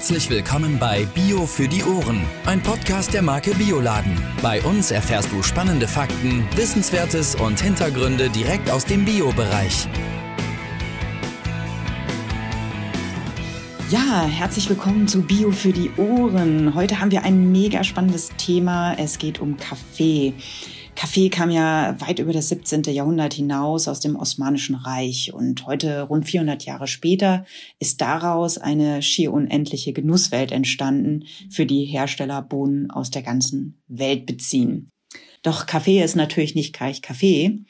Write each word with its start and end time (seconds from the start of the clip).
Herzlich 0.00 0.30
willkommen 0.30 0.78
bei 0.78 1.04
Bio 1.14 1.44
für 1.44 1.68
die 1.68 1.84
Ohren, 1.84 2.22
ein 2.46 2.62
Podcast 2.62 3.12
der 3.12 3.20
Marke 3.20 3.54
Bioladen. 3.54 4.16
Bei 4.40 4.62
uns 4.62 4.90
erfährst 4.90 5.30
du 5.30 5.42
spannende 5.42 5.86
Fakten, 5.86 6.48
Wissenswertes 6.56 7.34
und 7.34 7.60
Hintergründe 7.60 8.30
direkt 8.30 8.70
aus 8.70 8.86
dem 8.86 9.04
Bio-Bereich. 9.04 9.88
Ja, 13.90 14.24
herzlich 14.24 14.70
willkommen 14.70 15.06
zu 15.06 15.20
Bio 15.20 15.52
für 15.52 15.74
die 15.74 15.90
Ohren. 15.98 16.74
Heute 16.74 16.98
haben 16.98 17.10
wir 17.10 17.24
ein 17.24 17.52
mega 17.52 17.84
spannendes 17.84 18.30
Thema. 18.38 18.94
Es 18.94 19.18
geht 19.18 19.38
um 19.38 19.58
Kaffee. 19.58 20.32
Kaffee 21.00 21.30
kam 21.30 21.50
ja 21.50 21.96
weit 21.98 22.18
über 22.18 22.34
das 22.34 22.50
17. 22.50 22.82
Jahrhundert 22.82 23.32
hinaus 23.32 23.88
aus 23.88 24.00
dem 24.00 24.16
Osmanischen 24.16 24.74
Reich 24.74 25.32
und 25.32 25.64
heute, 25.64 26.02
rund 26.02 26.28
400 26.28 26.66
Jahre 26.66 26.86
später, 26.86 27.46
ist 27.78 28.02
daraus 28.02 28.58
eine 28.58 29.00
schier 29.00 29.32
unendliche 29.32 29.94
Genusswelt 29.94 30.52
entstanden, 30.52 31.24
für 31.48 31.64
die 31.64 31.86
Hersteller 31.86 32.42
Bohnen 32.42 32.90
aus 32.90 33.10
der 33.10 33.22
ganzen 33.22 33.80
Welt 33.88 34.26
beziehen. 34.26 34.90
Doch 35.42 35.64
Kaffee 35.64 36.02
ist 36.02 36.16
natürlich 36.16 36.54
nicht 36.54 36.74
gleich 36.74 37.00
Kaffee. 37.00 37.60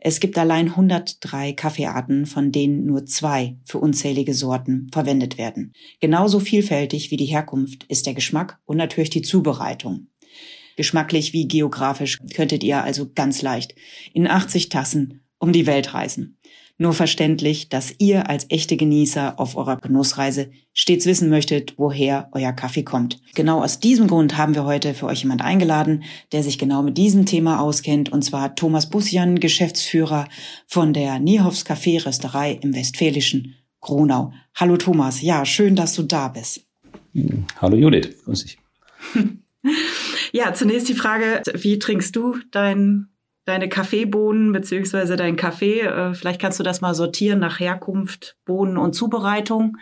Es 0.00 0.18
gibt 0.18 0.38
allein 0.38 0.68
103 0.68 1.52
Kaffeearten, 1.52 2.24
von 2.24 2.52
denen 2.52 2.86
nur 2.86 3.04
zwei 3.04 3.58
für 3.66 3.80
unzählige 3.80 4.32
Sorten 4.32 4.86
verwendet 4.90 5.36
werden. 5.36 5.74
Genauso 6.00 6.40
vielfältig 6.40 7.10
wie 7.10 7.18
die 7.18 7.26
Herkunft 7.26 7.84
ist 7.90 8.06
der 8.06 8.14
Geschmack 8.14 8.58
und 8.64 8.78
natürlich 8.78 9.10
die 9.10 9.20
Zubereitung. 9.20 10.06
Geschmacklich 10.78 11.32
wie 11.32 11.48
geografisch 11.48 12.20
könntet 12.36 12.62
ihr 12.62 12.84
also 12.84 13.10
ganz 13.12 13.42
leicht 13.42 13.74
in 14.12 14.28
80 14.28 14.68
Tassen 14.68 15.22
um 15.38 15.52
die 15.52 15.66
Welt 15.66 15.92
reisen. 15.92 16.38
Nur 16.76 16.92
verständlich, 16.92 17.68
dass 17.68 17.92
ihr 17.98 18.30
als 18.30 18.46
echte 18.48 18.76
Genießer 18.76 19.40
auf 19.40 19.56
eurer 19.56 19.78
Genussreise 19.78 20.52
stets 20.72 21.04
wissen 21.06 21.30
möchtet, 21.30 21.74
woher 21.78 22.28
euer 22.30 22.52
Kaffee 22.52 22.84
kommt. 22.84 23.20
Genau 23.34 23.60
aus 23.60 23.80
diesem 23.80 24.06
Grund 24.06 24.36
haben 24.36 24.54
wir 24.54 24.66
heute 24.66 24.94
für 24.94 25.06
euch 25.06 25.22
jemand 25.22 25.42
eingeladen, 25.42 26.04
der 26.30 26.44
sich 26.44 26.60
genau 26.60 26.84
mit 26.84 26.96
diesem 26.96 27.26
Thema 27.26 27.58
auskennt, 27.58 28.12
und 28.12 28.22
zwar 28.22 28.54
Thomas 28.54 28.88
Bussian, 28.88 29.40
Geschäftsführer 29.40 30.28
von 30.68 30.92
der 30.92 31.18
Niehofs 31.18 31.66
Café 31.66 32.06
Rösterei 32.06 32.52
im 32.52 32.72
westfälischen 32.72 33.56
Gronau. 33.80 34.32
Hallo 34.54 34.76
Thomas, 34.76 35.22
ja, 35.22 35.44
schön, 35.44 35.74
dass 35.74 35.94
du 35.94 36.04
da 36.04 36.28
bist. 36.28 36.60
Hallo 37.60 37.76
Judith, 37.76 38.10
grüß 38.24 38.44
dich. 38.44 38.58
Ja, 40.32 40.52
zunächst 40.54 40.88
die 40.88 40.94
Frage, 40.94 41.42
wie 41.54 41.78
trinkst 41.78 42.14
du 42.16 42.36
dein, 42.50 43.08
deine 43.44 43.68
Kaffeebohnen 43.68 44.52
beziehungsweise 44.52 45.16
deinen 45.16 45.36
Kaffee? 45.36 45.80
Äh, 45.80 46.14
vielleicht 46.14 46.40
kannst 46.40 46.58
du 46.58 46.62
das 46.62 46.80
mal 46.80 46.94
sortieren 46.94 47.38
nach 47.38 47.60
Herkunft, 47.60 48.36
Bohnen 48.44 48.76
und 48.76 48.94
Zubereitung. 48.94 49.76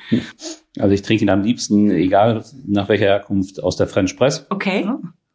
Also 0.79 0.93
ich 0.93 1.03
trinke 1.03 1.25
ihn 1.25 1.31
am 1.31 1.43
liebsten, 1.43 1.91
egal 1.91 2.45
nach 2.67 2.89
welcher 2.89 3.07
Herkunft, 3.07 3.63
aus 3.63 3.77
der 3.77 3.87
French 3.87 4.17
Press. 4.17 4.47
Okay. 4.51 4.89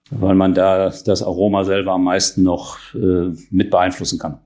Weil 0.09 0.35
man 0.35 0.53
da 0.53 0.89
das 0.89 1.23
Aroma 1.23 1.63
selber 1.63 1.93
am 1.93 2.03
meisten 2.03 2.43
noch 2.43 2.77
äh, 2.93 3.33
mit 3.49 3.69
beeinflussen 3.69 4.19
kann. 4.19 4.39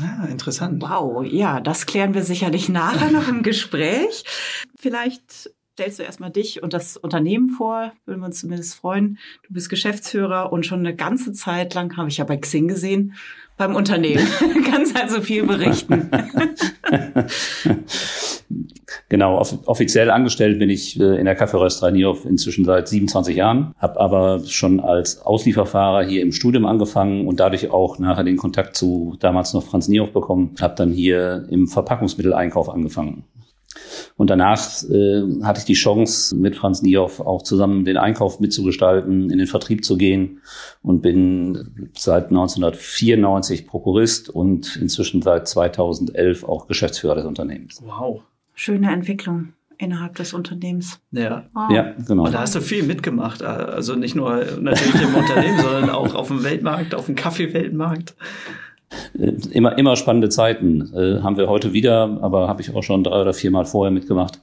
Ah, 0.00 0.26
interessant. 0.26 0.82
Wow, 0.82 1.24
ja, 1.24 1.60
das 1.60 1.86
klären 1.86 2.14
wir 2.14 2.22
sicherlich 2.22 2.68
nachher 2.68 3.10
noch 3.10 3.28
im 3.28 3.42
Gespräch. 3.42 4.24
Vielleicht 4.78 5.50
stellst 5.72 5.98
du 5.98 6.02
erstmal 6.02 6.30
dich 6.30 6.62
und 6.62 6.72
das 6.72 6.96
Unternehmen 6.96 7.48
vor, 7.48 7.92
würden 8.04 8.20
wir 8.20 8.26
uns 8.26 8.40
zumindest 8.40 8.74
freuen. 8.74 9.18
Du 9.46 9.54
bist 9.54 9.70
Geschäftsführer 9.70 10.52
und 10.52 10.66
schon 10.66 10.80
eine 10.80 10.94
ganze 10.94 11.32
Zeit 11.32 11.74
lang, 11.74 11.96
habe 11.96 12.08
ich 12.08 12.18
ja 12.18 12.24
bei 12.24 12.36
Xing 12.36 12.68
gesehen, 12.68 13.14
beim 13.56 13.74
Unternehmen. 13.74 14.26
Kannst 14.70 15.00
also 15.00 15.22
viel 15.22 15.46
berichten. 15.46 16.10
genau, 19.08 19.38
off 19.38 19.58
offiziell 19.66 20.10
angestellt 20.10 20.58
bin 20.58 20.68
ich 20.68 21.00
äh, 21.00 21.18
in 21.18 21.24
der 21.24 21.36
Kaffeerösterei 21.36 21.90
Nierhoff 21.90 22.26
inzwischen 22.26 22.64
seit 22.66 22.88
27 22.88 23.36
Jahren, 23.36 23.74
habe 23.78 23.98
aber 23.98 24.40
schon 24.46 24.80
als 24.80 25.22
Auslieferfahrer 25.22 26.04
hier 26.04 26.20
im 26.22 26.32
Studium 26.32 26.66
angefangen 26.66 27.26
und 27.26 27.40
dadurch 27.40 27.70
auch 27.70 27.98
nachher 27.98 28.24
den 28.24 28.36
Kontakt 28.36 28.76
zu 28.76 29.16
damals 29.20 29.54
noch 29.54 29.62
Franz 29.62 29.88
Nierhoff 29.88 30.12
bekommen, 30.12 30.54
habe 30.60 30.74
dann 30.76 30.92
hier 30.92 31.46
im 31.50 31.66
Verpackungsmitteleinkauf 31.66 32.68
angefangen. 32.68 33.24
Und 34.16 34.30
danach 34.30 34.82
äh, 34.84 35.22
hatte 35.42 35.60
ich 35.60 35.64
die 35.64 35.74
Chance, 35.74 36.36
mit 36.36 36.56
Franz 36.56 36.82
Niehoff 36.82 37.20
auch 37.20 37.42
zusammen 37.42 37.84
den 37.84 37.96
Einkauf 37.96 38.40
mitzugestalten, 38.40 39.30
in 39.30 39.38
den 39.38 39.46
Vertrieb 39.46 39.84
zu 39.84 39.96
gehen 39.96 40.40
und 40.82 41.02
bin 41.02 41.90
seit 41.96 42.26
1994 42.26 43.66
Prokurist 43.66 44.28
und 44.28 44.76
inzwischen 44.76 45.22
seit 45.22 45.48
2011 45.48 46.44
auch 46.44 46.68
Geschäftsführer 46.68 47.14
des 47.14 47.24
Unternehmens. 47.24 47.82
Wow. 47.84 48.22
Schöne 48.54 48.92
Entwicklung 48.92 49.54
innerhalb 49.78 50.14
des 50.14 50.32
Unternehmens. 50.32 51.00
Ja, 51.10 51.44
wow. 51.52 51.70
ja 51.70 51.94
genau. 52.06 52.24
Und 52.24 52.34
da 52.34 52.40
hast 52.40 52.54
du 52.54 52.60
viel 52.60 52.84
mitgemacht. 52.84 53.42
Also 53.42 53.96
nicht 53.96 54.14
nur 54.14 54.44
natürlich 54.60 55.02
im 55.02 55.14
Unternehmen, 55.14 55.58
sondern 55.62 55.90
auch 55.90 56.14
auf 56.14 56.28
dem 56.28 56.44
Weltmarkt, 56.44 56.94
auf 56.94 57.06
dem 57.06 57.16
Kaffeeweltmarkt. 57.16 58.14
Äh, 59.18 59.32
immer, 59.50 59.76
immer 59.78 59.96
spannende 59.96 60.28
Zeiten 60.28 60.92
äh, 60.94 61.20
haben 61.20 61.36
wir 61.36 61.48
heute 61.48 61.72
wieder, 61.72 62.18
aber 62.22 62.48
habe 62.48 62.62
ich 62.62 62.74
auch 62.74 62.82
schon 62.82 63.04
drei 63.04 63.20
oder 63.20 63.34
vier 63.34 63.50
Mal 63.50 63.64
vorher 63.64 63.90
mitgemacht, 63.90 64.40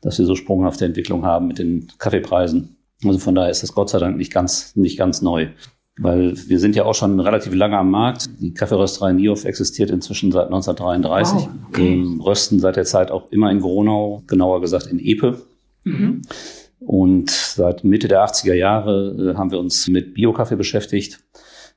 dass 0.00 0.18
wir 0.18 0.26
so 0.26 0.34
sprunghafte 0.34 0.84
Entwicklung 0.84 1.24
haben 1.24 1.46
mit 1.46 1.58
den 1.58 1.88
Kaffeepreisen. 1.98 2.76
Also 3.04 3.18
von 3.18 3.34
daher 3.34 3.50
ist 3.50 3.62
das 3.62 3.72
Gott 3.72 3.90
sei 3.90 3.98
Dank 3.98 4.16
nicht 4.16 4.32
ganz, 4.32 4.74
nicht 4.76 4.98
ganz 4.98 5.22
neu. 5.22 5.48
Weil 6.00 6.36
wir 6.48 6.60
sind 6.60 6.76
ja 6.76 6.84
auch 6.84 6.94
schon 6.94 7.18
relativ 7.18 7.54
lange 7.54 7.76
am 7.76 7.90
Markt. 7.90 8.28
Die 8.40 8.54
Kaffeerösterei 8.54 9.12
Niof 9.12 9.44
existiert 9.44 9.90
inzwischen 9.90 10.30
seit 10.30 10.46
1933. 10.46 11.38
Wow, 11.38 11.48
okay. 11.68 12.04
rösten 12.20 12.60
seit 12.60 12.76
der 12.76 12.84
Zeit 12.84 13.10
auch 13.10 13.32
immer 13.32 13.50
in 13.50 13.60
Gronau, 13.60 14.22
genauer 14.28 14.60
gesagt 14.60 14.86
in 14.86 15.00
Epe. 15.00 15.42
Mhm. 15.82 16.22
Und 16.78 17.30
seit 17.30 17.82
Mitte 17.82 18.06
der 18.06 18.24
80er 18.24 18.54
Jahre 18.54 19.32
äh, 19.32 19.36
haben 19.36 19.50
wir 19.50 19.58
uns 19.58 19.88
mit 19.88 20.14
Biokaffee 20.14 20.54
beschäftigt 20.54 21.18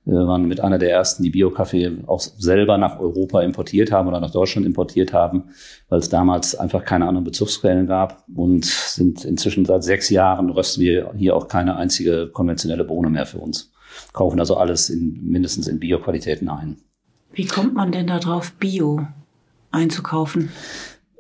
wir 0.04 0.28
waren 0.28 0.48
mit 0.48 0.62
einer 0.62 0.80
der 0.80 0.90
ersten, 0.90 1.22
die 1.22 1.30
Bio-Kaffee 1.30 2.00
auch 2.08 2.20
selber 2.20 2.78
nach 2.78 3.00
Europa 3.00 3.42
importiert 3.42 3.92
haben 3.92 4.08
oder 4.08 4.20
nach 4.20 4.32
Deutschland 4.32 4.66
importiert 4.66 5.14
haben, 5.14 5.52
weil 5.90 6.00
es 6.00 6.10
damals 6.10 6.56
einfach 6.56 6.84
keine 6.84 7.08
anderen 7.08 7.26
Bezugsquellen 7.26 7.86
gab 7.86 8.24
und 8.36 8.66
sind 8.66 9.24
inzwischen 9.26 9.66
seit 9.66 9.84
sechs 9.84 10.10
Jahren 10.10 10.50
rösten 10.50 10.82
wir 10.82 11.14
hier 11.16 11.36
auch 11.36 11.48
keine 11.48 11.76
einzige 11.76 12.28
konventionelle 12.28 12.84
Bohne 12.84 13.12
mehr 13.12 13.28
für 13.28 13.38
uns. 13.38 13.72
Kaufen 14.12 14.40
also 14.40 14.58
alles 14.58 14.90
in, 14.90 15.20
mindestens 15.24 15.68
in 15.68 15.80
Bio-Qualitäten 15.80 16.50
ein. 16.50 16.78
Wie 17.34 17.46
kommt 17.46 17.76
man 17.76 17.92
denn 17.92 18.08
darauf, 18.08 18.54
Bio 18.54 19.06
einzukaufen? 19.70 20.50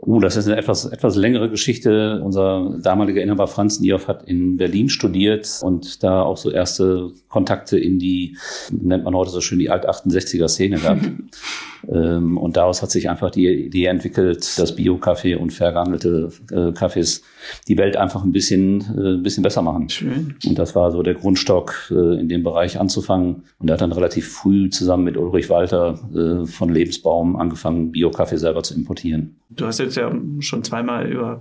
Uh, 0.04 0.20
das 0.20 0.36
ist 0.36 0.48
eine 0.48 0.58
etwas, 0.58 0.86
etwas 0.86 1.16
längere 1.16 1.50
Geschichte. 1.50 2.22
Unser 2.24 2.76
damaliger 2.82 3.22
Inhaber 3.22 3.48
Franz 3.48 3.80
Niehoff 3.80 4.08
hat 4.08 4.24
in 4.24 4.58
Berlin 4.58 4.90
studiert 4.90 5.60
und 5.62 6.04
da 6.04 6.24
auch 6.24 6.38
so 6.38 6.50
erste 6.50 7.12
Kontakte 7.30 7.78
in 7.78 8.00
die, 8.00 8.36
nennt 8.72 9.04
man 9.04 9.16
heute 9.16 9.30
so 9.30 9.42
schön, 9.42 9.60
die 9.60 9.70
Alt-68er-Szene 9.70 10.78
gehabt. 10.78 11.06
ähm, 11.92 12.38
und 12.38 12.58
daraus 12.58 12.82
hat 12.82 12.90
sich 12.90 13.10
einfach 13.10 13.30
die 13.30 13.48
Idee 13.48 13.86
entwickelt, 13.86 14.58
dass 14.58 14.76
Bio-Kaffee 14.76 15.36
und 15.36 15.54
fair 15.54 15.72
gehandelte 15.72 16.32
äh, 16.52 16.72
Kaffees 16.72 17.24
die 17.68 17.78
Welt 17.78 17.98
einfach 17.98 18.24
ein 18.24 18.32
bisschen, 18.32 18.82
äh, 18.98 19.14
ein 19.16 19.24
bisschen 19.24 19.44
besser 19.44 19.62
machen. 19.62 19.90
Schön. 19.90 20.36
Und 20.46 20.60
das 20.60 20.76
war 20.76 20.92
so 20.92 21.04
der 21.04 21.14
Grundstock, 21.14 21.92
äh, 21.92 22.20
in 22.20 22.30
dem 22.30 22.44
Bereich 22.44 22.80
anzufangen. 22.80 23.44
Und 23.60 23.70
er 23.70 23.74
hat 23.74 23.82
dann 23.82 23.92
relativ 23.92 24.32
früh 24.32 24.70
zusammen 24.70 25.04
mit 25.04 25.18
Ulrich 25.18 25.50
Walter 25.50 26.00
äh, 26.14 26.46
von 26.46 26.70
Lebensbaum 26.70 27.36
angefangen, 27.36 27.92
Bio-Kaffee 27.92 28.38
selber 28.38 28.64
zu 28.64 28.76
importieren. 28.76 29.38
Du 29.50 29.66
hast 29.66 29.80
jetzt 29.80 29.98
ja 29.98 30.14
schon 30.40 30.64
zweimal 30.64 31.08
über 31.08 31.40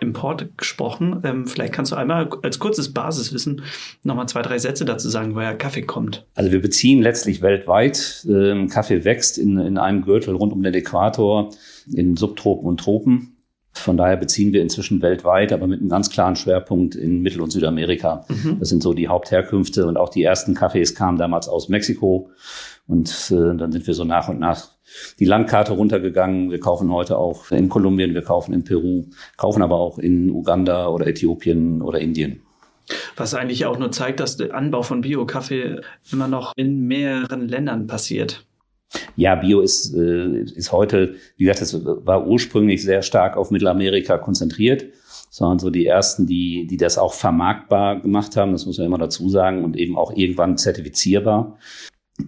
Import 0.00 0.56
gesprochen. 0.56 1.20
Ähm, 1.24 1.46
vielleicht 1.46 1.74
kannst 1.74 1.92
du 1.92 1.96
einmal 1.96 2.30
als 2.42 2.58
kurzes 2.58 2.92
Basiswissen 2.92 3.62
nochmal 4.02 4.28
zwei, 4.28 4.42
drei 4.42 4.58
Sätze 4.58 4.84
dazu 4.84 5.08
sagen, 5.08 5.34
woher 5.34 5.54
Kaffee 5.54 5.82
kommt. 5.82 6.26
Also 6.34 6.52
wir 6.52 6.62
beziehen 6.62 7.02
letztlich 7.02 7.42
weltweit. 7.42 8.26
Ähm, 8.28 8.68
Kaffee 8.68 9.04
wächst 9.04 9.36
in, 9.36 9.58
in 9.58 9.78
einem 9.78 10.02
Gürtel 10.02 10.34
rund 10.34 10.52
um 10.52 10.62
den 10.62 10.74
Äquator, 10.74 11.50
in 11.92 12.16
Subtropen 12.16 12.66
und 12.66 12.80
Tropen. 12.80 13.36
Von 13.72 13.96
daher 13.96 14.16
beziehen 14.16 14.52
wir 14.52 14.62
inzwischen 14.62 15.00
weltweit, 15.00 15.52
aber 15.52 15.66
mit 15.66 15.80
einem 15.80 15.88
ganz 15.88 16.10
klaren 16.10 16.36
Schwerpunkt 16.36 16.96
in 16.96 17.22
Mittel- 17.22 17.40
und 17.40 17.50
Südamerika. 17.50 18.26
Mhm. 18.28 18.58
Das 18.58 18.68
sind 18.68 18.82
so 18.82 18.92
die 18.92 19.08
Hauptherkünfte 19.08 19.86
und 19.86 19.96
auch 19.96 20.08
die 20.08 20.22
ersten 20.22 20.54
Kaffees 20.54 20.94
kamen 20.94 21.18
damals 21.18 21.48
aus 21.48 21.68
Mexiko. 21.68 22.30
Und 22.86 23.30
äh, 23.30 23.56
dann 23.56 23.70
sind 23.70 23.86
wir 23.86 23.94
so 23.94 24.04
nach 24.04 24.28
und 24.28 24.40
nach 24.40 24.68
die 25.20 25.24
Landkarte 25.24 25.72
runtergegangen. 25.72 26.50
Wir 26.50 26.58
kaufen 26.58 26.92
heute 26.92 27.16
auch 27.16 27.52
in 27.52 27.68
Kolumbien, 27.68 28.14
wir 28.14 28.22
kaufen 28.22 28.52
in 28.52 28.64
Peru, 28.64 29.04
kaufen 29.36 29.62
aber 29.62 29.76
auch 29.76 29.98
in 29.98 30.30
Uganda 30.30 30.88
oder 30.88 31.06
Äthiopien 31.06 31.82
oder 31.82 32.00
Indien. 32.00 32.42
Was 33.16 33.34
eigentlich 33.34 33.66
auch 33.66 33.78
nur 33.78 33.92
zeigt, 33.92 34.18
dass 34.18 34.36
der 34.36 34.54
Anbau 34.54 34.82
von 34.82 35.02
Bio-Kaffee 35.02 35.80
immer 36.10 36.26
noch 36.26 36.52
in 36.56 36.86
mehreren 36.88 37.48
Ländern 37.48 37.86
passiert. 37.86 38.44
Ja, 39.16 39.34
Bio 39.36 39.60
ist, 39.60 39.94
äh, 39.94 40.42
ist 40.42 40.72
heute, 40.72 41.14
wie 41.36 41.44
gesagt, 41.44 41.62
es 41.62 41.84
war 41.84 42.26
ursprünglich 42.26 42.82
sehr 42.82 43.02
stark 43.02 43.36
auf 43.36 43.50
Mittelamerika 43.50 44.18
konzentriert, 44.18 44.86
sondern 45.30 45.58
so 45.58 45.70
die 45.70 45.86
ersten, 45.86 46.26
die, 46.26 46.66
die 46.66 46.76
das 46.76 46.98
auch 46.98 47.14
vermarktbar 47.14 48.00
gemacht 48.00 48.36
haben, 48.36 48.52
das 48.52 48.66
muss 48.66 48.78
man 48.78 48.86
immer 48.86 48.98
dazu 48.98 49.28
sagen, 49.28 49.64
und 49.64 49.76
eben 49.76 49.96
auch 49.96 50.12
irgendwann 50.14 50.58
zertifizierbar 50.58 51.58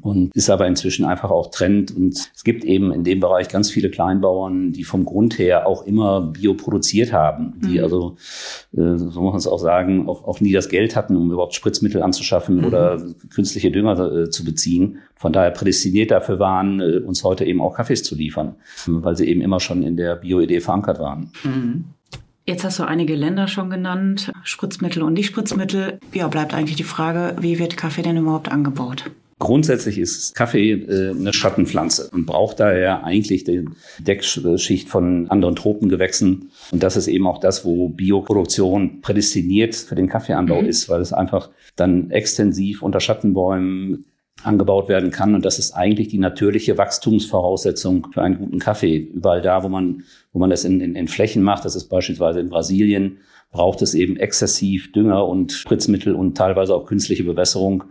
und 0.00 0.34
ist 0.34 0.50
aber 0.50 0.66
inzwischen 0.66 1.04
einfach 1.04 1.30
auch 1.30 1.50
Trend. 1.50 1.94
Und 1.94 2.30
es 2.34 2.44
gibt 2.44 2.64
eben 2.64 2.92
in 2.92 3.04
dem 3.04 3.20
Bereich 3.20 3.48
ganz 3.48 3.70
viele 3.70 3.90
Kleinbauern, 3.90 4.72
die 4.72 4.84
vom 4.84 5.04
Grund 5.04 5.38
her 5.38 5.66
auch 5.66 5.84
immer 5.84 6.20
Bio 6.20 6.54
produziert 6.54 7.12
haben, 7.12 7.54
die 7.64 7.78
mhm. 7.78 7.84
also, 7.84 8.16
äh, 8.72 8.96
so 8.96 9.20
muss 9.20 9.32
man 9.32 9.36
es 9.36 9.46
auch 9.46 9.58
sagen, 9.58 10.08
auch, 10.08 10.24
auch 10.24 10.40
nie 10.40 10.52
das 10.52 10.68
Geld 10.68 10.96
hatten, 10.96 11.16
um 11.16 11.30
überhaupt 11.30 11.54
Spritzmittel 11.54 12.02
anzuschaffen 12.02 12.58
mhm. 12.58 12.64
oder 12.64 13.02
künstliche 13.34 13.70
Dünger 13.70 13.98
äh, 13.98 14.30
zu 14.30 14.44
beziehen. 14.44 14.98
Von 15.16 15.32
daher 15.32 15.50
prädestiniert 15.50 16.10
dafür 16.10 16.38
waren, 16.38 16.80
äh, 16.80 16.98
uns 16.98 17.24
heute 17.24 17.44
eben 17.44 17.60
auch 17.60 17.74
Kaffees 17.74 18.02
zu 18.02 18.14
liefern, 18.14 18.56
weil 18.86 19.16
sie 19.16 19.26
eben 19.28 19.40
immer 19.40 19.60
schon 19.60 19.82
in 19.82 19.96
der 19.96 20.16
Bio-Idee 20.16 20.60
verankert 20.60 20.98
waren. 20.98 21.30
Mhm. 21.44 21.84
Jetzt 22.44 22.64
hast 22.64 22.80
du 22.80 22.82
einige 22.82 23.14
Länder 23.14 23.46
schon 23.46 23.70
genannt, 23.70 24.32
Spritzmittel 24.42 25.02
und 25.04 25.12
Nicht-Spritzmittel. 25.12 26.00
Ja, 26.12 26.26
bleibt 26.26 26.54
eigentlich 26.54 26.76
die 26.76 26.82
Frage, 26.82 27.36
wie 27.40 27.60
wird 27.60 27.76
Kaffee 27.76 28.02
denn 28.02 28.16
überhaupt 28.16 28.50
angebaut? 28.50 29.12
Grundsätzlich 29.42 29.98
ist 29.98 30.36
Kaffee 30.36 30.70
äh, 30.70 31.10
eine 31.10 31.32
Schattenpflanze 31.32 32.10
und 32.12 32.26
braucht 32.26 32.60
daher 32.60 33.02
eigentlich 33.02 33.42
die 33.42 33.64
Deckschicht 33.98 34.88
von 34.88 35.28
anderen 35.30 35.56
Tropengewächsen. 35.56 36.52
Und 36.70 36.82
das 36.84 36.96
ist 36.96 37.08
eben 37.08 37.26
auch 37.26 37.38
das, 37.38 37.64
wo 37.64 37.88
Bioproduktion 37.88 39.00
prädestiniert 39.00 39.74
für 39.74 39.96
den 39.96 40.06
Kaffeeanbau 40.06 40.62
mhm. 40.62 40.68
ist, 40.68 40.88
weil 40.88 41.00
es 41.00 41.12
einfach 41.12 41.50
dann 41.74 42.12
extensiv 42.12 42.82
unter 42.82 43.00
Schattenbäumen 43.00 44.04
angebaut 44.44 44.88
werden 44.88 45.10
kann. 45.10 45.34
Und 45.34 45.44
das 45.44 45.58
ist 45.58 45.72
eigentlich 45.72 46.06
die 46.06 46.18
natürliche 46.18 46.78
Wachstumsvoraussetzung 46.78 48.06
für 48.12 48.22
einen 48.22 48.38
guten 48.38 48.60
Kaffee. 48.60 48.96
Überall 48.96 49.42
da, 49.42 49.64
wo 49.64 49.68
man, 49.68 50.04
wo 50.32 50.38
man 50.38 50.50
das 50.50 50.64
in, 50.64 50.80
in, 50.80 50.94
in 50.94 51.08
Flächen 51.08 51.42
macht, 51.42 51.64
das 51.64 51.74
ist 51.74 51.88
beispielsweise 51.88 52.38
in 52.38 52.48
Brasilien, 52.48 53.18
braucht 53.50 53.82
es 53.82 53.94
eben 53.94 54.16
exzessiv 54.16 54.92
Dünger 54.92 55.26
und 55.26 55.50
Spritzmittel 55.50 56.14
und 56.14 56.36
teilweise 56.36 56.76
auch 56.76 56.86
künstliche 56.86 57.24
Bewässerung 57.24 57.82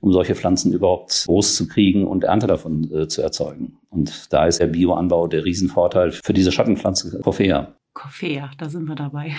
um 0.00 0.12
solche 0.12 0.34
Pflanzen 0.34 0.72
überhaupt 0.72 1.24
groß 1.26 1.56
zu 1.56 1.68
kriegen 1.68 2.06
und 2.06 2.24
Ernte 2.24 2.46
davon 2.46 2.90
äh, 2.92 3.08
zu 3.08 3.22
erzeugen. 3.22 3.78
Und 3.90 4.32
da 4.32 4.46
ist 4.46 4.60
der 4.60 4.66
Bioanbau 4.66 5.26
der 5.26 5.44
Riesenvorteil 5.44 6.12
für 6.12 6.32
diese 6.32 6.52
Schattenpflanze 6.52 7.20
Coffea. 7.20 7.74
Coffea, 7.92 8.50
da 8.56 8.68
sind 8.68 8.86
wir 8.86 8.94
dabei. 8.94 9.26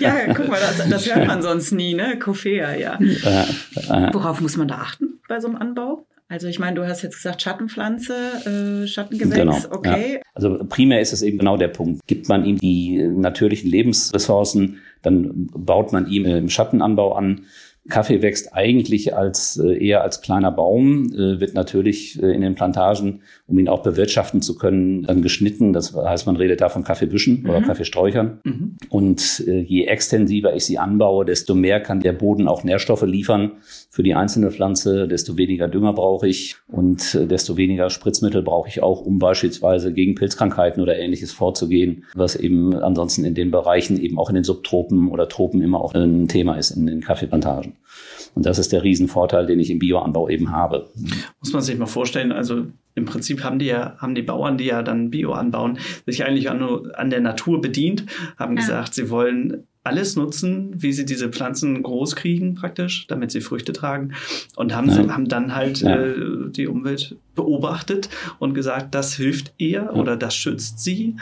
ja, 0.00 0.32
guck 0.34 0.48
mal, 0.48 0.58
das, 0.58 0.88
das, 0.88 1.14
hört 1.14 1.26
man 1.26 1.42
sonst 1.42 1.72
nie, 1.72 1.94
ne? 1.94 2.18
Coffea, 2.18 2.74
ja. 2.74 2.98
Äh, 2.98 3.42
äh, 3.88 4.14
Worauf 4.14 4.40
muss 4.40 4.56
man 4.56 4.66
da 4.66 4.76
achten 4.76 5.20
bei 5.28 5.38
so 5.38 5.48
einem 5.48 5.56
Anbau? 5.56 6.06
Also 6.28 6.48
ich 6.48 6.58
meine, 6.58 6.74
du 6.74 6.86
hast 6.86 7.02
jetzt 7.02 7.16
gesagt 7.16 7.40
Schattenpflanze, 7.42 8.82
äh, 8.84 8.86
Schattengewächs, 8.88 9.36
genau, 9.36 9.58
okay. 9.70 10.14
Ja. 10.14 10.20
Also 10.34 10.58
primär 10.68 11.00
ist 11.00 11.12
es 11.12 11.22
eben 11.22 11.38
genau 11.38 11.56
der 11.56 11.68
Punkt. 11.68 12.04
Gibt 12.08 12.28
man 12.28 12.44
ihm 12.44 12.58
die 12.58 12.98
natürlichen 12.98 13.70
Lebensressourcen, 13.70 14.78
dann 15.02 15.46
baut 15.52 15.92
man 15.92 16.08
ihm 16.08 16.24
im 16.24 16.48
Schattenanbau 16.48 17.14
an. 17.14 17.42
Kaffee 17.88 18.22
wächst 18.22 18.54
eigentlich 18.54 19.14
als 19.14 19.56
äh, 19.56 19.76
eher 19.76 20.02
als 20.02 20.20
kleiner 20.20 20.50
Baum, 20.50 21.12
äh, 21.12 21.40
wird 21.40 21.54
natürlich 21.54 22.20
äh, 22.22 22.34
in 22.34 22.40
den 22.40 22.54
Plantagen, 22.54 23.20
um 23.46 23.58
ihn 23.58 23.68
auch 23.68 23.82
bewirtschaften 23.82 24.42
zu 24.42 24.56
können, 24.56 25.02
dann 25.04 25.22
geschnitten. 25.22 25.72
Das 25.72 25.94
heißt, 25.94 26.26
man 26.26 26.36
redet 26.36 26.60
da 26.60 26.68
von 26.68 26.84
Kaffeebüschen 26.84 27.42
mhm. 27.42 27.50
oder 27.50 27.62
Kaffeesträuchern. 27.62 28.40
Mhm. 28.44 28.76
Und 28.90 29.38
je 29.46 29.84
extensiver 29.86 30.54
ich 30.54 30.64
sie 30.64 30.78
anbaue, 30.78 31.24
desto 31.24 31.54
mehr 31.54 31.80
kann 31.80 32.00
der 32.00 32.12
Boden 32.12 32.48
auch 32.48 32.64
Nährstoffe 32.64 33.02
liefern 33.02 33.52
für 33.90 34.02
die 34.02 34.14
einzelne 34.14 34.50
Pflanze, 34.50 35.06
desto 35.08 35.36
weniger 35.36 35.68
Dünger 35.68 35.92
brauche 35.92 36.28
ich 36.28 36.56
und 36.68 37.14
desto 37.14 37.56
weniger 37.56 37.90
Spritzmittel 37.90 38.42
brauche 38.42 38.68
ich 38.68 38.82
auch, 38.82 39.00
um 39.00 39.18
beispielsweise 39.18 39.92
gegen 39.92 40.14
Pilzkrankheiten 40.14 40.82
oder 40.82 40.98
ähnliches 40.98 41.32
vorzugehen, 41.32 42.04
was 42.14 42.36
eben 42.36 42.74
ansonsten 42.74 43.24
in 43.24 43.34
den 43.34 43.50
Bereichen, 43.50 44.00
eben 44.00 44.18
auch 44.18 44.28
in 44.28 44.34
den 44.34 44.44
Subtropen 44.44 45.10
oder 45.10 45.28
Tropen 45.28 45.62
immer 45.62 45.80
auch 45.80 45.94
ein 45.94 46.28
Thema 46.28 46.56
ist 46.56 46.70
in 46.70 46.86
den 46.86 47.00
Kaffeeplantagen. 47.00 47.75
Und 48.36 48.44
das 48.44 48.58
ist 48.58 48.70
der 48.70 48.84
Riesenvorteil, 48.84 49.46
den 49.46 49.58
ich 49.58 49.70
im 49.70 49.78
Bioanbau 49.78 50.28
eben 50.28 50.52
habe. 50.52 50.90
Muss 51.40 51.54
man 51.54 51.62
sich 51.62 51.78
mal 51.78 51.86
vorstellen, 51.86 52.32
also 52.32 52.66
im 52.94 53.06
Prinzip 53.06 53.42
haben 53.42 53.58
die 53.58 53.64
ja, 53.66 53.96
haben 53.96 54.14
die 54.14 54.22
Bauern, 54.22 54.58
die 54.58 54.66
ja 54.66 54.82
dann 54.82 55.10
Bio 55.10 55.32
anbauen, 55.32 55.78
sich 56.04 56.22
eigentlich 56.24 56.50
an, 56.50 56.62
an 56.92 57.08
der 57.08 57.20
Natur 57.22 57.62
bedient, 57.62 58.04
haben 58.38 58.56
ja. 58.56 58.60
gesagt, 58.60 58.92
sie 58.92 59.08
wollen 59.08 59.64
alles 59.84 60.16
nutzen, 60.16 60.70
wie 60.76 60.92
sie 60.92 61.06
diese 61.06 61.30
Pflanzen 61.30 61.82
groß 61.82 62.14
kriegen 62.14 62.56
praktisch, 62.56 63.06
damit 63.06 63.30
sie 63.30 63.40
Früchte 63.40 63.72
tragen 63.72 64.12
und 64.56 64.74
haben, 64.74 64.90
ja. 64.90 65.14
haben 65.14 65.28
dann 65.28 65.54
halt 65.54 65.80
ja. 65.80 65.96
äh, 65.96 66.50
die 66.50 66.66
Umwelt 66.66 67.16
beobachtet 67.34 68.10
und 68.38 68.52
gesagt, 68.52 68.94
das 68.94 69.14
hilft 69.14 69.54
ihr 69.56 69.94
oder 69.94 70.16
das 70.16 70.34
schützt 70.34 70.80
sie 70.80 71.16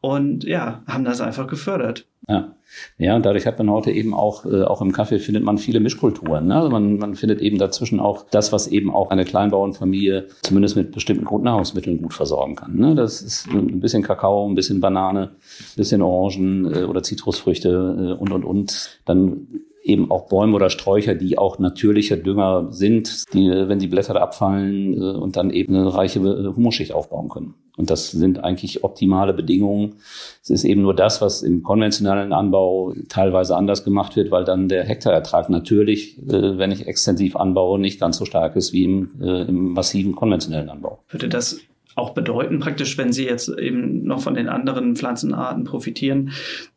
und 0.00 0.44
ja, 0.44 0.82
haben 0.86 1.04
das 1.04 1.20
einfach 1.20 1.46
gefördert. 1.46 2.06
Ja. 2.28 2.54
Ja, 2.98 3.16
und 3.16 3.26
dadurch 3.26 3.46
hat 3.46 3.58
man 3.58 3.68
heute 3.68 3.90
eben 3.90 4.14
auch, 4.14 4.46
äh, 4.46 4.62
auch 4.62 4.80
im 4.80 4.92
Kaffee 4.92 5.18
findet 5.18 5.42
man 5.42 5.58
viele 5.58 5.80
Mischkulturen. 5.80 6.46
Ne? 6.46 6.54
Also 6.54 6.70
man, 6.70 6.98
man 6.98 7.16
findet 7.16 7.40
eben 7.40 7.58
dazwischen 7.58 7.98
auch 7.98 8.24
das, 8.30 8.52
was 8.52 8.68
eben 8.68 8.94
auch 8.94 9.10
eine 9.10 9.24
Kleinbauernfamilie 9.24 10.28
zumindest 10.42 10.76
mit 10.76 10.92
bestimmten 10.92 11.24
Grundnahrungsmitteln 11.24 12.00
gut 12.00 12.14
versorgen 12.14 12.54
kann. 12.54 12.76
Ne? 12.76 12.94
Das 12.94 13.22
ist 13.22 13.48
ein 13.48 13.80
bisschen 13.80 14.04
Kakao, 14.04 14.48
ein 14.48 14.54
bisschen 14.54 14.80
Banane, 14.80 15.22
ein 15.22 15.76
bisschen 15.76 16.00
Orangen 16.00 16.72
äh, 16.72 16.84
oder 16.84 17.02
Zitrusfrüchte 17.02 17.68
äh, 17.70 18.20
und, 18.20 18.30
und, 18.30 18.44
und. 18.44 19.00
Dann 19.04 19.48
eben 19.82 20.10
auch 20.10 20.28
Bäume 20.28 20.54
oder 20.54 20.70
Sträucher, 20.70 21.14
die 21.14 21.38
auch 21.38 21.58
natürlicher 21.58 22.16
Dünger 22.16 22.68
sind, 22.70 23.24
die, 23.32 23.50
wenn 23.50 23.78
die 23.78 23.86
Blätter 23.86 24.20
abfallen 24.20 24.94
äh, 24.94 25.16
und 25.16 25.36
dann 25.36 25.50
eben 25.50 25.74
eine 25.74 25.94
reiche 25.94 26.20
äh, 26.20 26.54
Humusschicht 26.54 26.92
aufbauen 26.92 27.28
können. 27.28 27.54
Und 27.76 27.88
das 27.88 28.10
sind 28.10 28.44
eigentlich 28.44 28.84
optimale 28.84 29.32
Bedingungen. 29.32 29.96
Es 30.42 30.50
ist 30.50 30.64
eben 30.64 30.82
nur 30.82 30.94
das, 30.94 31.22
was 31.22 31.42
im 31.42 31.62
konventionellen 31.62 32.32
Anbau 32.34 32.92
teilweise 33.08 33.56
anders 33.56 33.84
gemacht 33.84 34.16
wird, 34.16 34.30
weil 34.30 34.44
dann 34.44 34.68
der 34.68 34.84
Hektarertrag 34.84 35.48
natürlich, 35.48 36.18
äh, 36.28 36.58
wenn 36.58 36.72
ich 36.72 36.86
extensiv 36.86 37.36
anbaue, 37.36 37.78
nicht 37.78 37.98
ganz 37.98 38.18
so 38.18 38.26
stark 38.26 38.56
ist 38.56 38.72
wie 38.72 38.84
im, 38.84 39.10
im 39.20 39.72
massiven 39.72 40.14
konventionellen 40.14 40.68
Anbau. 40.68 40.98
Würde 41.08 41.28
das 41.28 41.58
auch 41.94 42.10
bedeuten, 42.10 42.60
praktisch, 42.60 42.96
wenn 42.98 43.12
Sie 43.12 43.24
jetzt 43.24 43.48
eben 43.48 44.04
noch 44.04 44.20
von 44.20 44.34
den 44.34 44.48
anderen 44.48 44.96
Pflanzenarten 44.96 45.64
profitieren, 45.64 46.32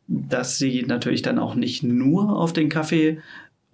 dass 0.06 0.58
Sie 0.58 0.84
natürlich 0.86 1.22
dann 1.22 1.38
auch 1.38 1.54
nicht 1.54 1.82
nur 1.82 2.36
auf 2.36 2.52
den 2.52 2.68
Kaffee 2.68 3.18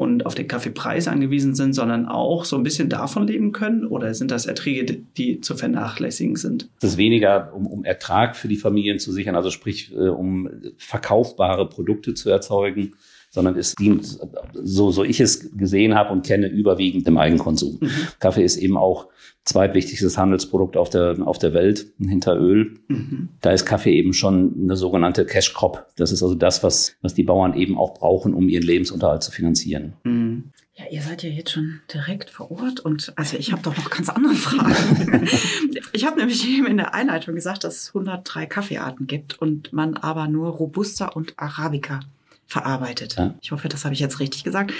und 0.00 0.24
auf 0.24 0.34
den 0.34 0.48
Kaffeepreis 0.48 1.08
angewiesen 1.08 1.54
sind, 1.54 1.74
sondern 1.74 2.06
auch 2.06 2.46
so 2.46 2.56
ein 2.56 2.62
bisschen 2.62 2.88
davon 2.88 3.26
leben 3.26 3.52
können? 3.52 3.84
Oder 3.84 4.14
sind 4.14 4.30
das 4.30 4.46
Erträge, 4.46 5.02
die 5.18 5.42
zu 5.42 5.54
vernachlässigen 5.54 6.36
sind? 6.36 6.70
Es 6.78 6.92
ist 6.92 6.96
weniger, 6.96 7.52
um, 7.54 7.66
um 7.66 7.84
Ertrag 7.84 8.34
für 8.34 8.48
die 8.48 8.56
Familien 8.56 8.98
zu 8.98 9.12
sichern, 9.12 9.36
also 9.36 9.50
sprich, 9.50 9.92
äh, 9.92 10.08
um 10.08 10.48
verkaufbare 10.78 11.68
Produkte 11.68 12.14
zu 12.14 12.30
erzeugen, 12.30 12.94
sondern 13.30 13.56
es 13.56 13.76
dient, 13.76 14.18
so, 14.52 14.90
so 14.90 15.04
ich 15.04 15.20
es 15.20 15.56
gesehen 15.56 15.94
habe 15.94 16.12
und 16.12 16.26
kenne, 16.26 16.48
überwiegend 16.48 17.06
dem 17.06 17.16
Eigenkonsum. 17.16 17.78
Mhm. 17.80 17.90
Kaffee 18.18 18.44
ist 18.44 18.56
eben 18.56 18.76
auch 18.76 19.08
zweitwichtigstes 19.44 20.18
Handelsprodukt 20.18 20.76
auf 20.76 20.90
der, 20.90 21.16
auf 21.24 21.38
der 21.38 21.54
Welt 21.54 21.86
hinter 21.98 22.38
Öl. 22.38 22.74
Mhm. 22.88 23.28
Da 23.40 23.52
ist 23.52 23.64
Kaffee 23.64 23.94
eben 23.94 24.12
schon 24.12 24.54
eine 24.60 24.76
sogenannte 24.76 25.24
Cash 25.24 25.54
Crop. 25.54 25.86
Das 25.96 26.10
ist 26.12 26.22
also 26.22 26.34
das, 26.34 26.62
was, 26.62 26.96
was 27.02 27.14
die 27.14 27.22
Bauern 27.22 27.54
eben 27.54 27.78
auch 27.78 27.94
brauchen, 27.94 28.34
um 28.34 28.48
ihren 28.48 28.64
Lebensunterhalt 28.64 29.22
zu 29.22 29.30
finanzieren. 29.30 29.94
Mhm. 30.02 30.50
Ja, 30.74 30.86
ihr 30.90 31.02
seid 31.02 31.22
ja 31.22 31.28
jetzt 31.28 31.50
schon 31.50 31.80
direkt 31.92 32.30
vor 32.30 32.50
Ort 32.50 32.80
und 32.80 33.12
also 33.16 33.36
ich 33.36 33.52
habe 33.52 33.60
doch 33.62 33.76
noch 33.76 33.90
ganz 33.90 34.08
andere 34.08 34.34
Fragen. 34.34 35.28
ich 35.92 36.06
habe 36.06 36.18
nämlich 36.18 36.48
eben 36.48 36.66
in 36.66 36.78
der 36.78 36.94
Einleitung 36.94 37.34
gesagt, 37.34 37.64
dass 37.64 37.76
es 37.76 37.88
103 37.88 38.46
Kaffeearten 38.46 39.06
gibt 39.06 39.38
und 39.40 39.72
man 39.74 39.96
aber 39.96 40.26
nur 40.26 40.48
Robusta 40.48 41.08
und 41.08 41.34
Arabica 41.36 42.00
verarbeitet. 42.50 43.14
Ja. 43.16 43.34
Ich 43.40 43.52
hoffe, 43.52 43.68
das 43.68 43.84
habe 43.84 43.94
ich 43.94 44.00
jetzt 44.00 44.18
richtig 44.18 44.42
gesagt. 44.42 44.72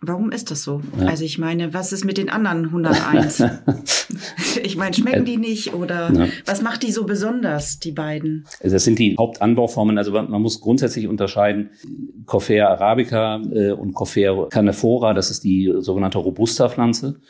Warum 0.00 0.30
ist 0.30 0.52
das 0.52 0.62
so? 0.62 0.80
Ja. 0.98 1.08
Also 1.08 1.24
ich 1.24 1.38
meine, 1.38 1.74
was 1.74 1.92
ist 1.92 2.04
mit 2.04 2.18
den 2.18 2.30
anderen 2.30 2.66
101? 2.66 3.42
ich 4.62 4.76
meine, 4.76 4.94
schmecken 4.94 5.24
die 5.24 5.36
nicht 5.36 5.74
oder 5.74 6.12
ja. 6.12 6.28
was 6.46 6.62
macht 6.62 6.84
die 6.84 6.92
so 6.92 7.04
besonders, 7.04 7.80
die 7.80 7.90
beiden? 7.90 8.46
Also 8.62 8.76
das 8.76 8.84
sind 8.84 9.00
die 9.00 9.16
Hauptanbauformen. 9.18 9.98
Also 9.98 10.12
man 10.12 10.40
muss 10.40 10.60
grundsätzlich 10.60 11.08
unterscheiden 11.08 11.70
Coffea 12.26 12.68
arabica 12.68 13.42
äh, 13.52 13.72
und 13.72 13.92
Coffea 13.94 14.46
canephora. 14.48 15.12
Das 15.12 15.32
ist 15.32 15.42
die 15.42 15.74
sogenannte 15.80 16.18
Robusta-Pflanze 16.18 17.20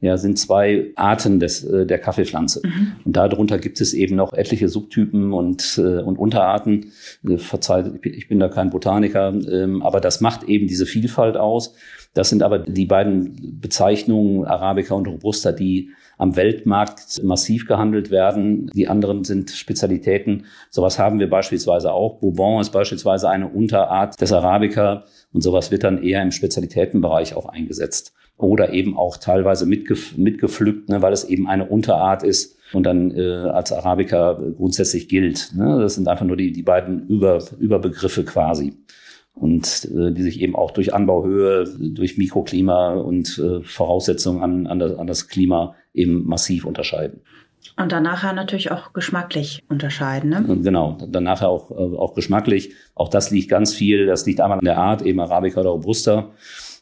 ja, 0.00 0.18
sind 0.18 0.38
zwei 0.38 0.92
Arten 0.94 1.40
des, 1.40 1.64
äh, 1.64 1.86
der 1.86 1.98
Kaffeepflanze. 1.98 2.60
Mhm. 2.64 2.92
Und 3.04 3.16
darunter 3.16 3.58
gibt 3.58 3.80
es 3.80 3.94
eben 3.94 4.16
noch 4.16 4.34
etliche 4.34 4.68
Subtypen 4.68 5.32
und, 5.32 5.78
äh, 5.78 6.02
und 6.02 6.18
Unterarten. 6.18 6.92
Äh, 7.26 7.38
verzeiht, 7.38 8.04
ich 8.04 8.28
bin 8.28 8.38
da 8.38 8.48
kein 8.48 8.70
Botaniker, 8.70 9.25
ähm, 9.28 9.82
aber 9.82 10.00
das 10.00 10.20
macht 10.20 10.44
eben 10.44 10.66
diese 10.66 10.86
Vielfalt 10.86 11.36
aus. 11.36 11.74
Das 12.14 12.30
sind 12.30 12.42
aber 12.42 12.60
die 12.60 12.86
beiden 12.86 13.60
Bezeichnungen, 13.60 14.46
Arabica 14.46 14.94
und 14.94 15.06
Robusta, 15.06 15.52
die 15.52 15.90
am 16.18 16.34
Weltmarkt 16.36 17.22
massiv 17.22 17.66
gehandelt 17.66 18.10
werden. 18.10 18.70
Die 18.74 18.88
anderen 18.88 19.24
sind 19.24 19.50
Spezialitäten. 19.50 20.46
Sowas 20.70 20.98
haben 20.98 21.18
wir 21.18 21.28
beispielsweise 21.28 21.92
auch. 21.92 22.18
Bourbon 22.20 22.60
ist 22.60 22.70
beispielsweise 22.70 23.28
eine 23.28 23.48
Unterart 23.48 24.18
des 24.20 24.32
Arabica 24.32 25.04
und 25.32 25.42
sowas 25.42 25.70
wird 25.70 25.84
dann 25.84 26.02
eher 26.02 26.22
im 26.22 26.32
Spezialitätenbereich 26.32 27.34
auch 27.34 27.46
eingesetzt 27.46 28.14
oder 28.38 28.72
eben 28.72 28.96
auch 28.96 29.16
teilweise 29.16 29.66
mitgef 29.66 30.16
mitgepflückt, 30.16 30.88
ne, 30.88 31.02
weil 31.02 31.12
es 31.12 31.24
eben 31.24 31.48
eine 31.48 31.66
Unterart 31.66 32.22
ist 32.22 32.56
und 32.72 32.84
dann 32.84 33.10
äh, 33.16 33.22
als 33.22 33.72
Arabica 33.72 34.38
grundsätzlich 34.56 35.08
gilt. 35.08 35.52
Ne? 35.54 35.78
Das 35.80 35.94
sind 35.94 36.08
einfach 36.08 36.26
nur 36.26 36.36
die, 36.36 36.52
die 36.52 36.62
beiden 36.62 37.06
Über 37.06 37.42
Überbegriffe 37.58 38.24
quasi. 38.24 38.74
Und 39.36 39.84
äh, 39.94 40.12
die 40.12 40.22
sich 40.22 40.40
eben 40.40 40.56
auch 40.56 40.70
durch 40.70 40.94
Anbauhöhe, 40.94 41.64
durch 41.78 42.16
Mikroklima 42.16 42.94
und 42.94 43.38
äh, 43.38 43.62
Voraussetzungen 43.62 44.42
an, 44.42 44.66
an, 44.66 44.78
das, 44.78 44.98
an 44.98 45.06
das 45.06 45.28
Klima 45.28 45.74
eben 45.92 46.26
massiv 46.26 46.64
unterscheiden. 46.64 47.20
Und 47.76 47.92
dann 47.92 48.02
nachher 48.02 48.32
natürlich 48.32 48.70
auch 48.70 48.92
geschmacklich 48.92 49.62
unterscheiden, 49.68 50.30
ne? 50.30 50.44
Genau, 50.62 50.96
dann 51.06 51.24
nachher 51.24 51.48
auch, 51.48 51.70
äh, 51.70 51.74
auch 51.74 52.14
geschmacklich. 52.14 52.72
Auch 52.94 53.08
das 53.08 53.30
liegt 53.30 53.50
ganz 53.50 53.74
viel, 53.74 54.06
das 54.06 54.24
liegt 54.24 54.40
einmal 54.40 54.58
an 54.58 54.64
der 54.64 54.78
Art, 54.78 55.02
eben 55.02 55.20
Arabica 55.20 55.60
oder 55.60 55.70
Robusta. 55.70 56.30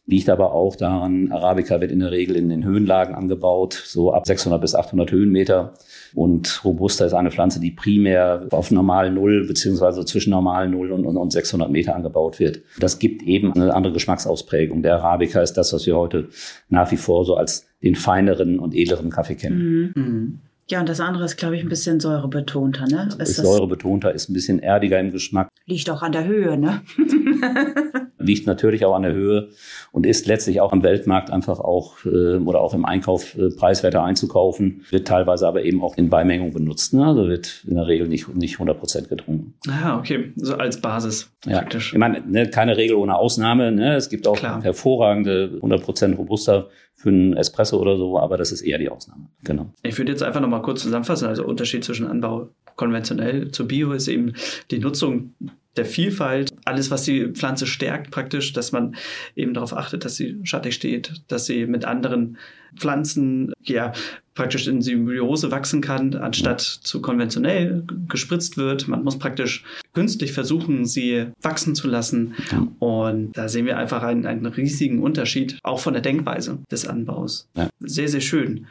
Liegt 0.06 0.28
aber 0.28 0.52
auch 0.52 0.76
daran, 0.76 1.32
Arabica 1.32 1.80
wird 1.80 1.90
in 1.90 2.00
der 2.00 2.10
Regel 2.10 2.36
in 2.36 2.50
den 2.50 2.62
Höhenlagen 2.62 3.14
angebaut, 3.14 3.72
so 3.72 4.12
ab 4.12 4.26
600 4.26 4.60
bis 4.60 4.74
800 4.74 5.10
Höhenmeter. 5.10 5.74
Und 6.14 6.62
Robusta 6.62 7.06
ist 7.06 7.14
eine 7.14 7.30
Pflanze, 7.30 7.58
die 7.58 7.70
primär 7.70 8.46
auf 8.50 8.70
normal 8.70 9.10
Null 9.10 9.46
beziehungsweise 9.46 10.04
zwischen 10.04 10.30
normal 10.30 10.68
Null 10.68 10.92
und, 10.92 11.06
und 11.06 11.32
600 11.32 11.70
Meter 11.70 11.96
angebaut 11.96 12.38
wird. 12.38 12.60
Das 12.78 12.98
gibt 12.98 13.22
eben 13.22 13.54
eine 13.54 13.72
andere 13.72 13.94
Geschmacksausprägung. 13.94 14.82
Der 14.82 14.96
Arabica 14.96 15.40
ist 15.40 15.54
das, 15.54 15.72
was 15.72 15.86
wir 15.86 15.96
heute 15.96 16.28
nach 16.68 16.92
wie 16.92 16.98
vor 16.98 17.24
so 17.24 17.36
als 17.36 17.66
den 17.82 17.94
feineren 17.94 18.58
und 18.58 18.74
edleren 18.74 19.08
Kaffee 19.08 19.36
kennen. 19.36 19.92
Mhm. 19.94 20.40
Ja, 20.70 20.80
und 20.80 20.88
das 20.88 21.00
andere 21.00 21.24
ist, 21.24 21.36
glaube 21.36 21.56
ich, 21.56 21.62
ein 21.62 21.68
bisschen 21.68 22.00
säurebetonter, 22.00 22.86
ne? 22.86 23.08
Ist, 23.18 23.20
ist 23.20 23.36
säurebetonter, 23.36 24.14
ist 24.14 24.30
ein 24.30 24.34
bisschen 24.34 24.58
erdiger 24.58 24.98
im 24.98 25.12
Geschmack. 25.12 25.48
Liegt 25.66 25.90
auch 25.90 26.02
an 26.02 26.12
der 26.12 26.24
Höhe, 26.24 26.56
ne? 26.56 26.82
liegt 28.24 28.46
natürlich 28.46 28.84
auch 28.84 28.94
an 28.94 29.02
der 29.02 29.12
Höhe 29.12 29.50
und 29.92 30.06
ist 30.06 30.26
letztlich 30.26 30.60
auch 30.60 30.72
am 30.72 30.82
Weltmarkt 30.82 31.30
einfach 31.30 31.60
auch 31.60 32.04
äh, 32.04 32.36
oder 32.36 32.60
auch 32.60 32.74
im 32.74 32.84
Einkauf 32.84 33.36
äh, 33.36 33.50
preiswerter 33.50 34.02
einzukaufen, 34.02 34.84
wird 34.90 35.06
teilweise 35.06 35.46
aber 35.46 35.62
eben 35.64 35.82
auch 35.82 35.96
in 35.96 36.10
Beimengung 36.10 36.52
benutzt. 36.52 36.94
Ne? 36.94 37.04
Also 37.04 37.28
wird 37.28 37.64
in 37.66 37.76
der 37.76 37.86
Regel 37.86 38.08
nicht, 38.08 38.34
nicht 38.34 38.54
100 38.54 38.78
Prozent 38.78 39.08
getrunken. 39.08 39.54
Ah, 39.68 39.98
okay, 39.98 40.32
so 40.36 40.54
als 40.54 40.80
Basis 40.80 41.30
ja. 41.46 41.58
praktisch. 41.58 41.92
Ich 41.92 41.98
meine, 41.98 42.22
ne, 42.26 42.48
keine 42.48 42.76
Regel 42.76 42.96
ohne 42.96 43.16
Ausnahme. 43.16 43.70
Ne? 43.72 43.94
Es 43.96 44.08
gibt 44.08 44.26
auch 44.26 44.36
Klar. 44.36 44.62
hervorragende 44.62 45.52
100 45.56 45.82
Prozent 45.82 46.18
Robusta 46.18 46.66
für 46.94 47.08
einen 47.10 47.36
Espresso 47.36 47.78
oder 47.78 47.96
so, 47.96 48.18
aber 48.18 48.36
das 48.36 48.52
ist 48.52 48.62
eher 48.62 48.78
die 48.78 48.88
Ausnahme. 48.88 49.28
Genau. 49.42 49.72
Ich 49.82 49.98
würde 49.98 50.12
jetzt 50.12 50.22
einfach 50.22 50.40
nochmal 50.40 50.62
kurz 50.62 50.82
zusammenfassen. 50.82 51.28
Also 51.28 51.44
Unterschied 51.44 51.84
zwischen 51.84 52.06
Anbau 52.06 52.48
konventionell 52.76 53.50
zu 53.50 53.66
Bio 53.66 53.92
ist 53.92 54.08
eben 54.08 54.34
die 54.70 54.78
Nutzung 54.78 55.34
der 55.76 55.84
Vielfalt, 55.84 56.52
alles, 56.64 56.90
was 56.90 57.02
die 57.02 57.28
Pflanze 57.28 57.66
stärkt 57.66 58.10
praktisch, 58.10 58.52
dass 58.52 58.72
man 58.72 58.94
eben 59.34 59.54
darauf 59.54 59.76
achtet, 59.76 60.04
dass 60.04 60.16
sie 60.16 60.38
schattig 60.44 60.74
steht, 60.74 61.22
dass 61.28 61.46
sie 61.46 61.66
mit 61.66 61.84
anderen 61.84 62.38
Pflanzen 62.76 63.52
ja 63.62 63.92
praktisch 64.34 64.66
in 64.66 64.82
Symbiose 64.82 65.50
wachsen 65.52 65.80
kann, 65.80 66.14
anstatt 66.14 66.60
zu 66.60 67.00
konventionell 67.00 67.84
gespritzt 68.08 68.56
wird. 68.56 68.88
Man 68.88 69.04
muss 69.04 69.18
praktisch 69.18 69.62
künstlich 69.92 70.32
versuchen, 70.32 70.86
sie 70.86 71.26
wachsen 71.40 71.76
zu 71.76 71.86
lassen. 71.86 72.34
Und 72.80 73.32
da 73.36 73.48
sehen 73.48 73.66
wir 73.66 73.78
einfach 73.78 74.02
einen, 74.02 74.26
einen 74.26 74.46
riesigen 74.46 75.02
Unterschied, 75.02 75.58
auch 75.62 75.78
von 75.78 75.92
der 75.92 76.02
Denkweise 76.02 76.58
des 76.70 76.86
Anbaus. 76.86 77.48
Ja. 77.56 77.68
Sehr, 77.78 78.08
sehr 78.08 78.20
schön. 78.20 78.66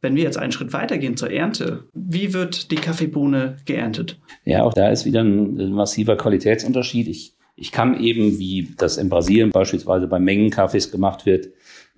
Wenn 0.00 0.16
wir 0.16 0.22
jetzt 0.22 0.38
einen 0.38 0.52
Schritt 0.52 0.72
weitergehen 0.72 1.16
zur 1.16 1.30
Ernte, 1.30 1.84
wie 1.92 2.32
wird 2.32 2.70
die 2.70 2.76
Kaffeebohne 2.76 3.56
geerntet? 3.66 4.18
Ja, 4.44 4.62
auch 4.62 4.72
da 4.72 4.88
ist 4.88 5.04
wieder 5.04 5.20
ein 5.20 5.72
massiver 5.72 6.16
Qualitätsunterschied. 6.16 7.06
Ich, 7.08 7.34
ich 7.54 7.70
kann 7.70 8.00
eben, 8.00 8.38
wie 8.38 8.74
das 8.78 8.96
in 8.96 9.08
Brasilien 9.08 9.50
beispielsweise 9.50 10.06
bei 10.06 10.18
Mengenkaffees 10.18 10.90
gemacht 10.90 11.26
wird, 11.26 11.48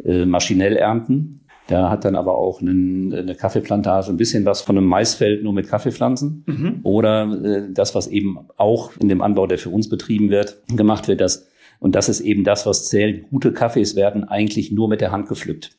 äh, 0.04 0.24
maschinell 0.24 0.76
ernten. 0.76 1.40
Da 1.68 1.90
hat 1.90 2.04
dann 2.04 2.16
aber 2.16 2.36
auch 2.36 2.60
einen, 2.60 3.14
eine 3.14 3.36
Kaffeeplantage 3.36 4.10
ein 4.10 4.16
bisschen 4.16 4.44
was 4.44 4.62
von 4.62 4.76
einem 4.76 4.86
Maisfeld 4.86 5.44
nur 5.44 5.52
mit 5.52 5.68
Kaffeepflanzen. 5.68 6.44
Mhm. 6.46 6.80
Oder 6.82 7.30
äh, 7.44 7.72
das, 7.72 7.94
was 7.94 8.08
eben 8.08 8.38
auch 8.56 8.96
in 8.98 9.08
dem 9.08 9.22
Anbau, 9.22 9.46
der 9.46 9.58
für 9.58 9.70
uns 9.70 9.88
betrieben 9.88 10.28
wird, 10.30 10.60
gemacht 10.68 11.06
wird, 11.06 11.20
das 11.20 11.48
und 11.78 11.96
das 11.96 12.08
ist 12.08 12.20
eben 12.20 12.44
das, 12.44 12.64
was 12.64 12.88
zählt. 12.88 13.28
Gute 13.30 13.52
Kaffees 13.52 13.96
werden 13.96 14.22
eigentlich 14.22 14.70
nur 14.70 14.88
mit 14.88 15.00
der 15.00 15.10
Hand 15.10 15.28
gepflückt. 15.28 15.76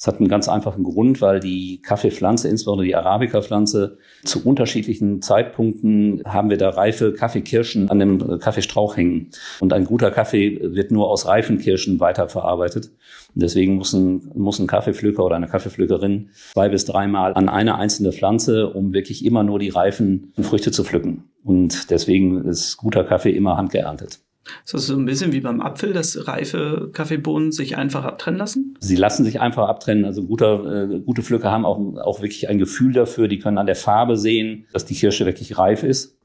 Das 0.00 0.06
hat 0.06 0.18
einen 0.18 0.28
ganz 0.28 0.48
einfachen 0.48 0.82
Grund, 0.82 1.20
weil 1.20 1.40
die 1.40 1.82
Kaffeepflanze, 1.82 2.48
insbesondere 2.48 2.86
die 2.86 2.96
Arabica-Pflanze, 2.96 3.98
zu 4.24 4.42
unterschiedlichen 4.46 5.20
Zeitpunkten 5.20 6.22
haben 6.24 6.48
wir 6.48 6.56
da 6.56 6.70
reife 6.70 7.12
Kaffeekirschen 7.12 7.90
an 7.90 7.98
dem 7.98 8.38
Kaffeestrauch 8.38 8.96
hängen. 8.96 9.28
Und 9.60 9.74
ein 9.74 9.84
guter 9.84 10.10
Kaffee 10.10 10.58
wird 10.62 10.90
nur 10.90 11.10
aus 11.10 11.26
reifen 11.26 11.58
Kirschen 11.58 12.00
weiterverarbeitet. 12.00 12.86
Und 13.34 13.42
deswegen 13.42 13.74
muss 13.74 13.92
ein, 13.92 14.30
muss 14.34 14.58
ein 14.58 14.66
Kaffeepflücker 14.66 15.22
oder 15.22 15.36
eine 15.36 15.48
Kaffeepflückerin 15.48 16.30
zwei 16.54 16.70
bis 16.70 16.86
dreimal 16.86 17.34
an 17.34 17.50
eine 17.50 17.74
einzelne 17.74 18.12
Pflanze, 18.12 18.70
um 18.70 18.94
wirklich 18.94 19.22
immer 19.26 19.42
nur 19.42 19.58
die 19.58 19.68
reifen 19.68 20.32
Früchte 20.40 20.72
zu 20.72 20.82
pflücken. 20.82 21.24
Und 21.44 21.90
deswegen 21.90 22.46
ist 22.46 22.78
guter 22.78 23.04
Kaffee 23.04 23.32
immer 23.32 23.58
handgeerntet. 23.58 24.20
Ist 24.64 24.74
das 24.74 24.86
so 24.86 24.96
ein 24.96 25.04
bisschen 25.04 25.32
wie 25.32 25.40
beim 25.40 25.60
Apfel, 25.60 25.92
dass 25.92 26.26
reife 26.26 26.90
Kaffeebohnen 26.92 27.52
sich 27.52 27.76
einfach 27.76 28.04
abtrennen 28.04 28.38
lassen? 28.38 28.76
Sie 28.80 28.96
lassen 28.96 29.24
sich 29.24 29.40
einfach 29.40 29.68
abtrennen. 29.68 30.04
Also 30.04 30.24
guter, 30.24 30.90
äh, 30.90 31.00
gute 31.00 31.22
Pflücker 31.22 31.50
haben 31.50 31.64
auch, 31.64 31.78
auch 31.96 32.20
wirklich 32.22 32.48
ein 32.48 32.58
Gefühl 32.58 32.92
dafür. 32.92 33.28
Die 33.28 33.38
können 33.38 33.58
an 33.58 33.66
der 33.66 33.76
Farbe 33.76 34.16
sehen, 34.16 34.66
dass 34.72 34.84
die 34.84 34.94
Kirsche 34.94 35.26
wirklich 35.26 35.58
reif 35.58 35.82
ist. 35.82 36.16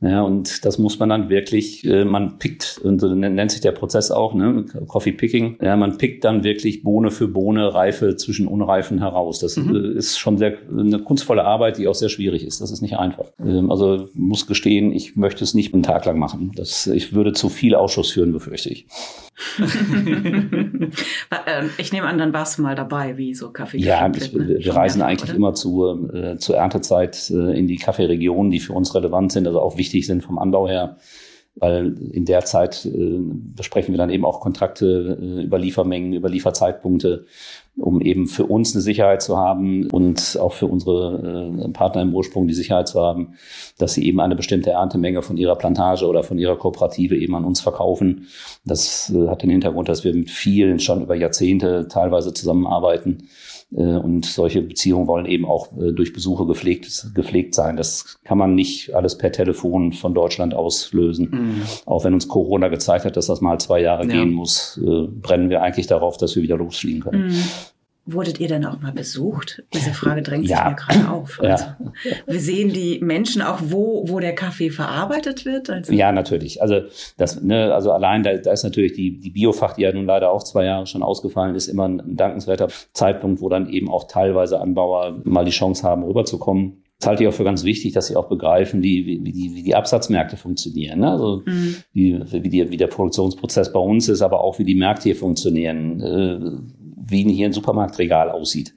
Ja, 0.00 0.22
und 0.22 0.64
das 0.64 0.78
muss 0.78 0.98
man 0.98 1.08
dann 1.08 1.28
wirklich, 1.28 1.84
äh, 1.84 2.04
man 2.04 2.38
pickt, 2.38 2.80
und 2.84 3.00
so 3.00 3.12
nennt 3.14 3.50
sich 3.50 3.60
der 3.60 3.72
Prozess 3.72 4.10
auch, 4.10 4.34
ne, 4.34 4.64
Coffee 4.86 5.12
Picking. 5.12 5.56
Ja, 5.60 5.76
man 5.76 5.98
pickt 5.98 6.24
dann 6.24 6.44
wirklich 6.44 6.82
Bohne 6.82 7.10
für 7.10 7.28
Bohne, 7.28 7.74
Reife 7.74 8.16
zwischen 8.16 8.46
Unreifen 8.46 8.98
heraus. 8.98 9.40
Das 9.40 9.56
mhm. 9.56 9.74
Äh, 9.74 9.98
ist 9.98 10.18
schon 10.18 10.38
sehr 10.38 10.58
eine 10.70 11.00
kunstvolle 11.00 11.44
Arbeit, 11.44 11.78
die 11.78 11.88
auch 11.88 11.94
sehr 11.94 12.08
schwierig 12.08 12.46
ist. 12.46 12.60
Das 12.60 12.70
ist 12.70 12.82
nicht 12.82 12.96
einfach. 12.98 13.32
Ähm, 13.40 13.70
also 13.70 14.08
muss 14.14 14.46
gestehen, 14.46 14.92
ich 14.92 15.16
möchte 15.16 15.42
es 15.42 15.54
nicht 15.54 15.74
einen 15.74 15.82
Tag 15.82 16.04
lang 16.04 16.18
machen. 16.18 16.52
Das, 16.54 16.86
ich 16.86 17.12
würde 17.12 17.32
zu 17.32 17.48
viel 17.48 17.74
Ausschuss 17.74 18.12
führen, 18.12 18.32
befürchte 18.32 18.70
ich. 18.70 18.86
Ähm, 21.46 21.70
ich 21.78 21.92
nehme 21.92 22.06
an, 22.06 22.18
dann 22.18 22.32
warst 22.32 22.58
du 22.58 22.62
mal 22.62 22.74
dabei, 22.74 23.16
wie 23.16 23.34
so 23.34 23.50
Kaffee. 23.50 23.78
Ja, 23.78 24.10
ich, 24.14 24.32
ne? 24.32 24.58
wir 24.58 24.74
reisen 24.74 25.02
eigentlich 25.02 25.30
oder? 25.30 25.36
immer 25.36 25.54
zu, 25.54 26.08
äh, 26.12 26.36
zur 26.38 26.56
Erntezeit 26.56 27.30
äh, 27.30 27.56
in 27.56 27.66
die 27.66 27.76
Kaffeeregionen, 27.76 28.50
die 28.50 28.60
für 28.60 28.72
uns 28.72 28.94
relevant 28.94 29.32
sind, 29.32 29.46
also 29.46 29.55
auch 29.62 29.76
wichtig 29.76 30.06
sind 30.06 30.22
vom 30.22 30.38
Anbau 30.38 30.68
her. 30.68 30.96
Weil 31.58 31.96
in 32.12 32.26
der 32.26 32.44
Zeit 32.44 32.84
äh, 32.84 33.18
besprechen 33.18 33.94
wir 33.94 33.98
dann 33.98 34.10
eben 34.10 34.26
auch 34.26 34.40
Kontrakte 34.40 35.18
äh, 35.20 35.44
über 35.44 35.58
Liefermengen, 35.58 36.12
über 36.12 36.28
Lieferzeitpunkte 36.28 37.24
um 37.78 38.00
eben 38.00 38.26
für 38.26 38.46
uns 38.46 38.74
eine 38.74 38.80
Sicherheit 38.80 39.22
zu 39.22 39.36
haben 39.36 39.90
und 39.90 40.38
auch 40.40 40.54
für 40.54 40.66
unsere 40.66 41.58
äh, 41.64 41.68
Partner 41.68 42.02
im 42.02 42.14
Ursprung 42.14 42.48
die 42.48 42.54
Sicherheit 42.54 42.88
zu 42.88 43.00
haben, 43.00 43.34
dass 43.78 43.94
sie 43.94 44.06
eben 44.06 44.20
eine 44.20 44.34
bestimmte 44.34 44.70
Erntemenge 44.70 45.22
von 45.22 45.36
ihrer 45.36 45.56
Plantage 45.56 46.06
oder 46.06 46.22
von 46.22 46.38
ihrer 46.38 46.56
Kooperative 46.56 47.16
eben 47.16 47.34
an 47.34 47.44
uns 47.44 47.60
verkaufen. 47.60 48.28
Das 48.64 49.12
äh, 49.14 49.28
hat 49.28 49.42
den 49.42 49.50
Hintergrund, 49.50 49.88
dass 49.88 50.04
wir 50.04 50.14
mit 50.14 50.30
vielen 50.30 50.80
schon 50.80 51.02
über 51.02 51.14
Jahrzehnte 51.14 51.86
teilweise 51.88 52.32
zusammenarbeiten. 52.32 53.28
Äh, 53.74 53.82
und 53.82 54.26
solche 54.26 54.62
Beziehungen 54.62 55.06
wollen 55.06 55.26
eben 55.26 55.44
auch 55.44 55.68
durch 55.72 56.12
Besuche 56.12 56.46
gepflegt, 56.46 57.10
gepflegt 57.14 57.54
sein. 57.54 57.76
Das 57.76 58.18
kann 58.24 58.38
man 58.38 58.54
nicht 58.54 58.94
alles 58.94 59.18
per 59.18 59.32
Telefon 59.32 59.92
von 59.92 60.14
Deutschland 60.14 60.54
aus 60.54 60.92
lösen. 60.92 61.28
Mhm. 61.30 61.62
Auch 61.84 62.04
wenn 62.04 62.14
uns 62.14 62.28
Corona 62.28 62.68
gezeigt 62.68 63.04
hat, 63.04 63.16
dass 63.16 63.26
das 63.26 63.40
mal 63.40 63.58
zwei 63.58 63.80
Jahre 63.80 64.04
ja. 64.04 64.12
gehen 64.12 64.32
muss, 64.32 64.80
brennen 64.82 65.50
wir 65.50 65.62
eigentlich 65.62 65.86
darauf, 65.86 66.16
dass 66.16 66.36
wir 66.36 66.42
wieder 66.42 66.56
losfliegen 66.56 67.00
können. 67.00 67.28
Mhm. 67.28 67.42
Wurdet 68.08 68.38
ihr 68.38 68.46
denn 68.46 68.64
auch 68.64 68.80
mal 68.80 68.92
besucht? 68.92 69.64
Diese 69.74 69.90
Frage 69.90 70.22
drängt 70.22 70.46
ja. 70.46 70.58
sich 70.58 70.66
mir 70.66 70.74
gerade 70.76 71.10
auf. 71.10 71.40
Also, 71.42 71.64
ja. 71.64 71.76
Wir 72.26 72.40
sehen 72.40 72.72
die 72.72 73.00
Menschen 73.02 73.42
auch, 73.42 73.58
wo, 73.64 74.04
wo 74.08 74.20
der 74.20 74.34
Kaffee 74.34 74.70
verarbeitet 74.70 75.44
wird. 75.44 75.68
Also 75.68 75.92
ja, 75.92 76.12
natürlich. 76.12 76.62
Also 76.62 76.82
das, 77.16 77.42
ne, 77.42 77.74
also 77.74 77.90
allein 77.90 78.22
da, 78.22 78.36
da 78.36 78.52
ist 78.52 78.62
natürlich 78.62 78.92
die, 78.92 79.18
die 79.18 79.30
Biofach, 79.30 79.74
die 79.74 79.82
ja 79.82 79.92
nun 79.92 80.06
leider 80.06 80.30
auch 80.30 80.44
zwei 80.44 80.64
Jahre 80.64 80.86
schon 80.86 81.02
ausgefallen 81.02 81.56
ist, 81.56 81.66
immer 81.66 81.88
ein 81.88 82.16
dankenswerter 82.16 82.68
Zeitpunkt, 82.92 83.40
wo 83.40 83.48
dann 83.48 83.68
eben 83.68 83.90
auch 83.90 84.04
teilweise 84.04 84.60
Anbauer 84.60 85.20
mal 85.24 85.44
die 85.44 85.50
Chance 85.50 85.82
haben, 85.82 86.04
rüberzukommen. 86.04 86.84
Das 87.00 87.08
halte 87.08 87.24
ich 87.24 87.28
auch 87.28 87.34
für 87.34 87.44
ganz 87.44 87.64
wichtig, 87.64 87.92
dass 87.92 88.06
sie 88.06 88.16
auch 88.16 88.28
begreifen, 88.28 88.82
wie, 88.82 89.04
wie, 89.04 89.18
die, 89.18 89.54
wie 89.54 89.62
die 89.62 89.74
Absatzmärkte 89.74 90.36
funktionieren. 90.36 91.00
Ne? 91.00 91.10
Also 91.10 91.42
mhm. 91.44 91.76
wie, 91.92 92.20
wie, 92.30 92.48
die, 92.48 92.70
wie 92.70 92.76
der 92.76 92.86
Produktionsprozess 92.86 93.72
bei 93.72 93.80
uns 93.80 94.08
ist, 94.08 94.22
aber 94.22 94.40
auch 94.40 94.58
wie 94.58 94.64
die 94.64 94.76
Märkte 94.76 95.04
hier 95.04 95.16
funktionieren. 95.16 96.00
Äh, 96.00 96.85
wie 97.08 97.22
hier 97.32 97.46
ein 97.46 97.52
Supermarktregal 97.52 98.30
aussieht, 98.30 98.74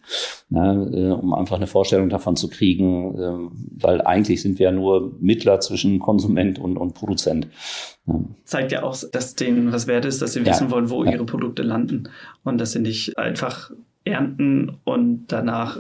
ne, 0.50 0.90
äh, 0.94 1.12
um 1.12 1.34
einfach 1.34 1.58
eine 1.58 1.68
Vorstellung 1.68 2.10
davon 2.10 2.36
zu 2.36 2.48
kriegen, 2.50 3.18
äh, 3.18 3.82
weil 3.82 4.02
eigentlich 4.02 4.42
sind 4.42 4.60
wir 4.60 4.66
ja 4.66 4.72
nur 4.72 5.16
Mittler 5.20 5.60
zwischen 5.60 6.00
Konsument 6.00 6.60
und, 6.60 6.78
und 6.78 6.94
Produzent. 6.94 7.48
Zeigt 8.44 8.72
ja 8.72 8.84
auch, 8.84 8.98
dass 9.12 9.36
denen 9.36 9.72
was 9.72 9.88
wert 9.88 10.06
ist, 10.06 10.22
dass 10.22 10.34
sie 10.34 10.46
wissen 10.46 10.68
ja. 10.68 10.72
wollen, 10.72 10.90
wo 10.90 11.04
ja. 11.04 11.12
ihre 11.12 11.26
Produkte 11.26 11.62
landen 11.62 12.10
und 12.44 12.60
dass 12.60 12.72
sie 12.72 12.80
nicht 12.80 13.18
einfach 13.18 13.72
ernten 14.04 14.78
und 14.84 15.28
danach 15.28 15.78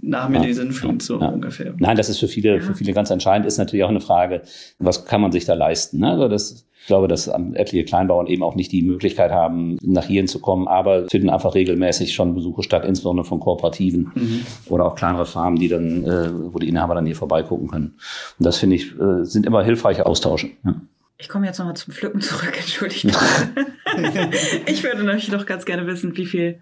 nach 0.00 0.28
mir 0.28 0.38
ja, 0.38 0.44
die 0.44 0.54
Sinnflut 0.54 1.02
so 1.02 1.20
ja. 1.20 1.28
ungefähr. 1.28 1.74
Nein, 1.78 1.96
das 1.96 2.08
ist 2.08 2.18
für 2.18 2.28
viele, 2.28 2.60
für 2.60 2.74
viele 2.74 2.92
ganz 2.92 3.10
entscheidend, 3.10 3.46
ist 3.46 3.58
natürlich 3.58 3.84
auch 3.84 3.90
eine 3.90 4.00
Frage, 4.00 4.42
was 4.78 5.06
kann 5.06 5.20
man 5.20 5.32
sich 5.32 5.44
da 5.44 5.54
leisten? 5.54 6.00
Ne? 6.00 6.10
Also 6.10 6.28
das 6.28 6.66
ich 6.84 6.88
glaube, 6.88 7.08
dass 7.08 7.28
etliche 7.28 7.86
Kleinbauern 7.86 8.26
eben 8.26 8.42
auch 8.42 8.56
nicht 8.56 8.70
die 8.70 8.82
Möglichkeit 8.82 9.32
haben, 9.32 9.78
nach 9.80 10.04
hierhin 10.04 10.28
zu 10.28 10.38
kommen, 10.38 10.68
aber 10.68 11.08
finden 11.08 11.30
einfach 11.30 11.54
regelmäßig 11.54 12.12
schon 12.12 12.34
Besuche 12.34 12.62
statt, 12.62 12.84
insbesondere 12.84 13.24
von 13.24 13.40
Kooperativen 13.40 14.12
mhm. 14.14 14.46
oder 14.66 14.84
auch 14.84 14.94
kleinere 14.94 15.24
Farmen, 15.24 15.58
die 15.58 15.68
dann, 15.68 16.04
äh, 16.04 16.52
wo 16.52 16.58
die 16.58 16.68
Inhaber 16.68 16.94
dann 16.94 17.06
hier 17.06 17.16
vorbeigucken 17.16 17.68
können. 17.68 17.94
Und 18.38 18.44
das 18.44 18.58
finde 18.58 18.76
ich, 18.76 18.92
äh, 19.00 19.24
sind 19.24 19.46
immer 19.46 19.64
hilfreiche 19.64 20.04
Austausche. 20.04 20.50
Ja. 20.62 20.78
Ich 21.16 21.30
komme 21.30 21.46
jetzt 21.46 21.56
nochmal 21.56 21.74
zum 21.74 21.94
Pflücken 21.94 22.20
zurück, 22.20 22.54
entschuldigt. 22.58 23.06
ich 24.66 24.84
würde 24.84 25.04
nämlich 25.06 25.30
doch 25.30 25.46
ganz 25.46 25.64
gerne 25.64 25.86
wissen, 25.86 26.14
wie 26.18 26.26
viel 26.26 26.60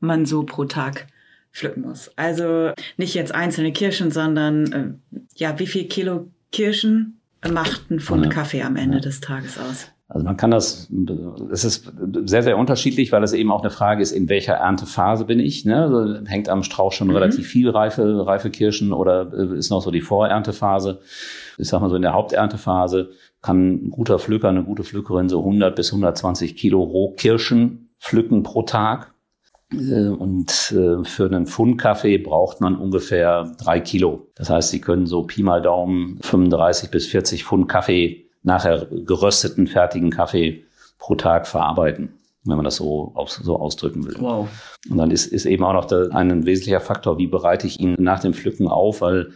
man 0.00 0.26
so 0.26 0.42
pro 0.42 0.64
Tag 0.64 1.06
pflücken 1.52 1.82
muss. 1.82 2.10
Also 2.16 2.72
nicht 2.96 3.14
jetzt 3.14 3.34
einzelne 3.34 3.72
Kirschen, 3.72 4.10
sondern 4.10 4.72
äh, 4.72 5.18
ja, 5.36 5.58
wie 5.58 5.66
viel 5.66 5.84
Kilo 5.84 6.28
Kirschen 6.52 7.20
macht 7.48 7.90
ein 7.90 8.00
Pfund 8.00 8.26
ja. 8.26 8.30
Kaffee 8.30 8.62
am 8.62 8.76
Ende 8.76 8.98
ja. 8.98 9.02
des 9.02 9.20
Tages 9.20 9.58
aus? 9.58 9.88
Also 10.08 10.24
man 10.24 10.36
kann 10.36 10.50
das, 10.50 10.90
es 11.52 11.64
ist 11.64 11.92
sehr, 12.24 12.42
sehr 12.42 12.58
unterschiedlich, 12.58 13.12
weil 13.12 13.22
es 13.22 13.32
eben 13.32 13.52
auch 13.52 13.60
eine 13.60 13.70
Frage 13.70 14.02
ist, 14.02 14.10
in 14.10 14.28
welcher 14.28 14.54
Erntephase 14.54 15.24
bin 15.24 15.38
ich. 15.38 15.64
Ne? 15.64 15.84
Also 15.84 16.26
hängt 16.26 16.48
am 16.48 16.64
Strauch 16.64 16.90
schon 16.90 17.08
mhm. 17.08 17.14
relativ 17.14 17.46
viel 17.46 17.70
reife, 17.70 18.26
reife 18.26 18.50
Kirschen 18.50 18.92
oder 18.92 19.32
äh, 19.32 19.56
ist 19.56 19.70
noch 19.70 19.80
so 19.80 19.92
die 19.92 20.00
Vorerntephase. 20.00 21.00
Ich 21.58 21.68
sag 21.68 21.80
mal 21.80 21.88
so 21.88 21.94
in 21.94 22.02
der 22.02 22.12
Haupterntephase 22.12 23.10
kann 23.40 23.86
ein 23.86 23.90
guter 23.90 24.18
Pflücker, 24.18 24.48
eine 24.48 24.64
gute 24.64 24.82
Pflückerin 24.82 25.28
so 25.28 25.38
100 25.38 25.76
bis 25.76 25.92
120 25.92 26.56
Kilo 26.56 26.82
Rohkirschen 26.82 27.90
pflücken 28.00 28.42
pro 28.42 28.62
Tag. 28.62 29.14
Äh, 29.72 30.08
und 30.08 30.74
äh, 30.76 31.04
für 31.04 31.26
einen 31.26 31.46
Pfund 31.46 31.78
Kaffee 31.78 32.18
braucht 32.18 32.60
man 32.60 32.76
ungefähr 32.76 33.52
drei 33.58 33.80
Kilo. 33.80 34.28
Das 34.34 34.50
heißt, 34.50 34.70
Sie 34.70 34.80
können 34.80 35.06
so 35.06 35.22
Pi 35.22 35.42
mal 35.42 35.62
Daumen 35.62 36.18
35 36.22 36.90
bis 36.90 37.06
40 37.06 37.44
Pfund 37.44 37.68
Kaffee 37.68 38.26
nachher 38.42 38.86
gerösteten, 38.90 39.66
fertigen 39.66 40.10
Kaffee 40.10 40.64
pro 40.98 41.14
Tag 41.14 41.46
verarbeiten, 41.46 42.14
wenn 42.44 42.56
man 42.56 42.64
das 42.64 42.76
so, 42.76 43.14
so 43.26 43.58
ausdrücken 43.58 44.06
will. 44.06 44.16
Wow. 44.18 44.48
Und 44.88 44.96
dann 44.96 45.10
ist, 45.10 45.26
ist 45.26 45.46
eben 45.46 45.64
auch 45.64 45.74
noch 45.74 45.84
der, 45.84 46.08
ein 46.12 46.46
wesentlicher 46.46 46.80
Faktor, 46.80 47.18
wie 47.18 47.26
bereite 47.26 47.66
ich 47.66 47.80
ihn 47.80 47.96
nach 47.98 48.20
dem 48.20 48.34
Pflücken 48.34 48.68
auf, 48.68 49.00
weil 49.02 49.32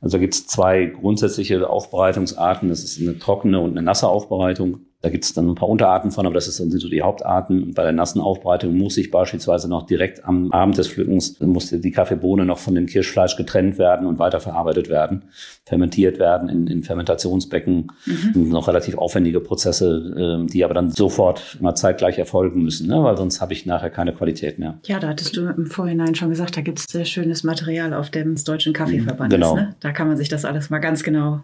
also 0.00 0.18
gibt 0.18 0.34
es 0.34 0.46
zwei 0.46 0.86
grundsätzliche 0.86 1.68
Aufbereitungsarten. 1.68 2.68
Das 2.68 2.84
ist 2.84 3.00
eine 3.00 3.18
trockene 3.18 3.58
und 3.58 3.70
eine 3.70 3.82
nasse 3.82 4.06
Aufbereitung. 4.06 4.83
Da 5.04 5.10
gibt 5.10 5.24
es 5.24 5.34
dann 5.34 5.50
ein 5.50 5.54
paar 5.54 5.68
Unterarten 5.68 6.10
von, 6.10 6.24
aber 6.24 6.34
das 6.34 6.48
ist, 6.48 6.56
sind 6.56 6.70
so 6.72 6.88
die 6.88 7.02
Hauptarten. 7.02 7.62
Und 7.62 7.74
bei 7.74 7.82
der 7.82 7.92
nassen 7.92 8.22
Aufbereitung 8.22 8.74
muss 8.74 8.96
ich 8.96 9.10
beispielsweise 9.10 9.68
noch 9.68 9.84
direkt 9.84 10.24
am 10.24 10.50
Abend 10.50 10.78
des 10.78 10.88
Pflückens, 10.88 11.38
muss 11.40 11.68
die 11.68 11.90
Kaffeebohne 11.90 12.46
noch 12.46 12.56
von 12.56 12.74
dem 12.74 12.86
Kirschfleisch 12.86 13.36
getrennt 13.36 13.76
werden 13.76 14.06
und 14.06 14.18
weiterverarbeitet 14.18 14.88
werden, 14.88 15.24
fermentiert 15.66 16.18
werden 16.18 16.48
in, 16.48 16.68
in 16.68 16.82
Fermentationsbecken. 16.82 17.92
Mhm. 18.06 18.48
Noch 18.48 18.66
relativ 18.66 18.96
aufwendige 18.96 19.40
Prozesse, 19.40 20.40
äh, 20.42 20.50
die 20.50 20.64
aber 20.64 20.72
dann 20.72 20.90
sofort 20.90 21.58
immer 21.60 21.74
zeitgleich 21.74 22.18
erfolgen 22.18 22.62
müssen, 22.62 22.88
ne? 22.88 23.04
weil 23.04 23.18
sonst 23.18 23.42
habe 23.42 23.52
ich 23.52 23.66
nachher 23.66 23.90
keine 23.90 24.14
Qualität 24.14 24.58
mehr. 24.58 24.78
Ja, 24.86 25.00
da 25.00 25.08
hattest 25.08 25.36
du 25.36 25.42
im 25.42 25.66
Vorhinein 25.66 26.14
schon 26.14 26.30
gesagt, 26.30 26.56
da 26.56 26.62
gibt 26.62 26.78
es 26.78 26.86
sehr 26.88 27.04
schönes 27.04 27.44
Material 27.44 27.92
auf 27.92 28.08
dem 28.08 28.42
Deutschen 28.42 28.72
Kaffeeverband. 28.72 29.30
Genau. 29.30 29.54
ne? 29.54 29.76
Da 29.80 29.92
kann 29.92 30.08
man 30.08 30.16
sich 30.16 30.30
das 30.30 30.46
alles 30.46 30.70
mal 30.70 30.78
ganz 30.78 31.02
genau 31.02 31.42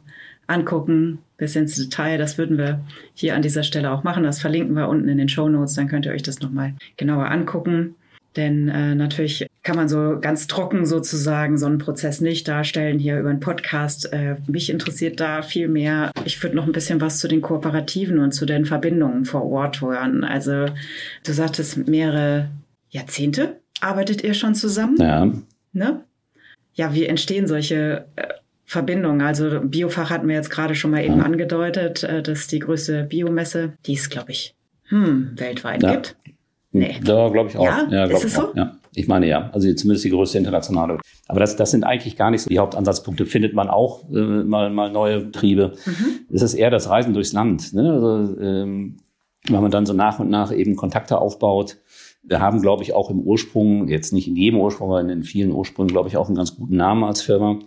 angucken, 0.50 1.18
bis 1.36 1.56
ins 1.56 1.76
Detail. 1.76 2.18
Das 2.18 2.38
würden 2.38 2.58
wir 2.58 2.80
hier 3.14 3.34
an 3.34 3.42
dieser 3.42 3.62
Stelle 3.62 3.90
auch 3.90 4.02
machen. 4.02 4.24
Das 4.24 4.40
verlinken 4.40 4.76
wir 4.76 4.88
unten 4.88 5.08
in 5.08 5.18
den 5.18 5.28
Show 5.28 5.48
Notes. 5.48 5.74
Dann 5.74 5.88
könnt 5.88 6.06
ihr 6.06 6.12
euch 6.12 6.22
das 6.22 6.40
nochmal 6.40 6.74
genauer 6.96 7.30
angucken. 7.30 7.94
Denn 8.36 8.68
äh, 8.68 8.94
natürlich 8.94 9.46
kann 9.64 9.76
man 9.76 9.88
so 9.88 10.18
ganz 10.20 10.46
trocken 10.46 10.86
sozusagen 10.86 11.58
so 11.58 11.66
einen 11.66 11.78
Prozess 11.78 12.20
nicht 12.20 12.46
darstellen 12.46 12.98
hier 12.98 13.18
über 13.18 13.30
einen 13.30 13.40
Podcast. 13.40 14.12
Äh, 14.12 14.36
mich 14.46 14.70
interessiert 14.70 15.18
da 15.18 15.42
viel 15.42 15.66
mehr. 15.66 16.12
Ich 16.24 16.40
würde 16.42 16.54
noch 16.54 16.66
ein 16.66 16.72
bisschen 16.72 17.00
was 17.00 17.18
zu 17.18 17.26
den 17.26 17.40
Kooperativen 17.40 18.20
und 18.20 18.32
zu 18.32 18.46
den 18.46 18.66
Verbindungen 18.66 19.24
vor 19.24 19.44
Ort 19.50 19.80
hören. 19.80 20.22
Also 20.22 20.66
du 21.24 21.32
sagtest 21.32 21.88
mehrere 21.88 22.50
Jahrzehnte 22.90 23.60
arbeitet 23.80 24.22
ihr 24.22 24.34
schon 24.34 24.54
zusammen? 24.54 24.96
Ja. 24.98 25.32
Ne? 25.72 26.04
Ja, 26.74 26.94
wie 26.94 27.06
entstehen 27.06 27.46
solche 27.46 28.06
äh, 28.16 28.28
Verbindung. 28.70 29.20
Also 29.20 29.58
Biofach 29.64 30.10
hatten 30.10 30.28
wir 30.28 30.36
jetzt 30.36 30.48
gerade 30.48 30.76
schon 30.76 30.92
mal 30.92 31.04
eben 31.04 31.18
ja. 31.18 31.24
angedeutet, 31.24 32.04
äh, 32.04 32.22
dass 32.22 32.46
die 32.46 32.60
größte 32.60 33.02
Biomesse, 33.02 33.72
die 33.84 33.94
es, 33.94 34.08
glaube 34.08 34.30
ich, 34.30 34.54
hm, 34.84 35.32
weltweit 35.34 35.82
ja. 35.82 35.90
gibt. 35.90 36.14
Nee. 36.70 37.00
Da 37.02 37.28
glaube 37.30 37.48
ich 37.48 37.56
auch. 37.56 37.64
Ja, 37.64 37.88
ja 37.90 38.04
ist 38.04 38.24
es 38.24 38.34
so? 38.34 38.52
Ja. 38.54 38.76
Ich 38.94 39.08
meine 39.08 39.26
ja, 39.26 39.50
also 39.52 39.72
zumindest 39.74 40.04
die 40.04 40.10
größte 40.10 40.38
internationale. 40.38 40.98
Aber 41.26 41.40
das, 41.40 41.56
das 41.56 41.72
sind 41.72 41.82
eigentlich 41.82 42.16
gar 42.16 42.30
nicht 42.30 42.42
so 42.42 42.48
die 42.48 42.60
Hauptansatzpunkte. 42.60 43.26
Findet 43.26 43.54
man 43.54 43.68
auch 43.68 44.08
äh, 44.08 44.44
mal, 44.44 44.70
mal 44.70 44.88
neue 44.92 45.18
Betriebe. 45.18 45.72
Mhm. 45.84 46.20
Es 46.32 46.42
ist 46.42 46.54
eher 46.54 46.70
das 46.70 46.88
Reisen 46.88 47.12
durchs 47.12 47.32
Land. 47.32 47.72
Ne? 47.72 47.92
Also, 47.92 48.40
ähm, 48.40 48.98
wenn 49.48 49.62
man 49.62 49.72
dann 49.72 49.84
so 49.84 49.94
nach 49.94 50.20
und 50.20 50.30
nach 50.30 50.52
eben 50.52 50.76
Kontakte 50.76 51.18
aufbaut. 51.18 51.78
Wir 52.22 52.38
haben, 52.38 52.62
glaube 52.62 52.84
ich, 52.84 52.92
auch 52.92 53.10
im 53.10 53.18
Ursprung, 53.20 53.88
jetzt 53.88 54.12
nicht 54.12 54.28
in 54.28 54.36
jedem 54.36 54.60
Ursprung, 54.60 54.90
aber 54.90 55.00
in 55.00 55.08
den 55.08 55.24
vielen 55.24 55.50
Ursprüngen, 55.50 55.90
glaube 55.90 56.08
ich, 56.08 56.16
auch 56.16 56.28
einen 56.28 56.36
ganz 56.36 56.54
guten 56.54 56.76
Namen 56.76 57.02
als 57.02 57.22
Firma 57.22 57.58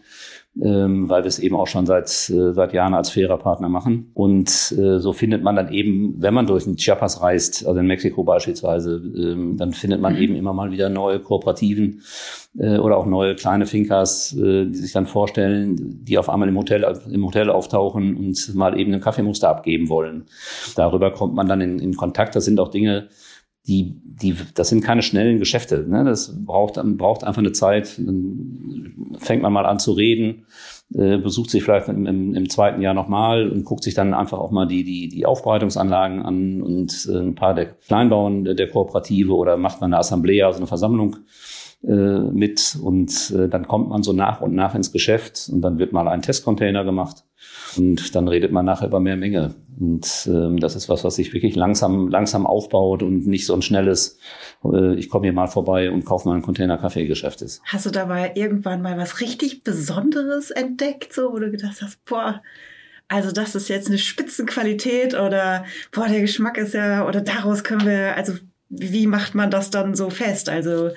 ähm, 0.62 1.10
weil 1.10 1.24
wir 1.24 1.28
es 1.28 1.40
eben 1.40 1.56
auch 1.56 1.68
schon 1.68 1.86
seit, 1.86 2.08
äh, 2.30 2.54
seit 2.54 2.74
Jahren 2.74 2.94
als 2.94 3.10
fairer 3.10 3.38
Partner 3.38 3.70
machen. 3.70 4.12
Und 4.14 4.76
äh, 4.78 5.00
so 5.00 5.12
findet 5.14 5.42
man 5.42 5.56
dann 5.56 5.72
eben, 5.72 6.16
wenn 6.22 6.34
man 6.34 6.46
durch 6.46 6.66
den 6.66 6.76
Chiapas 6.76 7.22
reist, 7.22 7.66
also 7.66 7.80
in 7.80 7.88
Mexiko 7.88 8.24
beispielsweise, 8.24 9.02
ähm, 9.16 9.58
dann 9.58 9.74
findet 9.74 10.00
man 10.00 10.14
mhm. 10.14 10.22
eben 10.22 10.36
immer 10.36 10.54
mal 10.54 10.72
wieder 10.72 10.90
neue 10.90 11.20
Kooperativen 11.20 12.02
äh, 12.60 12.78
oder 12.78 12.98
auch 12.98 13.08
neue 13.08 13.36
kleine 13.36 13.66
Finkas, 13.66 14.36
äh, 14.38 14.66
die 14.66 14.76
sich 14.76 14.92
dann 14.92 15.08
vorstellen, 15.08 16.04
die 16.04 16.20
auf 16.20 16.30
einmal 16.30 16.50
im 16.50 16.58
Hotel, 16.58 16.86
im 17.12 17.26
Hotel 17.26 17.50
auftauchen 17.50 18.16
und 18.16 18.54
mal 18.54 18.80
eben 18.80 18.94
ein 18.94 19.02
Kaffeemuster 19.02 19.50
abgeben 19.50 19.90
wollen. 19.90 20.26
Darüber 20.76 21.12
kommt 21.12 21.34
man 21.34 21.48
dann 21.48 21.62
in, 21.62 21.80
in 21.80 21.96
Kontakt. 21.96 22.36
Das 22.36 22.46
sind 22.46 22.60
auch 22.60 22.70
Dinge, 22.70 23.08
die, 23.68 23.96
die, 24.04 24.36
das 24.56 24.70
sind 24.70 24.84
keine 24.84 25.02
schnellen 25.02 25.40
Geschäfte. 25.40 25.86
Ne? 25.88 26.04
Das 26.04 26.46
braucht, 26.46 26.80
braucht 26.98 27.24
einfach 27.24 27.42
eine 27.42 27.54
Zeit. 27.54 27.98
Dann 27.98 29.14
fängt 29.20 29.42
man 29.42 29.54
mal 29.54 29.66
an 29.66 29.80
zu 29.80 29.94
reden, 29.94 30.46
äh, 30.94 31.18
besucht 31.18 31.50
sich 31.50 31.64
vielleicht 31.64 31.88
im, 31.88 32.06
im, 32.06 32.36
im 32.36 32.50
zweiten 32.50 32.82
Jahr 32.82 32.94
nochmal 32.94 33.50
und 33.50 33.64
guckt 33.64 33.84
sich 33.84 33.94
dann 33.94 34.14
einfach 34.14 34.40
auch 34.40 34.52
mal 34.52 34.68
die, 34.68 34.84
die, 34.84 35.08
die 35.08 35.26
Aufbereitungsanlagen 35.26 36.24
an 36.24 36.62
und 36.62 37.08
äh, 37.10 37.18
ein 37.18 37.36
paar 37.36 37.54
der 37.54 37.68
Kleinbauern 37.68 38.44
der, 38.44 38.68
Kooperative 38.68 39.34
oder 39.34 39.56
macht 39.56 39.80
man 39.80 39.94
eine 39.94 40.00
Assemblea, 40.00 40.48
also 40.48 40.58
eine 40.58 40.68
Versammlung 40.68 41.18
mit 41.84 42.78
und 42.82 43.32
äh, 43.32 43.50
dann 43.50 43.68
kommt 43.68 43.90
man 43.90 44.04
so 44.04 44.14
nach 44.14 44.42
und 44.42 44.56
nach 44.56 44.74
ins 44.74 44.92
Geschäft 44.92 45.50
und 45.52 45.62
dann 45.62 45.80
wird 45.80 45.92
mal 45.92 46.08
ein 46.08 46.22
Testcontainer 46.22 46.86
gemacht 46.86 47.26
und 47.78 48.16
dann 48.16 48.28
redet 48.28 48.52
man 48.52 48.66
nachher 48.66 48.88
über 48.88 49.00
mehr 49.00 49.18
Menge. 49.18 49.56
Und 49.80 50.08
ähm, 50.28 50.60
das 50.60 50.76
ist 50.76 50.88
was, 50.88 51.04
was 51.04 51.16
sich 51.16 51.34
wirklich 51.34 51.56
langsam, 51.56 52.08
langsam 52.08 52.46
aufbaut 52.46 53.04
und 53.04 53.28
nicht 53.28 53.46
so 53.46 53.54
ein 53.54 53.62
schnelles, 53.62 54.18
äh, 54.64 54.96
ich 54.96 55.10
komme 55.10 55.26
hier 55.26 55.34
mal 55.34 55.48
vorbei 55.48 55.92
und 55.92 56.06
kaufe 56.06 56.28
mal 56.28 56.36
einen 56.36 56.44
Container 56.44 56.78
Kaffeegeschäft 56.78 57.42
ist. 57.42 57.62
Hast 57.66 57.86
du 57.86 57.90
dabei 57.90 58.32
irgendwann 58.36 58.82
mal 58.82 58.98
was 58.98 59.20
richtig 59.20 59.64
Besonderes 59.64 60.52
entdeckt, 60.52 61.12
so 61.14 61.34
wo 61.34 61.40
du 61.40 61.52
gedacht 61.52 61.82
hast, 61.82 62.04
boah, 62.06 62.42
also 63.08 63.32
das 63.32 63.56
ist 63.56 63.68
jetzt 63.68 63.90
eine 63.90 63.98
Spitzenqualität 63.98 65.16
oder 65.16 65.66
boah, 65.92 66.08
der 66.08 66.22
Geschmack 66.22 66.58
ist 66.58 66.74
ja, 66.74 67.08
oder 67.08 67.22
daraus 67.22 67.64
können 67.64 67.86
wir, 67.86 68.16
also 68.16 68.34
wie 68.78 69.08
macht 69.08 69.36
man 69.36 69.52
das 69.52 69.70
dann 69.70 69.96
so 69.96 70.10
fest? 70.10 70.50
Also 70.50 70.92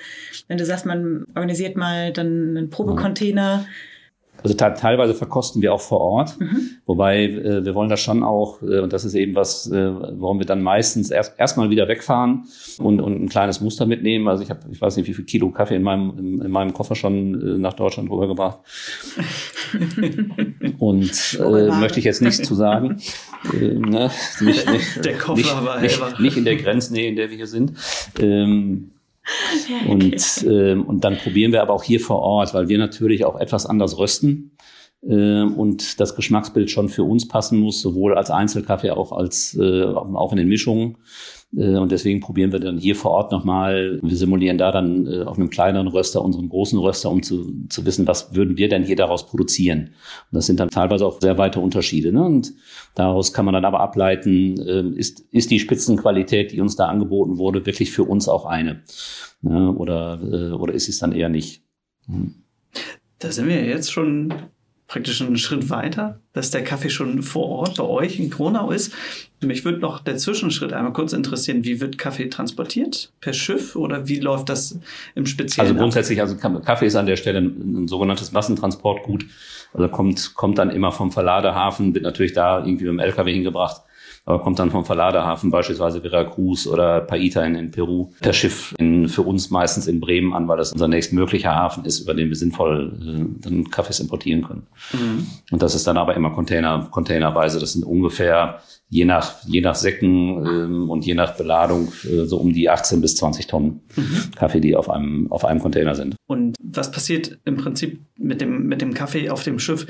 wenn 0.47 0.57
du 0.57 0.65
sagst, 0.65 0.85
man 0.85 1.25
organisiert 1.35 1.75
mal 1.77 2.11
dann 2.11 2.57
einen 2.57 2.69
Probecontainer, 2.69 3.59
mhm 3.59 3.65
also 4.43 4.55
teilweise 4.55 5.13
verkosten 5.13 5.61
wir 5.61 5.73
auch 5.73 5.81
vor 5.81 5.99
Ort, 5.99 6.39
mhm. 6.39 6.69
wobei 6.85 7.23
äh, 7.25 7.65
wir 7.65 7.75
wollen 7.75 7.89
das 7.89 7.99
schon 7.99 8.23
auch, 8.23 8.61
äh, 8.61 8.79
und 8.79 8.93
das 8.93 9.03
ist 9.03 9.15
eben 9.15 9.35
was, 9.35 9.69
äh, 9.71 9.91
warum 10.19 10.39
wir 10.39 10.45
dann 10.45 10.61
meistens 10.61 11.09
erst 11.09 11.39
erstmal 11.39 11.69
wieder 11.69 11.87
wegfahren 11.87 12.45
und, 12.79 13.01
und 13.01 13.23
ein 13.23 13.29
kleines 13.29 13.61
Muster 13.61 13.85
mitnehmen. 13.85 14.27
Also 14.27 14.43
ich 14.43 14.49
habe, 14.49 14.61
ich 14.71 14.79
weiß 14.79 14.97
nicht, 14.97 15.07
wie 15.07 15.13
viel 15.13 15.25
Kilo 15.25 15.49
Kaffee 15.49 15.75
in 15.75 15.83
meinem, 15.83 16.13
in, 16.17 16.41
in 16.41 16.51
meinem 16.51 16.73
Koffer 16.73 16.95
schon 16.95 17.55
äh, 17.55 17.57
nach 17.57 17.73
Deutschland 17.73 18.09
rübergebracht. 18.09 18.59
und 20.79 21.39
äh, 21.39 21.71
möchte 21.71 21.99
ich 21.99 22.05
jetzt 22.05 22.21
nichts 22.21 22.43
zu 22.43 22.55
sagen. 22.55 23.01
Äh, 23.53 23.73
ne? 23.73 24.11
nicht, 24.41 24.69
nicht, 24.69 25.05
Der 25.05 25.17
Koffer 25.17 25.35
nicht, 25.35 25.65
war 25.65 25.81
nicht, 25.81 26.19
nicht 26.19 26.37
in 26.37 26.45
der 26.45 26.55
Grenznähe, 26.57 27.09
in 27.09 27.15
der 27.15 27.29
wir 27.29 27.37
hier 27.37 27.47
sind. 27.47 27.73
Ähm, 28.19 28.91
und, 29.87 30.45
ähm, 30.47 30.85
und 30.85 31.03
dann 31.03 31.17
probieren 31.17 31.51
wir 31.51 31.61
aber 31.61 31.73
auch 31.73 31.83
hier 31.83 31.99
vor 31.99 32.19
Ort, 32.19 32.53
weil 32.53 32.69
wir 32.69 32.77
natürlich 32.77 33.25
auch 33.25 33.39
etwas 33.39 33.65
anders 33.65 33.97
rösten 33.97 34.57
ähm, 35.07 35.53
und 35.55 35.99
das 35.99 36.15
Geschmacksbild 36.15 36.71
schon 36.71 36.89
für 36.89 37.03
uns 37.03 37.27
passen 37.27 37.59
muss, 37.59 37.81
sowohl 37.81 38.17
als 38.17 38.31
Einzelkaffee 38.31 38.91
auch 38.91 39.11
als 39.11 39.57
äh, 39.59 39.83
auch 39.83 40.31
in 40.31 40.37
den 40.37 40.47
Mischungen. 40.47 40.97
Äh, 41.55 41.77
und 41.77 41.91
deswegen 41.91 42.19
probieren 42.19 42.51
wir 42.51 42.59
dann 42.59 42.77
hier 42.77 42.95
vor 42.95 43.11
Ort 43.11 43.31
nochmal, 43.31 43.99
wir 44.01 44.17
simulieren 44.17 44.57
da 44.57 44.71
dann 44.71 45.07
äh, 45.07 45.23
auf 45.23 45.37
einem 45.37 45.49
kleineren 45.49 45.87
Röster 45.87 46.21
unseren 46.23 46.49
großen 46.49 46.79
Röster, 46.79 47.09
um 47.09 47.23
zu, 47.23 47.67
zu 47.69 47.85
wissen, 47.85 48.07
was 48.07 48.35
würden 48.35 48.57
wir 48.57 48.69
denn 48.69 48.83
hier 48.83 48.95
daraus 48.95 49.27
produzieren. 49.27 49.91
Und 50.31 50.35
das 50.35 50.45
sind 50.47 50.59
dann 50.59 50.69
teilweise 50.69 51.05
auch 51.05 51.21
sehr 51.21 51.37
weite 51.37 51.59
Unterschiede. 51.59 52.11
Ne? 52.11 52.23
Und 52.23 52.53
daraus 52.95 53.33
kann 53.33 53.45
man 53.45 53.53
dann 53.53 53.65
aber 53.65 53.79
ableiten, 53.79 54.59
äh, 54.59 54.99
ist, 54.99 55.21
ist 55.31 55.51
die 55.51 55.59
Spitzenqualität, 55.59 56.51
die 56.51 56.61
uns 56.61 56.75
da 56.75 56.87
angeboten 56.87 57.37
wurde, 57.37 57.65
wirklich 57.65 57.91
für 57.91 58.03
uns 58.03 58.27
auch 58.27 58.45
eine? 58.45 58.83
Ne? 59.41 59.71
Oder, 59.71 60.57
oder 60.59 60.73
ist 60.73 60.89
es 60.89 60.99
dann 60.99 61.11
eher 61.11 61.29
nicht? 61.29 61.63
Hm. 62.07 62.35
Da 63.19 63.31
sind 63.31 63.47
wir 63.47 63.65
jetzt 63.65 63.91
schon 63.91 64.33
praktisch 64.87 65.21
einen 65.21 65.37
Schritt 65.37 65.69
weiter, 65.69 66.19
dass 66.31 66.49
der 66.49 66.63
Kaffee 66.63 66.89
schon 66.89 67.21
vor 67.21 67.49
Ort 67.49 67.75
bei 67.75 67.83
euch 67.83 68.19
in 68.19 68.29
Kronau 68.29 68.71
ist. 68.71 68.93
Mich 69.41 69.65
würde 69.65 69.79
noch 69.79 69.99
der 69.99 70.17
Zwischenschritt 70.17 70.71
einmal 70.71 70.93
kurz 70.93 71.11
interessieren, 71.11 71.65
wie 71.65 71.81
wird 71.81 71.97
Kaffee 71.97 72.29
transportiert? 72.29 73.11
Per 73.19 73.33
Schiff 73.33 73.75
oder 73.75 74.07
wie 74.07 74.19
läuft 74.19 74.49
das 74.49 74.79
im 75.13 75.25
Speziellen? 75.25 75.69
Also 75.69 75.79
grundsätzlich, 75.79 76.21
also 76.21 76.37
Kaffee 76.37 76.87
ist 76.87 76.95
an 76.95 77.05
der 77.05 77.17
Stelle 77.17 77.39
ein, 77.39 77.83
ein 77.83 77.87
sogenanntes 77.87 78.31
Massentransportgut. 78.31 79.25
Also 79.73 79.89
kommt, 79.89 80.33
kommt 80.35 80.57
dann 80.57 80.69
immer 80.69 80.93
vom 80.93 81.11
Verladehafen, 81.11 81.93
wird 81.93 82.05
natürlich 82.05 82.33
da 82.33 82.59
irgendwie 82.59 82.85
mit 82.85 82.93
dem 82.93 82.99
LKW 82.99 83.33
hingebracht 83.33 83.81
aber 84.27 84.39
kommt 84.39 84.59
dann 84.59 84.71
vom 84.71 84.83
Verladehafen 84.83 85.51
beispielsweise 85.51 86.01
Veracruz 86.01 86.67
oder 86.67 86.99
Paita 86.99 87.45
in, 87.45 87.55
in 87.55 87.71
Peru 87.71 88.11
per 88.19 88.33
Schiff 88.33 88.75
in, 88.77 89.07
für 89.07 89.21
uns 89.21 89.51
meistens 89.51 89.87
in 89.87 90.01
Bremen 90.01 90.33
an, 90.33 90.49
weil 90.49 90.57
das 90.57 90.73
unser 90.73 90.89
nächstmöglicher 90.89 91.55
Hafen 91.55 91.85
ist, 91.85 92.01
über 92.01 92.13
den 92.13 92.27
wir 92.27 92.35
sinnvoll 92.35 92.91
äh, 93.01 93.41
dann 93.41 93.71
Kaffees 93.71 94.01
importieren 94.01 94.43
können. 94.43 94.67
Mhm. 94.91 95.27
Und 95.51 95.61
das 95.61 95.75
ist 95.75 95.87
dann 95.87 95.95
aber 95.95 96.13
immer 96.15 96.31
Container, 96.31 96.89
containerweise. 96.91 97.61
Das 97.61 97.71
sind 97.71 97.85
ungefähr 97.85 98.59
je 98.89 99.05
nach, 99.05 99.43
je 99.45 99.61
nach 99.61 99.75
Säcken 99.75 100.45
ähm, 100.45 100.89
und 100.89 101.05
je 101.05 101.13
nach 101.13 101.37
Beladung 101.37 101.87
äh, 102.03 102.25
so 102.25 102.35
um 102.37 102.51
die 102.51 102.69
18 102.69 102.99
bis 102.99 103.15
20 103.15 103.47
Tonnen 103.47 103.79
mhm. 103.95 104.31
Kaffee, 104.35 104.59
die 104.59 104.75
auf 104.75 104.89
einem, 104.89 105.31
auf 105.31 105.45
einem 105.45 105.61
Container 105.61 105.95
sind. 105.95 106.17
Und 106.27 106.57
was 106.61 106.91
passiert 106.91 107.37
im 107.45 107.55
Prinzip 107.55 108.01
mit 108.17 108.41
dem, 108.41 108.67
mit 108.67 108.81
dem 108.81 108.93
Kaffee 108.93 109.29
auf 109.29 109.43
dem 109.43 109.57
Schiff? 109.57 109.87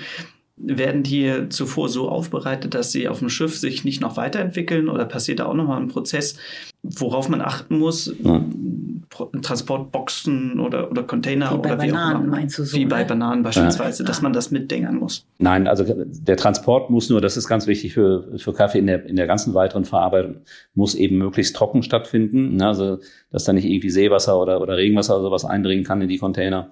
Werden 0.57 1.03
die 1.03 1.49
zuvor 1.49 1.87
so 1.87 2.09
aufbereitet, 2.09 2.73
dass 2.73 2.91
sie 2.91 3.07
auf 3.07 3.19
dem 3.19 3.29
Schiff 3.29 3.55
sich 3.55 3.83
nicht 3.83 4.01
noch 4.01 4.17
weiterentwickeln 4.17 4.89
oder 4.89 5.05
passiert 5.05 5.39
da 5.39 5.45
auch 5.45 5.53
nochmal 5.53 5.79
ein 5.79 5.87
Prozess, 5.87 6.37
worauf 6.81 7.29
man 7.29 7.41
achten 7.41 7.77
muss? 7.77 8.13
Ja. 8.23 8.43
Transportboxen 9.09 10.59
oder, 10.59 10.91
oder 10.91 11.03
Container 11.03 11.51
wie 11.51 11.57
bei 11.57 11.73
oder 11.73 11.83
wie 11.83 11.91
Bananen, 11.91 12.15
auch 12.15 12.23
immer. 12.23 12.31
Meinst 12.31 12.57
du 12.59 12.63
so, 12.63 12.77
wie 12.77 12.85
bei 12.85 13.01
ne? 13.01 13.05
Bananen 13.05 13.43
beispielsweise, 13.43 14.03
ja. 14.03 14.07
dass 14.07 14.21
man 14.21 14.33
das 14.33 14.51
mitdingern 14.51 14.97
muss. 14.97 15.25
Nein, 15.37 15.67
also 15.67 15.85
der 15.87 16.37
Transport 16.37 16.89
muss 16.89 17.09
nur, 17.09 17.21
das 17.21 17.37
ist 17.37 17.47
ganz 17.47 17.67
wichtig 17.67 17.93
für, 17.93 18.37
für 18.37 18.53
Kaffee 18.53 18.79
in 18.79 18.87
der, 18.87 19.05
in 19.05 19.15
der 19.15 19.27
ganzen 19.27 19.53
weiteren 19.53 19.85
Verarbeitung, 19.85 20.41
muss 20.73 20.95
eben 20.95 21.17
möglichst 21.17 21.55
trocken 21.55 21.83
stattfinden. 21.83 22.57
Ne? 22.57 22.67
Also, 22.67 22.99
dass 23.31 23.45
da 23.45 23.53
nicht 23.53 23.65
irgendwie 23.65 23.89
Seewasser 23.89 24.39
oder, 24.39 24.61
oder 24.61 24.77
Regenwasser 24.77 25.15
oder 25.15 25.23
sowas 25.23 25.45
eindringen 25.45 25.85
kann 25.85 26.01
in 26.01 26.09
die 26.09 26.17
Container. 26.17 26.71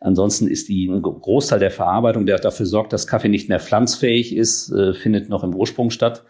Ansonsten 0.00 0.46
ist 0.46 0.68
die 0.68 0.88
ein 0.88 1.02
Großteil 1.02 1.58
der 1.58 1.70
Verarbeitung, 1.70 2.26
der 2.26 2.38
dafür 2.38 2.66
sorgt, 2.66 2.92
dass 2.92 3.06
Kaffee 3.06 3.28
nicht 3.28 3.48
mehr 3.48 3.60
pflanzfähig 3.60 4.34
ist, 4.34 4.70
äh, 4.72 4.94
findet 4.94 5.28
noch 5.28 5.44
im 5.44 5.54
Ursprung 5.54 5.90
statt. 5.90 6.24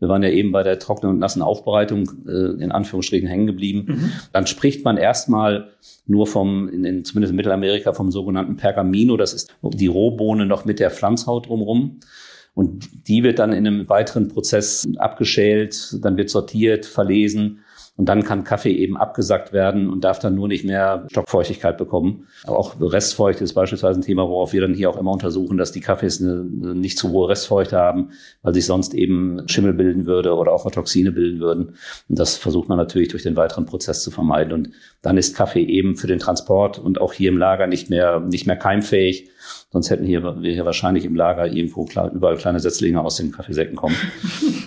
Wir 0.00 0.08
waren 0.08 0.22
ja 0.22 0.30
eben 0.30 0.50
bei 0.50 0.62
der 0.62 0.78
trockenen 0.78 1.14
und 1.14 1.18
nassen 1.20 1.42
Aufbereitung 1.42 2.10
äh, 2.26 2.62
in 2.62 2.72
Anführungsstrichen 2.72 3.28
hängen 3.28 3.46
geblieben. 3.46 3.84
Mhm. 3.86 4.12
Dann 4.32 4.46
spricht 4.46 4.84
man 4.84 4.96
erstmal 4.96 5.68
nur 6.06 6.26
vom, 6.26 6.68
in, 6.68 6.84
in, 6.84 7.04
zumindest 7.04 7.30
in 7.30 7.36
Mittelamerika, 7.36 7.92
vom 7.92 8.10
sogenannten 8.10 8.56
Pergamino. 8.56 9.16
Das 9.16 9.34
ist 9.34 9.54
die 9.62 9.86
Rohbohne 9.86 10.46
noch 10.46 10.64
mit 10.64 10.80
der 10.80 10.90
Pflanzhaut 10.90 11.48
drumherum. 11.48 12.00
Und 12.54 13.08
die 13.08 13.22
wird 13.22 13.38
dann 13.38 13.52
in 13.52 13.66
einem 13.66 13.88
weiteren 13.88 14.28
Prozess 14.28 14.88
abgeschält, 14.96 15.98
dann 16.02 16.16
wird 16.16 16.30
sortiert, 16.30 16.84
verlesen 16.84 17.60
und 18.00 18.06
dann 18.06 18.24
kann 18.24 18.44
Kaffee 18.44 18.72
eben 18.72 18.96
abgesackt 18.96 19.52
werden 19.52 19.90
und 19.90 20.04
darf 20.04 20.20
dann 20.20 20.34
nur 20.34 20.48
nicht 20.48 20.64
mehr 20.64 21.06
Stockfeuchtigkeit 21.10 21.76
bekommen. 21.76 22.28
Aber 22.44 22.58
auch 22.58 22.80
Restfeuchte 22.80 23.44
ist 23.44 23.52
beispielsweise 23.52 24.00
ein 24.00 24.02
Thema, 24.02 24.26
worauf 24.26 24.54
wir 24.54 24.62
dann 24.62 24.72
hier 24.72 24.88
auch 24.88 24.96
immer 24.96 25.10
untersuchen, 25.10 25.58
dass 25.58 25.70
die 25.70 25.82
Kaffees 25.82 26.18
eine, 26.18 26.40
eine 26.40 26.74
nicht 26.74 26.96
zu 26.96 27.10
hohe 27.10 27.28
Restfeuchte 27.28 27.76
haben, 27.76 28.12
weil 28.40 28.54
sich 28.54 28.64
sonst 28.64 28.94
eben 28.94 29.46
Schimmel 29.48 29.74
bilden 29.74 30.06
würde 30.06 30.34
oder 30.34 30.50
auch 30.52 30.70
Toxine 30.70 31.12
bilden 31.12 31.40
würden. 31.40 31.74
Und 32.08 32.18
das 32.18 32.38
versucht 32.38 32.70
man 32.70 32.78
natürlich 32.78 33.08
durch 33.08 33.22
den 33.22 33.36
weiteren 33.36 33.66
Prozess 33.66 34.02
zu 34.02 34.10
vermeiden. 34.10 34.54
Und 34.54 34.70
dann 35.02 35.18
ist 35.18 35.36
Kaffee 35.36 35.64
eben 35.64 35.94
für 35.94 36.06
den 36.06 36.20
Transport 36.20 36.78
und 36.78 37.02
auch 37.02 37.12
hier 37.12 37.28
im 37.28 37.36
Lager 37.36 37.66
nicht 37.66 37.90
mehr, 37.90 38.18
nicht 38.20 38.46
mehr 38.46 38.56
keimfähig. 38.56 39.28
Sonst 39.70 39.90
hätten 39.90 40.04
hier, 40.04 40.22
wir 40.42 40.52
hier 40.52 40.64
wahrscheinlich 40.64 41.04
im 41.04 41.14
Lager 41.14 41.46
irgendwo 41.46 41.84
klar, 41.84 42.10
überall 42.12 42.36
kleine 42.36 42.60
Setzlinge 42.60 43.00
aus 43.00 43.16
den 43.16 43.32
Kaffeesäcken 43.32 43.76
kommen. 43.76 43.96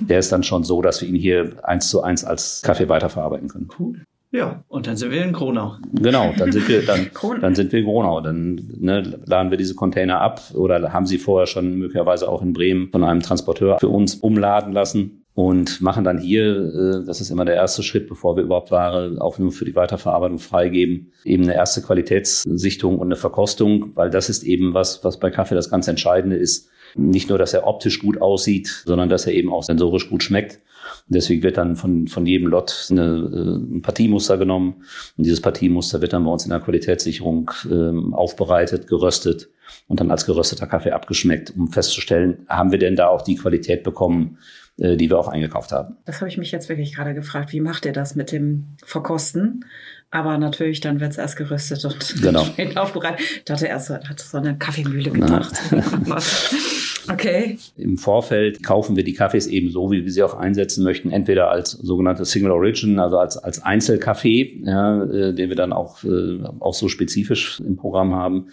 Der 0.02 0.20
ist 0.20 0.32
dann 0.32 0.44
schon 0.44 0.64
so, 0.64 0.82
dass 0.82 1.02
wir 1.02 1.10
ihn 1.10 1.16
hier 1.16 1.54
eins 1.64 1.90
zu 1.90 2.02
eins 2.02 2.24
als 2.24 2.62
Kaffee 2.62 2.90
weiterverarbeiten 2.90 3.48
können. 3.50 3.70
Cool. 3.80 4.02
Ja, 4.32 4.64
und 4.68 4.88
dann 4.88 4.98
sind 4.98 5.12
wir 5.12 5.24
in 5.24 5.32
Gronau. 5.32 5.76
Genau, 5.94 6.34
dann 6.36 6.52
sind 6.52 6.68
wir, 6.68 6.84
dann, 6.84 7.12
dann 7.42 7.54
sind 7.54 7.72
wir 7.72 7.80
in 7.80 7.86
Gronau. 7.86 8.20
Dann 8.20 8.56
ne, 8.80 9.20
laden 9.26 9.52
wir 9.52 9.60
diese 9.60 9.76
Container 9.76 10.22
ab 10.22 10.42
oder 10.56 10.92
haben 10.92 11.06
sie 11.06 11.20
vorher 11.20 11.46
schon 11.46 11.78
möglicherweise 11.78 12.28
auch 12.28 12.42
in 12.42 12.52
Bremen 12.52 12.90
von 12.92 13.04
einem 13.04 13.22
Transporteur 13.22 13.78
für 13.80 13.90
uns 13.90 14.16
umladen 14.16 14.74
lassen 14.74 15.23
und 15.36 15.82
machen 15.82 16.04
dann 16.04 16.20
hier, 16.20 16.46
äh, 16.46 17.06
das 17.06 17.20
ist 17.20 17.32
immer 17.32 17.46
der 17.46 17.56
erste 17.56 17.82
Schritt, 17.82 18.08
bevor 18.08 18.36
wir 18.36 18.44
überhaupt 18.44 18.72
Ware 18.72 19.16
auch 19.20 19.40
nur 19.40 19.52
für 19.52 19.66
die 19.66 19.76
Weiterverarbeitung 19.76 20.40
freigeben, 20.40 21.12
eben 21.24 21.44
eine 21.44 21.56
erste 21.56 21.82
Qualitätssichtung 21.82 23.00
und 23.00 23.08
eine 23.08 23.16
Verkostung, 23.16 23.96
weil 23.96 24.10
das 24.10 24.30
ist 24.30 24.44
eben 24.44 24.74
was, 24.74 25.04
was 25.04 25.20
bei 25.20 25.32
Kaffee 25.32 25.56
das 25.56 25.70
ganz 25.70 25.88
Entscheidende 25.88 26.36
ist. 26.36 26.70
Nicht 26.96 27.30
nur, 27.30 27.40
dass 27.40 27.56
er 27.56 27.66
optisch 27.66 28.00
gut 28.00 28.22
aussieht, 28.22 28.84
sondern 28.86 29.10
dass 29.10 29.26
er 29.26 29.34
eben 29.34 29.52
auch 29.52 29.64
sensorisch 29.64 30.10
gut 30.10 30.22
schmeckt. 30.22 30.60
Und 31.08 31.16
deswegen 31.16 31.42
wird 31.42 31.58
dann 31.58 31.76
von, 31.76 32.08
von 32.08 32.26
jedem 32.28 32.48
Lot 32.48 32.90
eine, 32.92 33.02
äh, 33.02 33.78
ein 33.78 33.82
Partiemuster 33.82 34.38
genommen. 34.38 34.84
Und 35.18 35.26
dieses 35.26 35.42
Partiemuster 35.42 36.02
wird 36.02 36.14
dann 36.14 36.26
bei 36.26 36.30
uns 36.32 36.44
in 36.44 36.52
der 36.52 36.60
Qualitätssicherung 36.60 37.50
ähm, 37.72 38.14
aufbereitet, 38.14 38.86
geröstet 38.86 39.50
und 39.88 40.00
dann 40.00 40.12
als 40.12 40.28
gerösteter 40.28 40.68
Kaffee 40.68 40.92
abgeschmeckt, 40.92 41.54
um 41.58 41.70
festzustellen, 41.70 42.46
haben 42.48 42.72
wir 42.72 42.80
denn 42.80 42.96
da 42.96 43.08
auch 43.08 43.24
die 43.24 43.36
Qualität 43.36 43.84
bekommen, 43.84 44.38
äh, 44.78 44.98
die 44.98 45.10
wir 45.10 45.20
auch 45.20 45.28
eingekauft 45.28 45.72
haben. 45.72 45.98
Das 46.06 46.20
habe 46.22 46.30
ich 46.30 46.38
mich 46.38 46.52
jetzt 46.52 46.68
wirklich 46.68 46.96
gerade 46.96 47.14
gefragt. 47.14 47.54
Wie 47.54 47.60
macht 47.60 47.86
ihr 47.86 47.94
das 47.94 48.16
mit 48.16 48.32
dem 48.32 48.76
Verkosten? 48.84 49.66
Aber 50.10 50.38
natürlich, 50.38 50.80
dann 50.80 51.00
wird 51.00 51.12
es 51.12 51.18
erst 51.18 51.38
gerüstet 51.38 51.86
und 51.86 52.16
genau. 52.22 52.46
aufbereitet. 52.76 53.20
Ich 53.20 53.44
dachte 53.46 53.68
erst, 53.68 53.90
hat 53.90 54.20
so 54.20 54.38
eine 54.38 54.58
Kaffeemühle 54.58 55.12
gedacht. 55.12 55.54
okay. 57.12 57.58
Im 57.78 57.98
Vorfeld 57.98 58.64
kaufen 58.64 58.96
wir 58.96 59.04
die 59.04 59.14
Kaffees 59.14 59.48
eben 59.48 59.70
so, 59.70 59.92
wie 59.92 60.04
wir 60.04 60.12
sie 60.12 60.24
auch 60.24 60.36
einsetzen 60.36 60.84
möchten. 60.84 61.12
Entweder 61.12 61.50
als 61.50 61.72
sogenannte 61.72 62.26
Single 62.26 62.52
Origin, 62.52 63.00
also 63.00 63.18
als, 63.18 63.38
als 63.38 63.62
Einzelkaffee, 63.64 64.62
ja, 64.66 65.04
äh, 65.04 65.34
den 65.34 65.50
wir 65.50 65.56
dann 65.56 65.74
auch, 65.74 66.04
äh, 66.04 66.40
auch 66.60 66.74
so 66.74 66.90
spezifisch 66.90 67.60
im 67.60 67.76
Programm 67.76 68.14
haben. 68.14 68.50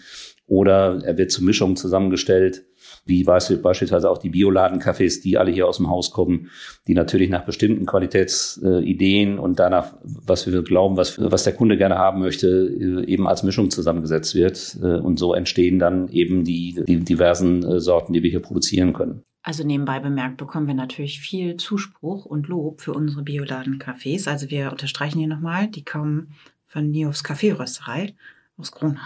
Oder 0.47 0.99
er 1.03 1.17
wird 1.17 1.31
zur 1.31 1.45
Mischung 1.45 1.75
zusammengestellt 1.75 2.63
wie 3.05 3.23
beispielsweise 3.23 4.09
auch 4.09 4.19
die 4.19 4.29
Bioladencafés, 4.29 5.21
die 5.21 5.37
alle 5.37 5.51
hier 5.51 5.67
aus 5.67 5.77
dem 5.77 5.89
Haus 5.89 6.11
kommen, 6.11 6.49
die 6.87 6.93
natürlich 6.93 7.29
nach 7.29 7.45
bestimmten 7.45 7.85
Qualitätsideen 7.85 9.39
und 9.39 9.59
danach, 9.59 9.93
was 10.03 10.51
wir 10.51 10.61
glauben, 10.63 10.97
was, 10.97 11.19
was 11.19 11.43
der 11.43 11.53
Kunde 11.53 11.77
gerne 11.77 11.97
haben 11.97 12.19
möchte, 12.19 12.47
äh, 12.47 13.05
eben 13.05 13.27
als 13.27 13.43
Mischung 13.43 13.71
zusammengesetzt 13.71 14.35
wird. 14.35 14.77
Äh, 14.81 14.99
und 14.99 15.17
so 15.17 15.33
entstehen 15.33 15.79
dann 15.79 16.09
eben 16.09 16.43
die, 16.43 16.83
die 16.87 16.99
diversen 16.99 17.63
äh, 17.63 17.79
Sorten, 17.79 18.13
die 18.13 18.23
wir 18.23 18.29
hier 18.29 18.41
produzieren 18.41 18.93
können. 18.93 19.23
Also 19.43 19.65
nebenbei 19.65 19.99
bemerkt 19.99 20.37
bekommen 20.37 20.67
wir 20.67 20.75
natürlich 20.75 21.19
viel 21.19 21.57
Zuspruch 21.57 22.25
und 22.25 22.47
Lob 22.47 22.81
für 22.81 22.93
unsere 22.93 23.23
Bioladencafés. 23.23 24.29
Also 24.29 24.51
wir 24.51 24.71
unterstreichen 24.71 25.17
hier 25.17 25.27
nochmal, 25.27 25.67
die 25.67 25.83
kommen 25.83 26.33
von 26.67 26.91
Niofs 26.91 27.23
Kaffeerösterei 27.23 28.13
aus 28.57 28.71
Gronau. 28.71 28.99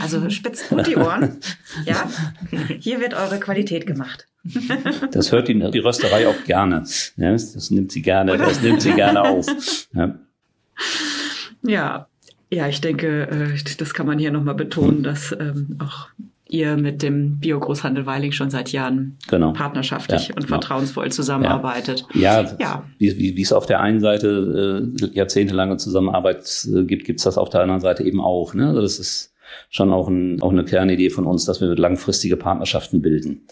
Also 0.00 0.28
spitzt 0.30 0.68
gut 0.68 0.86
die 0.86 0.96
Ohren. 0.96 1.38
Ja, 1.84 2.08
hier 2.78 3.00
wird 3.00 3.14
eure 3.14 3.40
Qualität 3.40 3.86
gemacht. 3.86 4.26
Das 5.10 5.32
hört 5.32 5.48
die, 5.48 5.58
die 5.70 5.78
Rösterei 5.78 6.28
auch 6.28 6.44
gerne. 6.44 6.84
Das 7.16 7.70
nimmt 7.70 7.92
sie 7.92 8.02
gerne, 8.02 8.34
Oder? 8.34 8.46
das 8.46 8.62
nimmt 8.62 8.82
sie 8.82 8.92
gerne 8.92 9.22
auf. 9.22 9.46
Ja. 9.94 10.14
ja. 11.62 12.06
Ja, 12.50 12.66
ich 12.66 12.80
denke, 12.80 13.28
äh, 13.28 13.74
das 13.76 13.92
kann 13.92 14.06
man 14.06 14.18
hier 14.18 14.30
nochmal 14.30 14.54
betonen, 14.54 15.02
dass 15.02 15.32
ähm, 15.32 15.76
auch 15.80 16.08
ihr 16.48 16.76
mit 16.76 17.02
dem 17.02 17.38
Biogroßhandel 17.38 18.06
Weiling 18.06 18.32
schon 18.32 18.50
seit 18.50 18.72
Jahren 18.72 19.18
genau. 19.28 19.52
partnerschaftlich 19.52 20.28
ja, 20.28 20.34
und 20.34 20.46
genau. 20.46 20.56
vertrauensvoll 20.56 21.12
zusammenarbeitet. 21.12 22.06
Ja, 22.14 22.42
ja, 22.42 22.56
ja. 22.58 22.84
Wie, 22.98 23.18
wie, 23.18 23.36
wie 23.36 23.42
es 23.42 23.52
auf 23.52 23.66
der 23.66 23.80
einen 23.80 24.00
Seite 24.00 24.90
äh, 25.00 25.06
jahrzehntelange 25.14 25.76
Zusammenarbeit 25.76 26.66
äh, 26.74 26.84
gibt, 26.84 27.04
gibt 27.04 27.20
es 27.20 27.24
das 27.24 27.38
auf 27.38 27.50
der 27.50 27.60
anderen 27.60 27.80
Seite 27.80 28.02
eben 28.02 28.20
auch. 28.20 28.54
Ne? 28.54 28.68
Also 28.68 28.80
das 28.80 28.98
ist 28.98 29.34
schon 29.70 29.92
auch, 29.92 30.08
ein, 30.08 30.40
auch 30.42 30.50
eine 30.50 30.64
Kernidee 30.64 31.10
von 31.10 31.26
uns, 31.26 31.44
dass 31.44 31.60
wir 31.60 31.76
langfristige 31.76 32.36
Partnerschaften 32.36 33.02
bilden. 33.02 33.42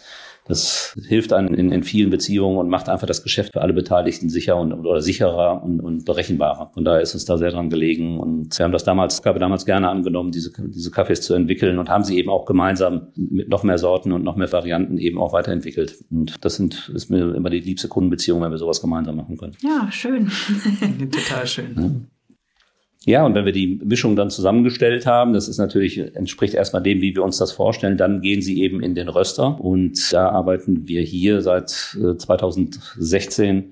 Das 0.48 0.96
hilft 1.08 1.32
einem 1.32 1.54
in, 1.54 1.72
in, 1.72 1.82
vielen 1.82 2.10
Beziehungen 2.10 2.58
und 2.58 2.68
macht 2.68 2.88
einfach 2.88 3.06
das 3.06 3.22
Geschäft 3.22 3.52
für 3.52 3.62
alle 3.62 3.72
Beteiligten 3.72 4.28
sicher 4.30 4.56
und, 4.56 4.72
oder 4.72 5.00
sicherer 5.00 5.62
und, 5.62 5.80
und 5.80 6.04
berechenbarer. 6.04 6.70
Von 6.72 6.84
daher 6.84 7.00
ist 7.00 7.14
uns 7.14 7.24
da 7.24 7.36
sehr 7.36 7.50
dran 7.50 7.68
gelegen 7.68 8.20
und 8.20 8.56
wir 8.56 8.64
haben 8.64 8.72
das 8.72 8.84
damals, 8.84 9.22
habe 9.24 9.38
damals 9.38 9.66
gerne 9.66 9.88
angenommen, 9.88 10.30
diese, 10.30 10.52
diese 10.56 10.90
Kaffees 10.90 11.20
zu 11.20 11.34
entwickeln 11.34 11.78
und 11.78 11.88
haben 11.88 12.04
sie 12.04 12.16
eben 12.18 12.30
auch 12.30 12.46
gemeinsam 12.46 13.08
mit 13.16 13.48
noch 13.48 13.64
mehr 13.64 13.78
Sorten 13.78 14.12
und 14.12 14.22
noch 14.22 14.36
mehr 14.36 14.50
Varianten 14.52 14.98
eben 14.98 15.18
auch 15.18 15.32
weiterentwickelt. 15.32 15.96
Und 16.10 16.44
das 16.44 16.56
sind, 16.56 16.90
ist 16.94 17.10
mir 17.10 17.34
immer 17.34 17.50
die 17.50 17.60
liebste 17.60 17.88
Kundenbeziehung, 17.88 18.40
wenn 18.42 18.50
wir 18.50 18.58
sowas 18.58 18.80
gemeinsam 18.80 19.16
machen 19.16 19.36
können. 19.36 19.56
Ja, 19.60 19.90
schön. 19.90 20.30
Total 21.10 21.46
schön. 21.46 21.74
Ja. 21.76 22.15
Ja, 23.08 23.24
und 23.24 23.36
wenn 23.36 23.44
wir 23.44 23.52
die 23.52 23.80
Mischung 23.84 24.16
dann 24.16 24.30
zusammengestellt 24.30 25.06
haben, 25.06 25.32
das 25.32 25.46
ist 25.46 25.58
natürlich, 25.58 25.96
entspricht 26.16 26.54
erstmal 26.54 26.82
dem, 26.82 27.00
wie 27.00 27.14
wir 27.14 27.22
uns 27.22 27.38
das 27.38 27.52
vorstellen, 27.52 27.96
dann 27.96 28.20
gehen 28.20 28.42
sie 28.42 28.60
eben 28.60 28.82
in 28.82 28.96
den 28.96 29.08
Röster. 29.08 29.60
Und 29.60 30.12
da 30.12 30.30
arbeiten 30.30 30.88
wir 30.88 31.02
hier 31.02 31.40
seit 31.40 31.70
2016 31.70 33.56
äh, 33.56 33.64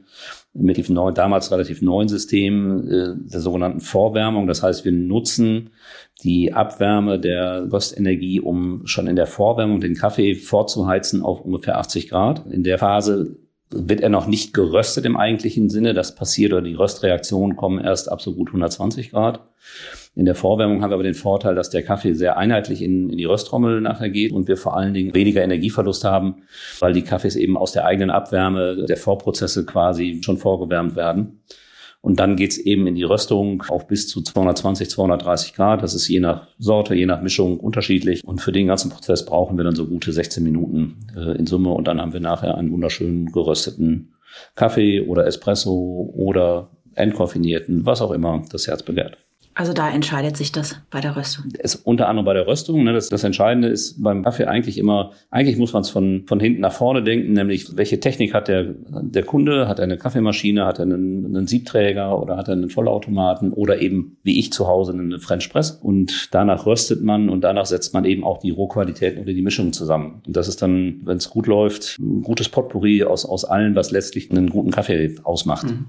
mit 0.54 0.76
dem 0.76 0.94
neuen, 0.94 1.16
damals 1.16 1.50
relativ 1.50 1.82
neuen 1.82 2.06
System 2.06 2.88
äh, 2.88 3.14
der 3.28 3.40
sogenannten 3.40 3.80
Vorwärmung. 3.80 4.46
Das 4.46 4.62
heißt, 4.62 4.84
wir 4.84 4.92
nutzen 4.92 5.70
die 6.22 6.52
Abwärme 6.52 7.18
der 7.18 7.72
Röstenergie, 7.72 8.38
um 8.38 8.86
schon 8.86 9.08
in 9.08 9.16
der 9.16 9.26
Vorwärmung 9.26 9.80
den 9.80 9.96
Kaffee 9.96 10.36
vorzuheizen 10.36 11.22
auf 11.22 11.40
ungefähr 11.40 11.78
80 11.78 12.08
Grad. 12.08 12.46
In 12.52 12.62
der 12.62 12.78
Phase 12.78 13.34
wird 13.74 14.00
er 14.00 14.08
noch 14.08 14.26
nicht 14.26 14.54
geröstet 14.54 15.04
im 15.04 15.16
eigentlichen 15.16 15.68
Sinne. 15.68 15.94
Das 15.94 16.14
passiert 16.14 16.52
oder 16.52 16.62
die 16.62 16.74
Röstreaktionen 16.74 17.56
kommen 17.56 17.82
erst 17.82 18.10
ab 18.10 18.22
so 18.22 18.34
gut 18.34 18.48
120 18.48 19.10
Grad. 19.10 19.40
In 20.14 20.26
der 20.26 20.34
Vorwärmung 20.34 20.82
haben 20.82 20.90
wir 20.90 20.94
aber 20.94 21.02
den 21.02 21.14
Vorteil, 21.14 21.54
dass 21.54 21.70
der 21.70 21.82
Kaffee 21.82 22.14
sehr 22.14 22.36
einheitlich 22.36 22.82
in, 22.82 23.10
in 23.10 23.18
die 23.18 23.24
Röstrommel 23.24 23.80
nachher 23.80 24.10
geht 24.10 24.32
und 24.32 24.46
wir 24.46 24.56
vor 24.56 24.76
allen 24.76 24.94
Dingen 24.94 25.14
weniger 25.14 25.42
Energieverlust 25.42 26.04
haben, 26.04 26.44
weil 26.78 26.92
die 26.92 27.02
Kaffees 27.02 27.34
eben 27.34 27.56
aus 27.56 27.72
der 27.72 27.84
eigenen 27.84 28.10
Abwärme 28.10 28.84
der 28.86 28.96
Vorprozesse 28.96 29.66
quasi 29.66 30.20
schon 30.24 30.38
vorgewärmt 30.38 30.94
werden. 30.94 31.40
Und 32.04 32.20
dann 32.20 32.36
geht's 32.36 32.58
eben 32.58 32.86
in 32.86 32.96
die 32.96 33.02
Röstung 33.02 33.64
auf 33.68 33.86
bis 33.86 34.08
zu 34.08 34.20
220, 34.20 34.90
230 34.90 35.54
Grad. 35.54 35.82
Das 35.82 35.94
ist 35.94 36.06
je 36.06 36.20
nach 36.20 36.48
Sorte, 36.58 36.94
je 36.94 37.06
nach 37.06 37.22
Mischung 37.22 37.58
unterschiedlich. 37.58 38.22
Und 38.22 38.42
für 38.42 38.52
den 38.52 38.66
ganzen 38.66 38.90
Prozess 38.90 39.24
brauchen 39.24 39.56
wir 39.56 39.64
dann 39.64 39.74
so 39.74 39.86
gute 39.86 40.12
16 40.12 40.44
Minuten 40.44 41.06
äh, 41.16 41.38
in 41.38 41.46
Summe. 41.46 41.70
Und 41.70 41.88
dann 41.88 42.02
haben 42.02 42.12
wir 42.12 42.20
nachher 42.20 42.58
einen 42.58 42.70
wunderschönen 42.72 43.32
gerösteten 43.32 44.12
Kaffee 44.54 45.00
oder 45.00 45.26
Espresso 45.26 46.12
oder 46.14 46.68
entkoffinierten, 46.94 47.86
was 47.86 48.02
auch 48.02 48.10
immer 48.10 48.42
das 48.52 48.66
Herz 48.66 48.82
begehrt. 48.82 49.16
Also 49.56 49.72
da 49.72 49.88
entscheidet 49.88 50.36
sich 50.36 50.50
das 50.50 50.80
bei 50.90 51.00
der 51.00 51.16
Röstung. 51.16 51.44
Es, 51.58 51.76
unter 51.76 52.08
anderem 52.08 52.24
bei 52.24 52.34
der 52.34 52.46
Röstung. 52.46 52.82
Ne, 52.82 52.92
das, 52.92 53.08
das 53.08 53.22
Entscheidende 53.22 53.68
ist 53.68 54.02
beim 54.02 54.24
Kaffee 54.24 54.46
eigentlich 54.46 54.78
immer, 54.78 55.12
eigentlich 55.30 55.56
muss 55.56 55.72
man 55.72 55.82
es 55.82 55.90
von, 55.90 56.24
von 56.26 56.40
hinten 56.40 56.60
nach 56.60 56.72
vorne 56.72 57.04
denken, 57.04 57.34
nämlich 57.34 57.76
welche 57.76 58.00
Technik 58.00 58.34
hat 58.34 58.48
der, 58.48 58.64
der 58.64 59.22
Kunde? 59.22 59.68
Hat 59.68 59.78
er 59.78 59.84
eine 59.84 59.96
Kaffeemaschine, 59.96 60.66
hat 60.66 60.80
er 60.80 60.86
einen, 60.86 61.24
einen 61.26 61.46
Siebträger 61.46 62.20
oder 62.20 62.36
hat 62.36 62.48
er 62.48 62.54
einen 62.54 62.68
Vollautomaten 62.68 63.52
oder 63.52 63.80
eben 63.80 64.16
wie 64.24 64.40
ich 64.40 64.52
zu 64.52 64.66
Hause 64.66 64.92
eine 64.92 65.20
French 65.20 65.48
Press. 65.50 65.70
Und 65.70 66.34
danach 66.34 66.66
röstet 66.66 67.04
man 67.04 67.28
und 67.28 67.42
danach 67.42 67.66
setzt 67.66 67.94
man 67.94 68.04
eben 68.04 68.24
auch 68.24 68.38
die 68.38 68.50
Rohqualitäten 68.50 69.22
oder 69.22 69.32
die 69.32 69.42
Mischungen 69.42 69.72
zusammen. 69.72 70.22
Und 70.26 70.36
das 70.36 70.48
ist 70.48 70.62
dann, 70.62 71.00
wenn 71.04 71.18
es 71.18 71.30
gut 71.30 71.46
läuft, 71.46 71.98
ein 72.00 72.22
gutes 72.22 72.48
Potpourri 72.48 73.04
aus, 73.04 73.24
aus 73.24 73.44
allen, 73.44 73.76
was 73.76 73.92
letztlich 73.92 74.32
einen 74.32 74.50
guten 74.50 74.72
Kaffee 74.72 75.14
ausmacht. 75.22 75.66
Mhm. 75.66 75.86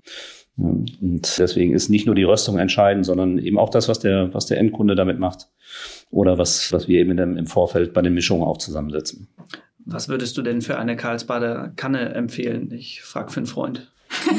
Und 0.58 1.38
deswegen 1.38 1.74
ist 1.74 1.90
nicht 1.90 2.06
nur 2.06 2.16
die 2.16 2.24
Röstung 2.24 2.58
entscheidend, 2.58 3.06
sondern 3.06 3.38
eben 3.40 3.60
auch 3.60 3.70
das, 3.70 3.90
was 3.90 4.00
der, 4.00 4.34
was 4.34 4.46
der 4.46 4.58
Endkunde 4.58 4.96
damit 4.96 5.20
macht 5.20 5.50
oder 6.12 6.38
was, 6.38 6.72
was 6.72 6.88
wir 6.88 7.00
eben 7.00 7.18
im 7.18 7.48
Vorfeld 7.48 7.94
bei 7.94 8.02
den 8.02 8.14
Mischungen 8.14 8.44
auch 8.44 8.58
zusammensetzen. 8.58 9.28
Was 9.86 10.08
würdest 10.08 10.38
du 10.38 10.42
denn 10.42 10.62
für 10.62 10.78
eine 10.78 10.96
Karlsbader 10.96 11.74
Kanne 11.76 12.14
empfehlen? 12.16 12.72
Ich 12.72 13.02
frage 13.02 13.32
für 13.32 13.42
einen 13.42 13.48
Freund. 13.48 13.92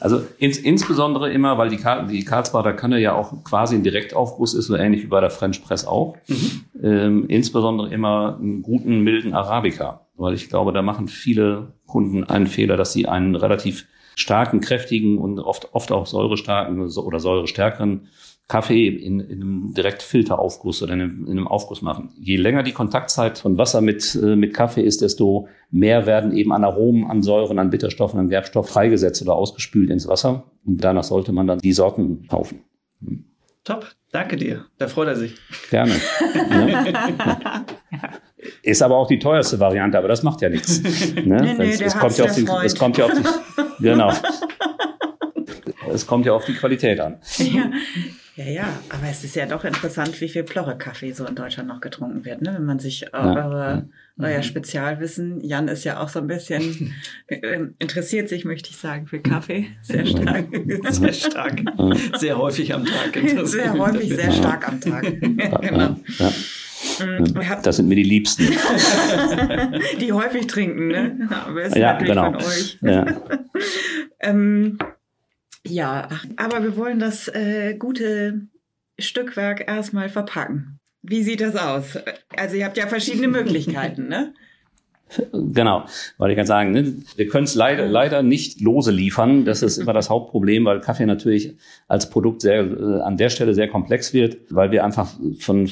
also 0.00 0.22
ins, 0.38 0.58
insbesondere 0.58 1.32
immer, 1.32 1.58
weil 1.58 1.70
die, 1.70 1.80
die 2.10 2.24
Karlsbader 2.24 2.72
Kanne 2.72 3.00
ja 3.00 3.14
auch 3.14 3.42
quasi 3.42 3.74
ein 3.74 3.82
Direktaufguss 3.82 4.54
ist, 4.54 4.66
so 4.66 4.76
ähnlich 4.76 5.02
wie 5.02 5.08
bei 5.08 5.20
der 5.20 5.30
French 5.30 5.62
Press 5.64 5.84
auch. 5.86 6.16
Mhm. 6.28 6.64
Ähm, 6.82 7.24
insbesondere 7.28 7.92
immer 7.92 8.38
einen 8.40 8.62
guten, 8.62 9.00
milden 9.00 9.34
Arabica 9.34 10.03
weil 10.16 10.34
ich 10.34 10.48
glaube, 10.48 10.72
da 10.72 10.82
machen 10.82 11.08
viele 11.08 11.72
Kunden 11.86 12.24
einen 12.24 12.46
Fehler, 12.46 12.76
dass 12.76 12.92
sie 12.92 13.06
einen 13.08 13.34
relativ 13.34 13.86
starken, 14.16 14.60
kräftigen 14.60 15.18
und 15.18 15.38
oft, 15.40 15.74
oft 15.74 15.90
auch 15.92 16.06
säurestarken 16.06 16.80
oder 16.80 17.20
säurestärkeren 17.20 18.08
Kaffee 18.46 18.88
in, 18.88 19.20
in 19.20 19.42
einem 19.42 19.74
Direktfilteraufguss 19.74 20.82
oder 20.82 20.92
in 20.92 21.00
einem, 21.00 21.24
in 21.26 21.32
einem 21.32 21.48
Aufguss 21.48 21.80
machen. 21.80 22.10
Je 22.20 22.36
länger 22.36 22.62
die 22.62 22.72
Kontaktzeit 22.72 23.38
von 23.38 23.56
Wasser 23.56 23.80
mit, 23.80 24.14
äh, 24.22 24.36
mit 24.36 24.52
Kaffee 24.52 24.82
ist, 24.82 25.00
desto 25.00 25.48
mehr 25.70 26.04
werden 26.04 26.36
eben 26.36 26.52
an 26.52 26.62
Aromen, 26.62 27.10
an 27.10 27.22
Säuren, 27.22 27.58
an 27.58 27.70
Bitterstoffen, 27.70 28.20
an 28.20 28.28
Gerbstoff 28.28 28.68
freigesetzt 28.68 29.22
oder 29.22 29.34
ausgespült 29.34 29.88
ins 29.88 30.06
Wasser. 30.08 30.44
Und 30.66 30.84
danach 30.84 31.04
sollte 31.04 31.32
man 31.32 31.46
dann 31.46 31.58
die 31.58 31.72
Sorten 31.72 32.26
kaufen. 32.28 32.60
Top, 33.64 33.86
danke 34.12 34.36
dir. 34.36 34.66
Da 34.76 34.88
freut 34.88 35.08
er 35.08 35.16
sich. 35.16 35.34
Gerne. 35.70 35.94
ja. 36.50 37.64
Ist 38.62 38.82
aber 38.82 38.96
auch 38.96 39.08
die 39.08 39.18
teuerste 39.18 39.58
Variante, 39.58 39.96
aber 39.96 40.08
das 40.08 40.22
macht 40.22 40.42
ja 40.42 40.50
nichts. 40.50 40.82
Ne? 41.14 41.40
Nee, 41.40 41.54
nee, 41.54 41.82
es, 41.82 41.96
kommt 41.96 42.18
ja 42.18 42.26
auf 42.26 42.34
den, 42.34 42.46
es 42.62 42.76
kommt 42.76 42.98
ja 42.98 43.06
auf 43.06 43.12
die, 43.12 43.22
genau. 43.82 44.12
es 45.90 46.06
kommt 46.06 46.26
ja 46.26 46.34
auf 46.34 46.44
die 46.44 46.52
Qualität 46.52 47.00
an. 47.00 47.18
Ja. 47.38 47.70
Ja, 48.36 48.44
ja, 48.44 48.64
aber 48.88 49.08
es 49.08 49.22
ist 49.22 49.36
ja 49.36 49.46
doch 49.46 49.64
interessant, 49.64 50.20
wie 50.20 50.28
viel 50.28 50.42
Plorre-Kaffee 50.42 51.12
so 51.12 51.24
in 51.24 51.36
Deutschland 51.36 51.68
noch 51.68 51.80
getrunken 51.80 52.24
wird, 52.24 52.42
ne? 52.42 52.52
wenn 52.54 52.64
man 52.64 52.80
sich 52.80 53.02
ja, 53.02 53.12
eure, 53.12 53.60
ja. 53.60 53.82
Euer 54.18 54.38
mhm. 54.38 54.42
Spezialwissen, 54.44 55.40
Jan 55.40 55.66
ist 55.66 55.84
ja 55.84 56.00
auch 56.00 56.08
so 56.08 56.20
ein 56.20 56.26
bisschen, 56.26 56.94
äh, 57.26 57.60
interessiert 57.78 58.28
sich, 58.28 58.44
möchte 58.44 58.70
ich 58.70 58.76
sagen, 58.76 59.06
für 59.06 59.20
Kaffee. 59.20 59.68
Sehr 59.82 60.06
stark. 60.06 60.46
Sehr 60.90 61.12
stark. 61.12 61.62
Sehr 62.18 62.38
häufig 62.38 62.72
am 62.72 62.84
Tag. 62.84 63.18
Sehr 63.44 63.72
häufig, 63.72 64.14
sehr 64.14 64.32
stark 64.32 64.68
am 64.68 64.80
Tag. 64.80 65.20
genau. 65.20 65.96
Ja. 66.18 66.32
Mhm. 67.00 67.34
Das 67.62 67.76
sind 67.76 67.88
mir 67.88 67.96
die 67.96 68.02
Liebsten. 68.02 68.46
die 70.00 70.12
häufig 70.12 70.46
trinken, 70.46 70.88
ne? 70.88 71.28
Aber 71.30 71.62
ist 71.62 71.76
ja, 71.76 71.94
natürlich 71.94 72.14
genau. 72.14 72.32
von 72.32 72.36
euch. 72.36 72.78
Ja. 72.82 73.22
ähm, 74.20 74.78
ja, 75.66 76.08
aber 76.36 76.62
wir 76.62 76.76
wollen 76.76 76.98
das 76.98 77.28
äh, 77.28 77.74
gute 77.78 78.48
Stückwerk 78.98 79.66
erstmal 79.66 80.08
verpacken. 80.08 80.78
Wie 81.06 81.22
sieht 81.22 81.42
das 81.42 81.54
aus? 81.54 81.98
Also 82.34 82.56
ihr 82.56 82.64
habt 82.64 82.78
ja 82.78 82.86
verschiedene 82.86 83.28
Möglichkeiten, 83.28 84.08
ne? 84.08 84.32
Genau, 85.32 85.84
weil 86.16 86.30
ich 86.30 86.36
kann 86.36 86.46
sagen, 86.46 86.72
ne, 86.72 86.94
wir 87.14 87.28
können 87.28 87.44
es 87.44 87.54
leider, 87.54 87.86
leider 87.86 88.22
nicht 88.22 88.60
lose 88.62 88.90
liefern. 88.90 89.44
Das 89.44 89.62
ist 89.62 89.76
immer 89.76 89.92
das 89.92 90.08
Hauptproblem, 90.08 90.64
weil 90.64 90.80
Kaffee 90.80 91.04
natürlich 91.04 91.56
als 91.88 92.08
Produkt 92.08 92.40
sehr, 92.40 92.64
äh, 92.64 93.00
an 93.02 93.18
der 93.18 93.28
Stelle 93.28 93.54
sehr 93.54 93.68
komplex 93.68 94.14
wird, 94.14 94.38
weil 94.48 94.70
wir 94.70 94.82
einfach 94.82 95.14
von, 95.38 95.68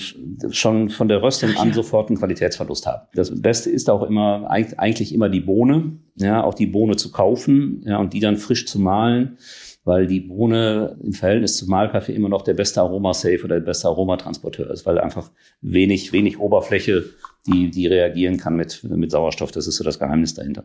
schon 0.50 0.90
von 0.90 1.08
der 1.08 1.22
Röstung 1.22 1.56
an 1.56 1.72
sofort 1.72 2.10
einen 2.10 2.18
Qualitätsverlust 2.18 2.86
haben. 2.86 3.08
Das 3.14 3.40
Beste 3.40 3.70
ist 3.70 3.88
auch 3.90 4.02
immer, 4.02 4.48
eigentlich 4.50 5.14
immer 5.14 5.30
die 5.30 5.40
Bohne, 5.40 5.98
ja, 6.16 6.44
auch 6.44 6.54
die 6.54 6.66
Bohne 6.66 6.96
zu 6.96 7.10
kaufen, 7.10 7.82
ja, 7.86 7.96
und 7.96 8.12
die 8.12 8.20
dann 8.20 8.36
frisch 8.36 8.66
zu 8.66 8.78
mahlen 8.78 9.38
weil 9.84 10.06
die 10.06 10.20
Bohne 10.20 10.96
im 11.02 11.12
Verhältnis 11.12 11.56
zum 11.56 11.68
Mahlkaffee 11.68 12.14
immer 12.14 12.28
noch 12.28 12.42
der 12.42 12.54
beste 12.54 12.80
Aromasafe 12.80 13.44
oder 13.44 13.56
der 13.56 13.66
beste 13.66 13.88
Aromatransporteur 13.88 14.70
ist, 14.70 14.86
weil 14.86 14.98
einfach 14.98 15.30
wenig, 15.60 16.12
wenig 16.12 16.38
Oberfläche 16.38 17.04
die, 17.46 17.70
die 17.70 17.86
reagieren 17.86 18.36
kann 18.36 18.54
mit, 18.54 18.84
mit 18.84 19.10
Sauerstoff. 19.10 19.50
Das 19.50 19.66
ist 19.66 19.76
so 19.76 19.84
das 19.84 19.98
Geheimnis 19.98 20.34
dahinter. 20.34 20.64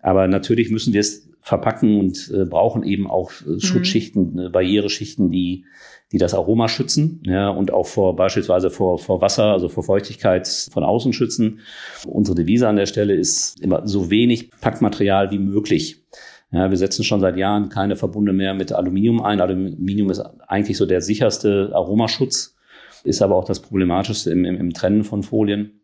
Aber 0.00 0.28
natürlich 0.28 0.70
müssen 0.70 0.92
wir 0.92 1.00
es 1.00 1.28
verpacken 1.40 1.98
und 1.98 2.30
äh, 2.32 2.44
brauchen 2.44 2.84
eben 2.84 3.08
auch 3.08 3.32
äh, 3.44 3.50
mhm. 3.50 3.60
Schutzschichten, 3.60 4.38
äh, 4.38 4.48
Barriereschichten, 4.50 5.30
die, 5.30 5.64
die 6.12 6.18
das 6.18 6.34
Aroma 6.34 6.68
schützen 6.68 7.22
ja, 7.24 7.48
und 7.48 7.72
auch 7.72 7.86
vor 7.86 8.14
beispielsweise 8.14 8.70
vor, 8.70 8.98
vor 8.98 9.20
Wasser, 9.20 9.46
also 9.46 9.68
vor 9.68 9.82
Feuchtigkeit 9.82 10.46
von 10.46 10.84
außen 10.84 11.12
schützen. 11.12 11.60
Unsere 12.06 12.36
Devise 12.36 12.68
an 12.68 12.76
der 12.76 12.86
Stelle 12.86 13.14
ist 13.14 13.60
immer 13.60 13.86
so 13.88 14.10
wenig 14.10 14.50
Packmaterial 14.60 15.30
wie 15.30 15.38
möglich. 15.38 16.04
Ja, 16.50 16.70
wir 16.70 16.76
setzen 16.78 17.04
schon 17.04 17.20
seit 17.20 17.36
Jahren 17.36 17.68
keine 17.68 17.96
Verbunde 17.96 18.32
mehr 18.32 18.54
mit 18.54 18.72
Aluminium 18.72 19.20
ein. 19.22 19.40
Aluminium 19.40 20.10
ist 20.10 20.20
eigentlich 20.46 20.78
so 20.78 20.86
der 20.86 21.02
sicherste 21.02 21.70
Aromaschutz, 21.74 22.56
ist 23.04 23.20
aber 23.20 23.36
auch 23.36 23.44
das 23.44 23.60
Problematischste 23.60 24.30
im, 24.30 24.44
im, 24.44 24.56
im 24.56 24.72
Trennen 24.72 25.04
von 25.04 25.22
Folien 25.22 25.80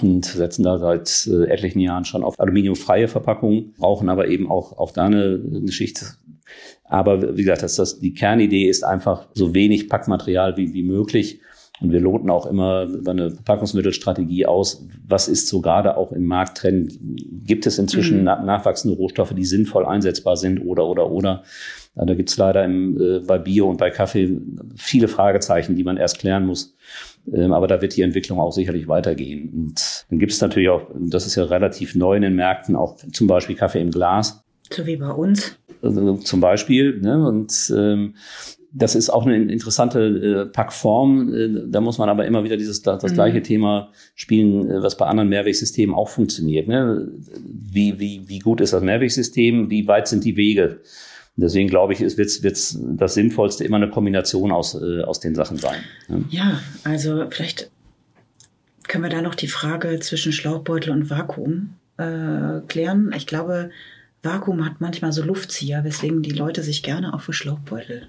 und 0.00 0.24
setzen 0.24 0.62
da 0.62 0.78
seit 0.78 1.28
äh, 1.30 1.50
etlichen 1.50 1.80
Jahren 1.80 2.04
schon 2.04 2.22
auf 2.22 2.40
aluminiumfreie 2.40 3.08
Verpackungen, 3.08 3.74
brauchen 3.78 4.08
aber 4.08 4.28
eben 4.28 4.50
auch, 4.50 4.78
auch 4.78 4.92
da 4.92 5.06
eine, 5.06 5.42
eine 5.44 5.72
Schicht. 5.72 6.16
Aber 6.84 7.36
wie 7.36 7.42
gesagt, 7.42 7.62
das, 7.62 7.76
das, 7.76 8.00
die 8.00 8.14
Kernidee 8.14 8.68
ist 8.68 8.84
einfach 8.84 9.28
so 9.34 9.54
wenig 9.54 9.88
Packmaterial 9.88 10.56
wie, 10.56 10.72
wie 10.72 10.82
möglich. 10.82 11.40
Und 11.80 11.92
wir 11.92 12.00
loten 12.00 12.28
auch 12.28 12.46
immer 12.46 12.84
über 12.84 13.10
eine 13.10 13.30
Verpackungsmittelstrategie 13.30 14.44
aus, 14.44 14.86
was 15.06 15.28
ist 15.28 15.48
so 15.48 15.60
gerade 15.60 15.96
auch 15.96 16.12
im 16.12 16.26
Markttrend. 16.26 16.98
Gibt 17.46 17.66
es 17.66 17.78
inzwischen 17.78 18.18
mhm. 18.18 18.24
nachwachsende 18.24 18.96
Rohstoffe, 18.96 19.34
die 19.34 19.44
sinnvoll 19.44 19.86
einsetzbar 19.86 20.36
sind 20.36 20.60
oder, 20.60 20.86
oder, 20.86 21.10
oder. 21.10 21.42
Da 21.96 22.14
gibt 22.14 22.30
es 22.30 22.36
leider 22.36 22.64
im, 22.64 23.00
äh, 23.00 23.18
bei 23.20 23.38
Bio 23.38 23.68
und 23.68 23.78
bei 23.78 23.90
Kaffee 23.90 24.38
viele 24.76 25.08
Fragezeichen, 25.08 25.74
die 25.74 25.84
man 25.84 25.96
erst 25.96 26.18
klären 26.18 26.46
muss. 26.46 26.74
Ähm, 27.32 27.52
aber 27.52 27.66
da 27.66 27.82
wird 27.82 27.96
die 27.96 28.02
Entwicklung 28.02 28.38
auch 28.38 28.52
sicherlich 28.52 28.86
weitergehen. 28.86 29.50
Und 29.52 30.06
dann 30.08 30.18
gibt 30.18 30.32
es 30.32 30.40
natürlich 30.40 30.68
auch, 30.68 30.82
das 30.94 31.26
ist 31.26 31.34
ja 31.34 31.44
relativ 31.44 31.94
neu 31.94 32.16
in 32.16 32.22
den 32.22 32.36
Märkten, 32.36 32.76
auch 32.76 32.96
zum 33.12 33.26
Beispiel 33.26 33.56
Kaffee 33.56 33.80
im 33.80 33.90
Glas. 33.90 34.44
So 34.70 34.86
wie 34.86 34.96
bei 34.96 35.10
uns. 35.10 35.56
Also 35.82 36.14
zum 36.18 36.40
Beispiel. 36.40 37.00
Ne? 37.00 37.26
Und 37.26 37.72
ähm, 37.76 38.14
das 38.72 38.94
ist 38.94 39.10
auch 39.10 39.26
eine 39.26 39.36
interessante 39.36 40.00
äh, 40.00 40.46
Packform. 40.46 41.34
Äh, 41.34 41.70
da 41.70 41.80
muss 41.80 41.98
man 41.98 42.08
aber 42.08 42.24
immer 42.24 42.44
wieder 42.44 42.56
dieses 42.56 42.82
das, 42.82 43.02
das 43.02 43.12
mhm. 43.12 43.16
gleiche 43.16 43.42
Thema 43.42 43.90
spielen, 44.14 44.70
äh, 44.70 44.82
was 44.82 44.96
bei 44.96 45.06
anderen 45.06 45.28
Mehrwegsystemen 45.28 45.94
auch 45.94 46.08
funktioniert. 46.08 46.68
Ne? 46.68 47.08
Wie, 47.42 47.98
wie, 47.98 48.28
wie 48.28 48.38
gut 48.38 48.60
ist 48.60 48.72
das 48.72 48.82
Mehrwegsystem? 48.82 49.70
Wie 49.70 49.86
weit 49.88 50.08
sind 50.08 50.24
die 50.24 50.36
Wege? 50.36 50.80
Deswegen 51.36 51.68
glaube 51.68 51.94
ich, 51.94 52.00
wird, 52.00 52.42
wird 52.42 52.76
das 53.00 53.14
Sinnvollste 53.14 53.64
immer 53.64 53.76
eine 53.76 53.90
Kombination 53.90 54.52
aus, 54.52 54.74
äh, 54.74 55.02
aus 55.02 55.20
den 55.20 55.34
Sachen 55.34 55.56
sein. 55.56 55.80
Ne? 56.08 56.24
Ja, 56.30 56.60
also 56.84 57.26
vielleicht 57.30 57.70
können 58.86 59.04
wir 59.04 59.10
da 59.10 59.22
noch 59.22 59.34
die 59.34 59.48
Frage 59.48 59.98
zwischen 60.00 60.32
Schlauchbeutel 60.32 60.92
und 60.92 61.10
Vakuum 61.10 61.74
äh, 61.96 62.60
klären. 62.68 63.12
Ich 63.16 63.26
glaube, 63.26 63.70
Vakuum 64.22 64.64
hat 64.64 64.80
manchmal 64.80 65.12
so 65.12 65.22
Luftzieher, 65.22 65.82
weswegen 65.84 66.22
die 66.22 66.32
Leute 66.32 66.62
sich 66.62 66.82
gerne 66.82 67.14
auch 67.14 67.20
für 67.20 67.32
Schlauchbeutel 67.32 68.08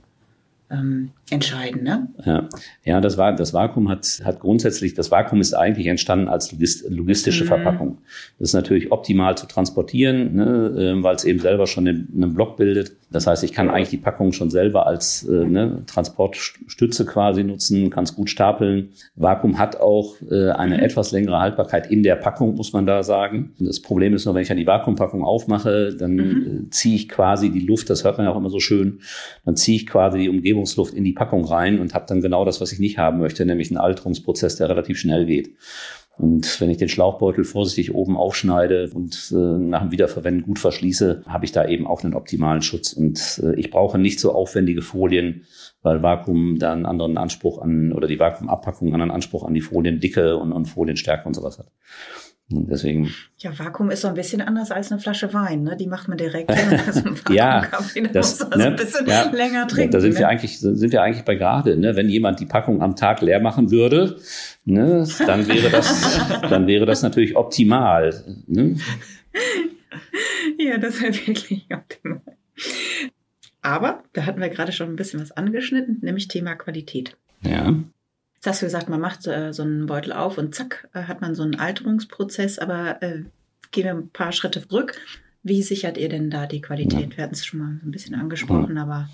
ähm, 0.72 1.12
entscheiden. 1.30 1.84
Ne? 1.84 2.08
Ja, 2.26 2.50
ja 2.84 3.02
das, 3.02 3.18
war, 3.18 3.36
das 3.36 3.54
Vakuum 3.54 3.90
hat, 3.90 4.22
hat 4.24 4.40
grundsätzlich, 4.40 4.94
das 4.94 5.12
Vakuum 5.12 5.42
ist 5.42 5.54
eigentlich 5.54 5.88
entstanden 5.88 6.28
als 6.28 6.56
logistische 6.88 7.44
mhm. 7.44 7.48
Verpackung. 7.48 7.98
Das 8.40 8.50
ist 8.50 8.54
natürlich 8.54 8.92
optimal 8.92 9.38
zu 9.38 9.48
transportieren, 9.48 10.36
ne, 10.36 10.96
äh, 10.98 11.04
weil 11.04 11.16
es 11.16 11.24
eben 11.24 11.40
selber 11.40 11.68
schon 11.68 11.88
einen 11.88 12.34
Block 12.34 12.58
bildet. 12.58 12.96
Das 13.12 13.28
heißt, 13.28 13.43
ich 13.43 13.52
kann 13.52 13.69
eigentlich 13.69 13.89
die 13.89 13.97
Packung 13.97 14.32
schon 14.32 14.50
selber 14.50 14.88
als 14.88 15.28
äh, 15.28 15.45
ne, 15.45 15.84
Transportstütze 15.86 17.06
quasi 17.06 17.43
nutzen, 17.43 17.89
kann 17.89 18.06
es 18.06 18.15
gut 18.15 18.30
stapeln. 18.30 18.89
Vakuum 19.15 19.58
hat 19.58 19.80
auch 19.80 20.15
äh, 20.30 20.50
eine 20.52 20.78
mhm. 20.78 20.84
etwas 20.84 21.12
längere 21.12 21.39
Haltbarkeit 21.39 21.91
in 21.91 22.04
der 22.04 22.15
Packung, 22.15 22.56
muss 22.56 22.71
man 22.71 22.86
da 22.86 23.04
sagen. 23.04 23.54
Das 23.60 23.82
Problem 23.82 24.13
ist 24.13 24.26
nur, 24.26 24.34
wenn 24.34 24.43
ich 24.43 24.52
an 24.52 24.58
die 24.58 24.67
Vakuumpackung 24.67 25.24
aufmache, 25.24 25.93
dann 25.93 26.13
mhm. 26.13 26.67
äh, 26.67 26.69
ziehe 26.69 26.95
ich 26.95 27.10
quasi 27.10 27.50
die 27.50 27.60
Luft, 27.60 27.89
das 27.89 28.06
hört 28.06 28.17
man 28.17 28.26
ja 28.26 28.32
auch 28.32 28.38
immer 28.38 28.50
so 28.50 28.60
schön, 28.60 29.02
dann 29.45 29.58
ziehe 29.58 29.76
ich 29.76 29.88
quasi 29.88 30.19
die 30.19 30.30
Umgebungsluft 30.30 30.93
in 30.93 31.04
die 31.04 31.13
Packung 31.13 31.43
rein 31.43 31.80
und 31.80 31.93
habe 31.93 32.06
dann 32.08 32.21
genau 32.21 32.45
das, 32.45 32.62
was 32.62 32.71
ich 32.71 32.80
nicht 32.80 32.97
haben 32.97 33.19
möchte, 33.19 33.45
nämlich 33.45 33.69
einen 33.69 33.78
Alterungsprozess, 33.78 34.56
der 34.56 34.69
relativ 34.69 34.97
schnell 34.97 35.26
geht. 35.26 35.56
Und 36.22 36.62
wenn 36.62 36.70
ich 36.70 36.78
den 36.78 36.88
Schlauchbeutel 36.88 37.44
vorsichtig 37.44 37.96
oben 37.96 38.16
aufschneide 38.16 38.92
und 38.94 39.34
äh, 39.34 39.36
nach 39.36 39.82
dem 39.82 39.92
Wiederverwenden 39.92 40.44
gut 40.44 40.60
verschließe, 40.60 41.24
habe 41.26 41.46
ich 41.46 41.52
da 41.52 41.68
eben 41.68 41.88
auch 41.88 42.04
einen 42.04 42.14
optimalen 42.14 42.62
Schutz. 42.62 42.94
Und 42.94 43.42
äh, 43.44 43.56
ich 43.56 43.72
brauche 43.72 43.98
nicht 43.98 44.20
so 44.20 44.32
aufwendige 44.32 44.84
Folien, 44.84 45.46
weil 45.82 46.04
Vakuum 46.04 46.60
da 46.60 46.74
einen 46.74 46.86
anderen 46.86 47.18
Anspruch 47.18 47.60
an, 47.60 47.92
oder 47.92 48.08
die 48.08 48.20
Vakuumabpackung 48.20 48.90
einen 48.90 49.02
anderen 49.02 49.16
Anspruch 49.16 49.44
an 49.46 49.56
die 49.56 49.62
Foliendicke 49.62 50.38
und, 50.38 50.52
und 50.52 50.66
Folienstärke 50.66 51.26
und 51.26 51.34
sowas 51.34 51.58
hat. 51.58 51.72
Deswegen. 52.54 53.10
Ja, 53.38 53.58
Vakuum 53.58 53.92
ist 53.92 54.02
so 54.02 54.08
ein 54.08 54.14
bisschen 54.14 54.42
anders 54.42 54.72
als 54.72 54.92
eine 54.92 55.00
Flasche 55.00 55.34
Wein, 55.34 55.64
ne? 55.64 55.78
Die 55.78 55.88
macht 55.88 56.08
man 56.08 56.18
direkt 56.18 56.52
ja, 57.30 57.62
das, 58.12 58.40
muss 58.40 58.42
also 58.42 58.58
ne, 58.58 58.66
ein 58.66 58.76
bisschen 58.76 59.08
ja, 59.08 59.30
länger 59.32 59.68
trinken. 59.68 59.92
Da 59.92 60.00
sind 60.00 60.14
ne? 60.14 60.20
wir 60.20 60.28
eigentlich, 60.28 60.60
sind 60.60 60.92
wir 60.92 61.02
eigentlich 61.02 61.24
bei 61.24 61.36
gerade, 61.36 61.78
ne? 61.78 61.96
Wenn 61.96 62.10
jemand 62.10 62.40
die 62.40 62.46
Packung 62.46 62.82
am 62.82 62.96
Tag 62.96 63.22
leer 63.22 63.40
machen 63.40 63.72
würde, 63.72 64.18
ne, 64.66 65.08
dann 65.26 65.48
wäre 65.48 65.70
das, 65.70 66.20
dann 66.50 66.68
wäre 66.68 66.86
das 66.86 67.02
natürlich 67.02 67.36
optimal. 67.36 68.14
Ne? 68.48 68.76
Ja, 70.58 70.78
das 70.78 71.02
wäre 71.02 71.14
wirklich 71.14 71.68
optimal. 71.74 72.22
Aber 73.62 74.04
da 74.14 74.26
hatten 74.26 74.42
wir 74.42 74.50
gerade 74.50 74.72
schon 74.72 74.90
ein 74.90 74.96
bisschen 74.96 75.22
was 75.22 75.32
angeschnitten, 75.32 76.00
nämlich 76.02 76.28
Thema 76.28 76.56
Qualität. 76.56 77.16
Ja. 77.44 77.76
Jetzt 78.42 78.48
hast 78.48 78.62
du 78.64 78.66
gesagt, 78.66 78.90
man 78.90 79.00
macht 79.00 79.28
äh, 79.28 79.54
so 79.54 79.62
einen 79.62 79.86
Beutel 79.86 80.12
auf 80.14 80.40
und 80.40 80.56
zack, 80.56 80.90
äh, 80.96 81.04
hat 81.04 81.22
man 81.22 81.36
so 81.36 81.44
einen 81.44 81.60
Alterungsprozess. 81.60 82.58
Aber 82.58 83.00
äh, 83.04 83.20
gehen 83.70 83.84
wir 83.84 83.92
ein 83.92 84.10
paar 84.10 84.32
Schritte 84.32 84.68
zurück. 84.68 84.96
Wie 85.44 85.62
sichert 85.62 85.96
ihr 85.96 86.10
denn 86.10 86.32
da 86.32 86.48
die 86.48 86.60
Qualität? 86.60 87.12
Ja. 87.12 87.18
Wir 87.18 87.24
hatten 87.24 87.36
es 87.36 87.46
schon 87.46 87.60
mal 87.60 87.80
ein 87.86 87.92
bisschen 87.92 88.16
angesprochen, 88.16 88.78
ja. 88.78 88.82
aber. 88.82 89.10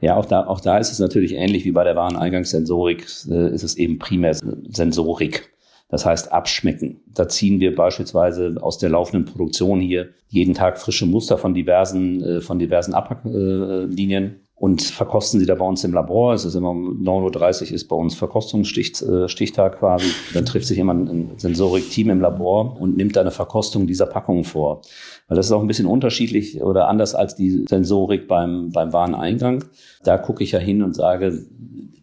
Ja, 0.00 0.16
auch 0.16 0.26
da, 0.26 0.48
auch 0.48 0.60
da 0.60 0.78
ist 0.78 0.90
es 0.90 0.98
natürlich 0.98 1.34
ähnlich 1.34 1.64
wie 1.64 1.70
bei 1.70 1.84
der 1.84 1.94
Wareneingangssensorik, 1.94 3.06
äh, 3.30 3.54
ist 3.54 3.62
es 3.62 3.76
eben 3.76 4.00
primär 4.00 4.34
Sensorik. 4.34 5.48
Das 5.88 6.04
heißt 6.04 6.32
abschmecken. 6.32 7.02
Da 7.06 7.28
ziehen 7.28 7.60
wir 7.60 7.72
beispielsweise 7.72 8.56
aus 8.60 8.78
der 8.78 8.90
laufenden 8.90 9.26
Produktion 9.26 9.78
hier 9.78 10.08
jeden 10.26 10.54
Tag 10.54 10.80
frische 10.80 11.06
Muster 11.06 11.38
von 11.38 11.54
diversen, 11.54 12.20
äh, 12.20 12.40
von 12.40 12.58
diversen 12.58 12.94
Abpacklinien 12.94 14.40
und 14.58 14.82
verkosten 14.82 15.38
sie 15.38 15.44
da 15.44 15.54
bei 15.54 15.66
uns 15.66 15.84
im 15.84 15.92
Labor. 15.92 16.32
Es 16.32 16.46
ist 16.46 16.54
immer 16.54 16.70
um 16.70 17.02
9.30 17.02 17.66
Uhr 17.68 17.72
ist 17.74 17.88
bei 17.88 17.96
uns 17.96 18.14
Verkostungsstichtag 18.14 19.74
äh, 19.74 19.76
quasi. 19.76 20.06
Dann 20.32 20.46
trifft 20.46 20.66
sich 20.66 20.78
immer 20.78 20.94
ein 20.94 21.32
Sensorik-Team 21.36 22.08
im 22.08 22.20
Labor 22.22 22.80
und 22.80 22.96
nimmt 22.96 23.16
da 23.16 23.20
eine 23.20 23.32
Verkostung 23.32 23.86
dieser 23.86 24.06
Packungen 24.06 24.44
vor. 24.44 24.80
Weil 25.28 25.36
das 25.36 25.46
ist 25.46 25.52
auch 25.52 25.60
ein 25.60 25.66
bisschen 25.66 25.84
unterschiedlich 25.84 26.62
oder 26.62 26.88
anders 26.88 27.14
als 27.14 27.36
die 27.36 27.66
Sensorik 27.68 28.28
beim, 28.28 28.70
beim 28.70 28.94
Wareneingang. 28.94 29.62
Da 30.04 30.16
gucke 30.16 30.42
ich 30.42 30.52
ja 30.52 30.58
hin 30.58 30.82
und 30.82 30.94
sage, 30.94 31.44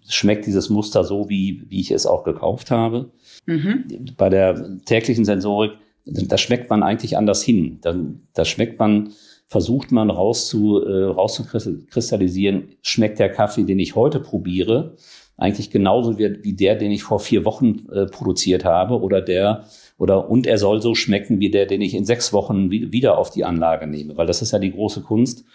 schmeckt 0.07 0.45
dieses 0.45 0.69
Muster 0.69 1.03
so, 1.03 1.29
wie, 1.29 1.63
wie 1.69 1.79
ich 1.79 1.89
es 1.89 2.05
auch 2.05 2.23
gekauft 2.23 2.69
habe. 2.69 3.09
Mhm. 3.47 3.85
Bei 4.15 4.29
der 4.29 4.77
täglichen 4.85 5.25
Sensorik, 5.25 5.71
da 6.05 6.37
schmeckt 6.37 6.69
man 6.69 6.83
eigentlich 6.83 7.17
anders 7.17 7.41
hin. 7.41 7.79
Da, 7.81 7.95
da 8.35 8.45
schmeckt 8.45 8.77
man 8.77 9.09
versucht 9.53 9.91
man 9.91 10.09
rauszu, 10.09 10.83
äh, 10.83 11.03
rauszukristallisieren, 11.03 12.69
schmeckt 12.81 13.19
der 13.19 13.29
Kaffee, 13.29 13.65
den 13.65 13.77
ich 13.77 13.95
heute 13.95 14.19
probiere, 14.19 14.95
eigentlich 15.37 15.69
genauso 15.69 16.17
wie, 16.17 16.43
wie 16.43 16.53
der, 16.53 16.75
den 16.75 16.91
ich 16.91 17.03
vor 17.03 17.19
vier 17.19 17.45
Wochen 17.45 17.85
äh, 17.91 18.07
produziert 18.07 18.65
habe 18.65 18.99
oder 18.99 19.21
der, 19.21 19.65
oder, 19.99 20.27
und 20.27 20.47
er 20.47 20.57
soll 20.57 20.81
so 20.81 20.95
schmecken 20.95 21.39
wie 21.39 21.51
der, 21.51 21.67
den 21.67 21.81
ich 21.81 21.93
in 21.93 22.03
sechs 22.03 22.33
Wochen 22.33 22.71
wieder 22.71 23.19
auf 23.19 23.29
die 23.29 23.45
Anlage 23.45 23.85
nehme. 23.85 24.17
Weil 24.17 24.25
das 24.25 24.41
ist 24.41 24.53
ja 24.53 24.57
die 24.57 24.71
große 24.71 25.01
Kunst, 25.01 25.45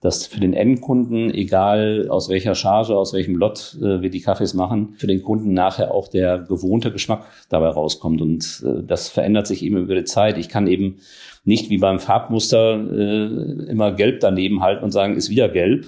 dass 0.00 0.26
für 0.26 0.40
den 0.40 0.52
Endkunden, 0.52 1.32
egal 1.32 2.08
aus 2.10 2.28
welcher 2.28 2.56
Charge, 2.56 2.96
aus 2.96 3.12
welchem 3.12 3.36
Lot 3.36 3.78
äh, 3.80 4.02
wir 4.02 4.10
die 4.10 4.20
Kaffees 4.20 4.52
machen, 4.52 4.94
für 4.98 5.06
den 5.06 5.22
Kunden 5.22 5.54
nachher 5.54 5.94
auch 5.94 6.08
der 6.08 6.38
gewohnte 6.40 6.90
Geschmack 6.90 7.24
dabei 7.48 7.68
rauskommt. 7.68 8.20
Und 8.20 8.64
äh, 8.66 8.82
das 8.84 9.08
verändert 9.08 9.46
sich 9.46 9.62
eben 9.62 9.76
über 9.76 9.94
die 9.94 10.04
Zeit. 10.04 10.38
Ich 10.38 10.48
kann 10.48 10.66
eben 10.66 10.96
nicht 11.44 11.70
wie 11.70 11.78
beim 11.78 12.00
Farbmuster 12.00 12.74
äh, 12.74 13.70
immer 13.70 13.92
gelb 13.92 14.20
daneben 14.20 14.62
halten 14.62 14.84
und 14.84 14.90
sagen, 14.90 15.16
ist 15.16 15.30
wieder 15.30 15.48
gelb. 15.48 15.86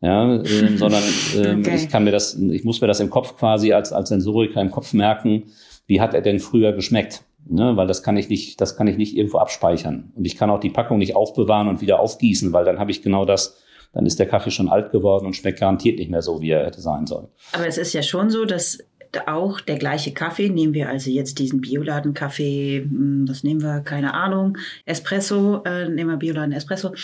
Ja, 0.00 0.34
äh, 0.34 0.76
sondern 0.76 1.02
äh, 1.36 1.54
okay. 1.54 1.76
ich 1.76 1.88
kann 1.88 2.04
mir 2.04 2.10
das, 2.10 2.34
ich 2.34 2.64
muss 2.64 2.80
mir 2.80 2.88
das 2.88 3.00
im 3.00 3.10
Kopf 3.10 3.36
quasi 3.36 3.72
als, 3.72 3.92
als 3.92 4.08
Sensoriker 4.08 4.60
im 4.60 4.70
Kopf 4.70 4.92
merken, 4.92 5.44
wie 5.86 6.00
hat 6.00 6.14
er 6.14 6.22
denn 6.22 6.40
früher 6.40 6.72
geschmeckt? 6.72 7.22
Ne, 7.48 7.76
weil 7.76 7.88
das 7.88 8.04
kann 8.04 8.16
ich 8.16 8.28
nicht, 8.28 8.60
das 8.60 8.76
kann 8.76 8.86
ich 8.86 8.96
nicht 8.96 9.16
irgendwo 9.16 9.38
abspeichern. 9.38 10.12
Und 10.14 10.24
ich 10.24 10.36
kann 10.36 10.48
auch 10.48 10.60
die 10.60 10.70
Packung 10.70 10.98
nicht 10.98 11.16
aufbewahren 11.16 11.68
und 11.68 11.80
wieder 11.80 11.98
aufgießen, 11.98 12.52
weil 12.52 12.64
dann 12.64 12.78
habe 12.78 12.92
ich 12.92 13.02
genau 13.02 13.24
das, 13.24 13.60
dann 13.92 14.06
ist 14.06 14.20
der 14.20 14.26
Kaffee 14.26 14.52
schon 14.52 14.68
alt 14.68 14.92
geworden 14.92 15.26
und 15.26 15.34
schmeckt 15.34 15.58
garantiert 15.58 15.98
nicht 15.98 16.10
mehr 16.10 16.22
so, 16.22 16.40
wie 16.40 16.50
er 16.50 16.64
hätte 16.64 16.80
sein 16.80 17.06
sollen. 17.06 17.26
Aber 17.52 17.66
es 17.66 17.78
ist 17.78 17.94
ja 17.94 18.02
schon 18.02 18.30
so, 18.30 18.44
dass 18.44 18.78
auch 19.26 19.60
der 19.60 19.76
gleiche 19.78 20.12
Kaffee. 20.12 20.48
Nehmen 20.48 20.74
wir 20.74 20.88
also 20.88 21.10
jetzt 21.10 21.38
diesen 21.38 21.60
Bioladen-Kaffee, 21.60 22.82
hm, 22.82 23.26
was 23.28 23.44
nehmen 23.44 23.62
wir? 23.62 23.80
Keine 23.80 24.14
Ahnung. 24.14 24.58
Espresso, 24.84 25.62
äh, 25.64 25.88
nehmen 25.88 26.10
wir 26.10 26.16
Bioladen 26.16 26.52
Espresso. 26.52 26.94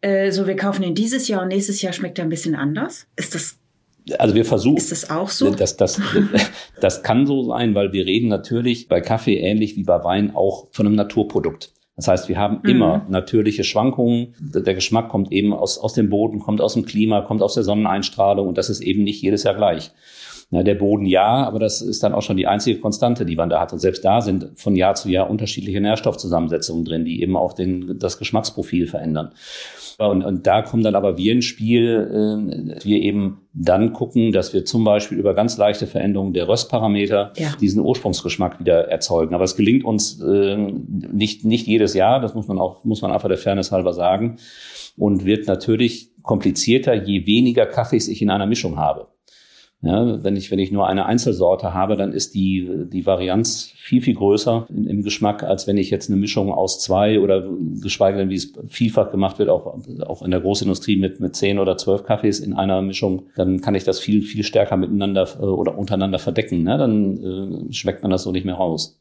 Äh, 0.00 0.30
so, 0.32 0.46
wir 0.46 0.56
kaufen 0.56 0.82
ihn 0.82 0.94
dieses 0.94 1.28
Jahr 1.28 1.42
und 1.42 1.48
nächstes 1.48 1.82
Jahr 1.82 1.92
schmeckt 1.92 2.18
er 2.18 2.24
ein 2.24 2.30
bisschen 2.30 2.54
anders. 2.54 3.06
Ist 3.16 3.34
das 3.34 3.56
also 4.18 4.34
wir 4.34 4.44
versuchen. 4.44 4.78
Ist 4.78 4.92
das 4.92 5.10
auch 5.10 5.28
so? 5.28 5.50
Das, 5.50 5.76
das, 5.76 6.00
das 6.80 7.02
kann 7.02 7.26
so 7.26 7.44
sein, 7.44 7.74
weil 7.74 7.92
wir 7.92 8.06
reden 8.06 8.28
natürlich 8.28 8.88
bei 8.88 9.00
Kaffee 9.00 9.38
ähnlich 9.38 9.76
wie 9.76 9.84
bei 9.84 10.02
Wein 10.02 10.34
auch 10.34 10.68
von 10.72 10.86
einem 10.86 10.96
Naturprodukt. 10.96 11.72
Das 11.96 12.08
heißt, 12.08 12.28
wir 12.28 12.38
haben 12.38 12.60
mhm. 12.62 12.70
immer 12.70 13.06
natürliche 13.08 13.62
Schwankungen. 13.62 14.34
Der 14.38 14.74
Geschmack 14.74 15.10
kommt 15.10 15.32
eben 15.32 15.52
aus, 15.52 15.78
aus 15.78 15.92
dem 15.92 16.08
Boden, 16.08 16.38
kommt 16.38 16.62
aus 16.62 16.74
dem 16.74 16.86
Klima, 16.86 17.20
kommt 17.20 17.42
aus 17.42 17.54
der 17.54 17.62
Sonneneinstrahlung 17.62 18.48
und 18.48 18.56
das 18.56 18.70
ist 18.70 18.80
eben 18.80 19.04
nicht 19.04 19.20
jedes 19.22 19.42
Jahr 19.42 19.54
gleich. 19.54 19.90
Na, 20.52 20.64
der 20.64 20.74
Boden 20.74 21.06
ja, 21.06 21.46
aber 21.46 21.60
das 21.60 21.80
ist 21.80 22.02
dann 22.02 22.12
auch 22.12 22.22
schon 22.22 22.36
die 22.36 22.48
einzige 22.48 22.80
Konstante, 22.80 23.24
die 23.24 23.36
man 23.36 23.48
da 23.48 23.60
hat. 23.60 23.72
Und 23.72 23.78
selbst 23.78 24.04
da 24.04 24.20
sind 24.20 24.50
von 24.56 24.74
Jahr 24.74 24.96
zu 24.96 25.08
Jahr 25.08 25.30
unterschiedliche 25.30 25.80
Nährstoffzusammensetzungen 25.80 26.84
drin, 26.84 27.04
die 27.04 27.22
eben 27.22 27.36
auch 27.36 27.52
den, 27.52 28.00
das 28.00 28.18
Geschmacksprofil 28.18 28.88
verändern. 28.88 29.30
Und, 29.98 30.24
und 30.24 30.46
da 30.48 30.62
kommen 30.62 30.82
dann 30.82 30.96
aber 30.96 31.18
wir 31.18 31.32
ins 31.32 31.44
Spiel, 31.44 32.78
äh, 32.80 32.84
wir 32.84 33.00
eben 33.00 33.42
dann 33.52 33.92
gucken, 33.92 34.32
dass 34.32 34.52
wir 34.52 34.64
zum 34.64 34.82
Beispiel 34.82 35.18
über 35.18 35.34
ganz 35.34 35.56
leichte 35.56 35.86
Veränderungen 35.86 36.32
der 36.32 36.48
Röstparameter 36.48 37.32
ja. 37.36 37.54
diesen 37.60 37.82
Ursprungsgeschmack 37.82 38.58
wieder 38.58 38.88
erzeugen. 38.88 39.34
Aber 39.34 39.44
es 39.44 39.56
gelingt 39.56 39.84
uns 39.84 40.20
äh, 40.20 40.56
nicht, 40.56 41.44
nicht 41.44 41.68
jedes 41.68 41.94
Jahr, 41.94 42.18
das 42.18 42.34
muss 42.34 42.48
man 42.48 42.58
auch, 42.58 42.82
muss 42.82 43.02
man 43.02 43.12
einfach 43.12 43.28
der 43.28 43.38
Fairness 43.38 43.70
halber 43.70 43.92
sagen. 43.92 44.38
Und 44.96 45.24
wird 45.24 45.46
natürlich 45.46 46.10
komplizierter, 46.22 46.94
je 46.94 47.26
weniger 47.26 47.66
Kaffees 47.66 48.08
ich 48.08 48.20
in 48.20 48.30
einer 48.30 48.46
Mischung 48.46 48.78
habe. 48.78 49.08
Ja, 49.82 50.22
wenn 50.22 50.36
ich, 50.36 50.50
wenn 50.50 50.58
ich 50.58 50.70
nur 50.70 50.86
eine 50.86 51.06
Einzelsorte 51.06 51.72
habe, 51.72 51.96
dann 51.96 52.12
ist 52.12 52.34
die, 52.34 52.68
die 52.92 53.06
Varianz 53.06 53.72
viel, 53.76 54.02
viel 54.02 54.14
größer 54.14 54.66
im, 54.68 54.86
im 54.86 55.02
Geschmack, 55.02 55.42
als 55.42 55.66
wenn 55.66 55.78
ich 55.78 55.88
jetzt 55.88 56.10
eine 56.10 56.18
Mischung 56.20 56.52
aus 56.52 56.80
zwei 56.80 57.18
oder 57.18 57.48
geschweige 57.80 58.18
denn, 58.18 58.28
wie 58.28 58.34
es 58.34 58.52
vielfach 58.68 59.10
gemacht 59.10 59.38
wird, 59.38 59.48
auch, 59.48 59.80
auch 60.06 60.22
in 60.22 60.32
der 60.32 60.40
Großindustrie 60.40 60.96
mit, 60.96 61.20
mit 61.20 61.34
zehn 61.34 61.58
oder 61.58 61.78
zwölf 61.78 62.04
Kaffees 62.04 62.40
in 62.40 62.52
einer 62.52 62.82
Mischung, 62.82 63.28
dann 63.36 63.62
kann 63.62 63.74
ich 63.74 63.84
das 63.84 64.00
viel, 64.00 64.20
viel 64.20 64.44
stärker 64.44 64.76
miteinander 64.76 65.26
äh, 65.40 65.44
oder 65.44 65.78
untereinander 65.78 66.18
verdecken. 66.18 66.62
Ne? 66.62 66.76
Dann 66.76 67.68
äh, 67.70 67.72
schmeckt 67.72 68.02
man 68.02 68.10
das 68.10 68.24
so 68.24 68.32
nicht 68.32 68.44
mehr 68.44 68.56
raus. 68.56 69.00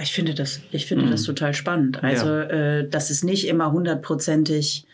Ich 0.00 0.12
finde 0.12 0.34
das, 0.34 0.60
ich 0.70 0.86
finde 0.86 1.06
mhm. 1.06 1.10
das 1.10 1.24
total 1.24 1.52
spannend. 1.52 2.02
Also, 2.04 2.28
ja. 2.28 2.42
äh, 2.78 2.88
das 2.88 3.10
ist 3.10 3.24
nicht 3.24 3.48
immer 3.48 3.72
hundertprozentig 3.72 4.86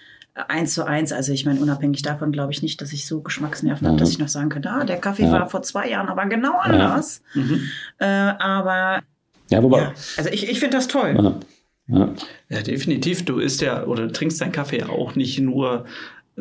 eins 0.49 0.75
zu 0.75 0.85
eins. 0.85 1.13
Also 1.13 1.33
ich 1.33 1.45
meine, 1.45 1.61
unabhängig 1.61 2.03
davon 2.03 2.33
glaube 2.33 2.53
ich 2.53 2.63
nicht, 2.63 2.81
dass 2.81 2.93
ich 2.93 3.07
so 3.07 3.21
Geschmacksnerven 3.21 3.87
mhm. 3.87 3.91
habe, 3.91 3.99
dass 3.99 4.11
ich 4.11 4.19
noch 4.19 4.29
sagen 4.29 4.49
könnte, 4.49 4.71
ah, 4.71 4.85
der 4.85 4.99
Kaffee 4.99 5.25
ja. 5.25 5.33
war 5.33 5.49
vor 5.49 5.63
zwei 5.63 5.89
Jahren 5.89 6.09
aber 6.09 6.27
genau 6.27 6.57
anders. 6.59 7.23
Ja. 7.35 7.43
Mhm. 7.43 7.61
Äh, 7.99 8.05
aber 8.07 9.03
ja, 9.51 9.63
wobei, 9.63 9.81
ja, 9.81 9.93
also 10.17 10.31
ich, 10.31 10.49
ich 10.49 10.61
finde 10.61 10.77
das 10.77 10.89
toll. 10.89 11.41
Ja. 11.89 12.15
ja. 12.51 12.63
definitiv. 12.63 13.25
Du 13.25 13.39
isst 13.39 13.63
ja 13.63 13.85
oder 13.85 14.13
trinkst 14.13 14.41
deinen 14.41 14.53
Kaffee 14.53 14.85
auch 14.85 15.15
nicht 15.15 15.39
nur 15.39 15.87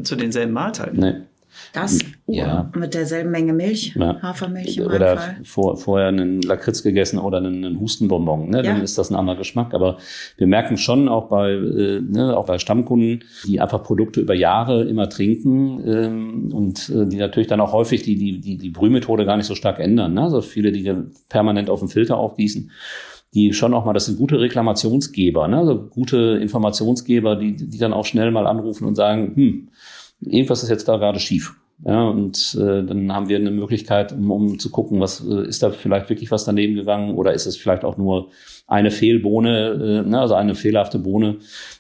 zu 0.04 0.16
denselben 0.16 0.54
Mahlzeiten. 0.54 1.00
Nee. 1.00 1.14
Das 1.78 2.00
ja. 2.26 2.72
mit 2.76 2.94
derselben 2.94 3.30
Menge 3.30 3.54
Milch, 3.54 3.94
ja. 3.96 4.20
Hafermilch 4.22 4.78
im 4.78 4.88
Oder 4.88 5.36
vor, 5.44 5.78
vorher 5.78 6.08
einen 6.08 6.42
Lakritz 6.42 6.82
gegessen 6.82 7.20
oder 7.20 7.38
einen, 7.38 7.64
einen 7.64 7.80
Hustenbonbon, 7.80 8.50
ne? 8.50 8.64
dann 8.64 8.82
ist 8.82 8.98
das 8.98 9.12
ein 9.12 9.16
anderer 9.16 9.38
Geschmack. 9.38 9.74
Aber 9.74 9.98
wir 10.38 10.48
merken 10.48 10.78
schon 10.78 11.08
auch 11.08 11.30
bei, 11.30 11.52
äh, 11.52 12.02
ne, 12.02 12.36
auch 12.36 12.46
bei 12.46 12.58
Stammkunden, 12.58 13.24
die 13.46 13.62
einfach 13.62 13.84
Produkte 13.84 14.22
über 14.22 14.34
Jahre 14.34 14.84
immer 14.86 15.08
trinken 15.08 15.84
ähm, 15.86 16.52
und 16.52 16.90
äh, 16.90 17.06
die 17.06 17.18
natürlich 17.18 17.48
dann 17.48 17.62
auch 17.62 17.74
häufig 17.74 18.02
die, 18.02 18.16
die, 18.16 18.42
die, 18.42 18.58
die 18.58 18.70
Brühmethode 18.70 19.26
gar 19.26 19.38
nicht 19.38 19.48
so 19.48 19.56
stark 19.56 19.80
ändern. 19.80 20.16
Ne? 20.16 20.24
Also 20.24 20.42
viele, 20.42 20.72
die 20.72 20.92
permanent 21.30 21.70
auf 21.70 21.80
den 21.80 21.90
Filter 21.90 22.18
aufgießen 22.18 22.72
die 23.34 23.54
schon 23.54 23.74
auch 23.74 23.86
mal, 23.86 23.94
das 23.94 24.06
sind 24.06 24.18
gute 24.18 24.40
Reklamationsgeber, 24.40 25.48
ne? 25.50 25.58
also 25.58 25.78
gute 25.90 26.40
Informationsgeber, 26.42 27.36
die, 27.36 27.56
die 27.56 27.78
dann 27.78 27.94
auch 27.94 28.06
schnell 28.06 28.32
mal 28.32 28.48
anrufen 28.48 28.88
und 28.88 28.96
sagen, 28.96 29.36
hm, 29.36 29.68
irgendwas 30.22 30.64
ist 30.64 30.70
jetzt 30.70 30.88
da 30.88 30.98
gerade 30.98 31.20
schief. 31.20 31.56
Ja, 31.86 32.10
und 32.10 32.58
äh, 32.60 32.84
dann 32.84 33.14
haben 33.14 33.30
wir 33.30 33.38
eine 33.38 33.52
Möglichkeit, 33.52 34.12
um, 34.12 34.32
um 34.32 34.60
zu 34.60 34.72
gucken, 34.72 35.00
was 35.00 35.24
äh, 35.24 35.48
ist 35.48 35.62
da 35.62 35.70
vielleicht 35.70 36.10
wirklich 36.10 36.32
was 36.32 36.44
daneben 36.44 36.74
gegangen 36.74 37.16
oder 37.16 37.34
ist 37.34 37.46
es 37.46 37.56
vielleicht 37.56 37.86
auch 37.86 37.98
nur 37.98 38.30
eine 38.66 38.90
Fehlbohne, 38.90 40.04
äh, 40.04 40.10
ne, 40.10 40.20
also 40.20 40.34
eine 40.34 40.56
fehlerhafte 40.56 40.98
Bohne, 40.98 41.38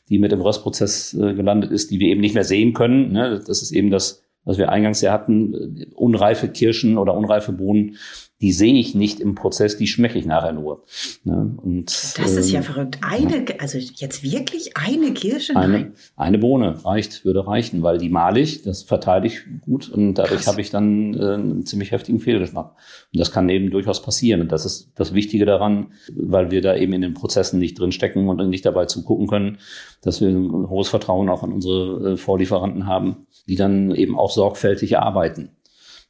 die 0.07 0.19
mit 0.19 0.31
dem 0.31 0.41
Röstprozess 0.41 1.15
äh, 1.15 1.33
gelandet 1.33 1.71
ist, 1.71 1.89
die 1.89 1.99
wir 1.99 2.09
eben 2.09 2.21
nicht 2.21 2.35
mehr 2.35 2.43
sehen 2.43 2.73
können. 2.73 3.11
Ne? 3.11 3.41
Das 3.45 3.63
ist 3.63 3.71
eben 3.71 3.89
das, 3.89 4.23
was 4.45 4.59
wir 4.59 4.69
eingangs 4.69 5.01
ja 5.01 5.11
hatten, 5.11 5.87
unreife 5.95 6.47
Kirschen 6.47 6.99
oder 6.99 7.15
unreife 7.15 7.51
Bohnen 7.51 7.97
die 8.39 8.51
sehe 8.51 8.75
ich 8.75 8.93
nicht 8.93 9.19
im 9.19 9.33
Prozess, 9.33 9.77
die 9.77 9.87
schmecke 9.87 10.19
ich 10.19 10.25
nachher 10.25 10.53
nur. 10.53 10.83
Ne? 11.23 11.57
Und, 11.57 11.87
das 11.87 12.35
ist 12.35 12.51
ja 12.51 12.59
ähm, 12.59 12.65
verrückt. 12.65 12.99
Eine, 13.01 13.45
also 13.59 13.79
jetzt 13.79 14.21
wirklich 14.21 14.77
eine 14.77 15.11
Kirsche? 15.13 15.55
Eine, 15.55 15.93
eine 16.15 16.37
Bohne 16.37 16.85
reicht, 16.85 17.25
würde 17.25 17.47
reichen, 17.47 17.81
weil 17.81 17.97
die 17.97 18.09
male 18.09 18.39
ich, 18.39 18.61
das 18.61 18.83
verteile 18.83 19.25
ich 19.25 19.41
gut 19.61 19.89
und 19.89 20.15
dadurch 20.15 20.45
habe 20.45 20.61
ich 20.61 20.69
dann 20.69 21.15
äh, 21.15 21.33
einen 21.33 21.65
ziemlich 21.65 21.91
heftigen 21.91 22.19
Fehlgeschmack. 22.19 22.75
Und 23.11 23.19
das 23.19 23.31
kann 23.31 23.49
eben 23.49 23.71
durchaus 23.71 24.03
passieren. 24.03 24.41
Und 24.41 24.51
das 24.51 24.65
ist 24.65 24.91
das 24.95 25.15
Wichtige 25.15 25.45
daran, 25.45 25.93
weil 26.13 26.51
wir 26.51 26.61
da 26.61 26.75
eben 26.75 26.93
in 26.93 27.01
den 27.01 27.15
Prozessen 27.15 27.57
nicht 27.59 27.79
drinstecken 27.79 28.29
und 28.29 28.47
nicht 28.49 28.65
dabei 28.65 28.85
zugucken 28.85 29.27
können, 29.27 29.57
dass 30.03 30.21
wir 30.21 30.29
ein 30.29 30.69
hohes 30.69 30.89
Vertrauen 30.89 31.29
auch 31.29 31.41
an 31.41 31.51
unsere 31.51 32.13
äh, 32.13 32.17
Vorlieferanten 32.17 32.85
haben, 32.85 33.25
die 33.47 33.55
dann 33.55 33.95
eben 33.95 34.17
auch 34.17 34.31
sorgfältig 34.31 34.99
arbeiten. 34.99 35.56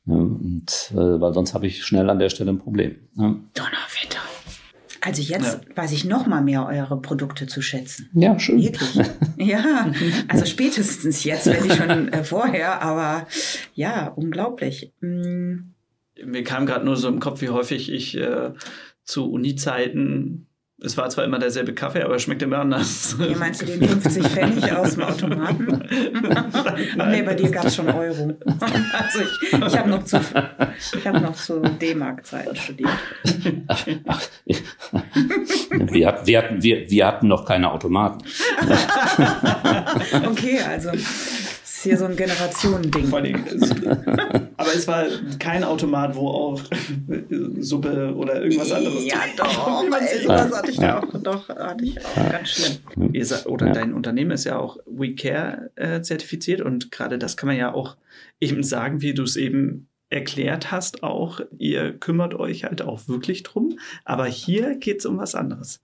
Und 0.07 0.91
äh, 0.91 0.95
weil 0.95 1.33
sonst 1.33 1.53
habe 1.53 1.67
ich 1.67 1.85
schnell 1.85 2.09
an 2.09 2.19
der 2.19 2.29
Stelle 2.29 2.51
ein 2.51 2.59
Problem. 2.59 2.95
Ja. 3.15 3.35
Donnerwetter. 3.53 4.21
Also 5.01 5.21
jetzt 5.21 5.59
ja. 5.67 5.75
weiß 5.77 5.91
ich 5.91 6.05
noch 6.05 6.27
mal 6.27 6.41
mehr 6.41 6.65
eure 6.65 6.99
Produkte 6.99 7.47
zu 7.47 7.61
schätzen. 7.61 8.09
Ja, 8.13 8.39
schön. 8.39 8.61
Wirklich. 8.61 8.99
Ja, 9.39 9.91
also 10.29 10.45
spätestens 10.45 11.23
jetzt, 11.23 11.45
wenn 11.45 11.63
ich 11.63 11.75
schon 11.75 12.07
äh, 12.11 12.23
vorher, 12.23 12.81
aber 12.81 13.27
ja, 13.75 14.07
unglaublich. 14.07 14.91
Mm. 14.99 15.57
Mir 16.25 16.43
kam 16.43 16.65
gerade 16.65 16.83
nur 16.83 16.97
so 16.97 17.07
im 17.07 17.19
Kopf, 17.19 17.41
wie 17.41 17.49
häufig 17.49 17.91
ich 17.91 18.17
äh, 18.17 18.53
zu 19.03 19.31
Uni-Zeiten 19.31 20.47
es 20.79 20.95
war 20.95 21.09
zwar 21.09 21.25
immer 21.25 21.39
derselbe 21.39 21.73
Kaffee, 21.73 22.03
aber 22.03 22.15
es 22.15 22.21
schmeckt 22.21 22.43
immer 22.43 22.59
anders. 22.59 23.15
Wie 23.17 23.33
meinst 23.33 23.63
du 23.63 23.65
den 23.65 23.81
50 23.81 24.23
Pfennig 24.27 24.71
aus 24.71 24.93
dem 24.93 25.03
Automaten? 25.03 25.83
Ach 26.99 27.07
nee, 27.09 27.23
bei 27.23 27.33
dir 27.33 27.49
gab 27.49 27.65
es 27.65 27.75
schon 27.75 27.89
Euro. 27.89 28.37
also 28.93 29.19
ich, 29.21 29.53
ich 29.53 29.77
habe 29.77 29.89
noch 29.89 30.03
zu, 30.03 30.19
ich 30.95 31.07
hab 31.07 31.19
noch 31.19 31.33
zu 31.33 31.61
D-Mark-Zeiten 31.61 32.55
studiert. 32.55 32.91
wir, 35.71 36.07
hatten, 36.07 36.27
wir, 36.27 36.37
hatten, 36.37 36.61
wir, 36.61 36.89
wir 36.91 37.07
hatten 37.07 37.27
noch 37.27 37.45
keine 37.45 37.71
Automaten. 37.71 38.23
okay, 40.27 40.59
also 40.61 40.91
ist 41.77 41.83
hier 41.83 41.97
so 41.97 42.05
ein 42.05 42.15
Generationending. 42.15 43.13
Aber 44.57 44.73
es 44.73 44.87
war 44.87 45.05
kein 45.37 45.63
Automat, 45.63 46.15
wo 46.15 46.27
auch 46.27 46.61
Suppe 47.59 48.15
oder 48.15 48.41
irgendwas 48.41 48.71
anderes. 48.71 49.05
Ja, 49.05 49.19
doch. 49.37 49.83
Irgendwas 49.83 50.57
hatte 50.57 50.71
ich 50.71 50.77
ja. 50.77 50.99
auch. 50.99 51.21
Doch, 51.21 51.49
hatte 51.49 51.85
ich 51.85 52.03
auch. 52.03 52.31
Ganz 52.31 52.49
schlimm. 52.49 53.13
Ihr, 53.13 53.27
oder 53.45 53.67
ja. 53.67 53.73
dein 53.73 53.93
Unternehmen 53.93 54.31
ist 54.31 54.45
ja 54.45 54.57
auch 54.57 54.77
WeCare 54.87 55.69
äh, 55.75 56.01
zertifiziert 56.01 56.61
und 56.61 56.91
gerade 56.91 57.19
das 57.19 57.37
kann 57.37 57.47
man 57.47 57.57
ja 57.57 57.71
auch 57.73 57.95
eben 58.39 58.63
sagen, 58.63 59.01
wie 59.01 59.13
du 59.13 59.23
es 59.23 59.35
eben 59.35 59.87
erklärt 60.09 60.71
hast, 60.71 61.03
auch 61.03 61.41
ihr 61.59 61.93
kümmert 61.93 62.33
euch 62.33 62.63
halt 62.63 62.81
auch 62.81 63.07
wirklich 63.07 63.43
drum. 63.43 63.77
Aber 64.03 64.25
hier 64.25 64.75
geht 64.75 64.99
es 64.99 65.05
um 65.05 65.17
was 65.17 65.35
anderes. 65.35 65.81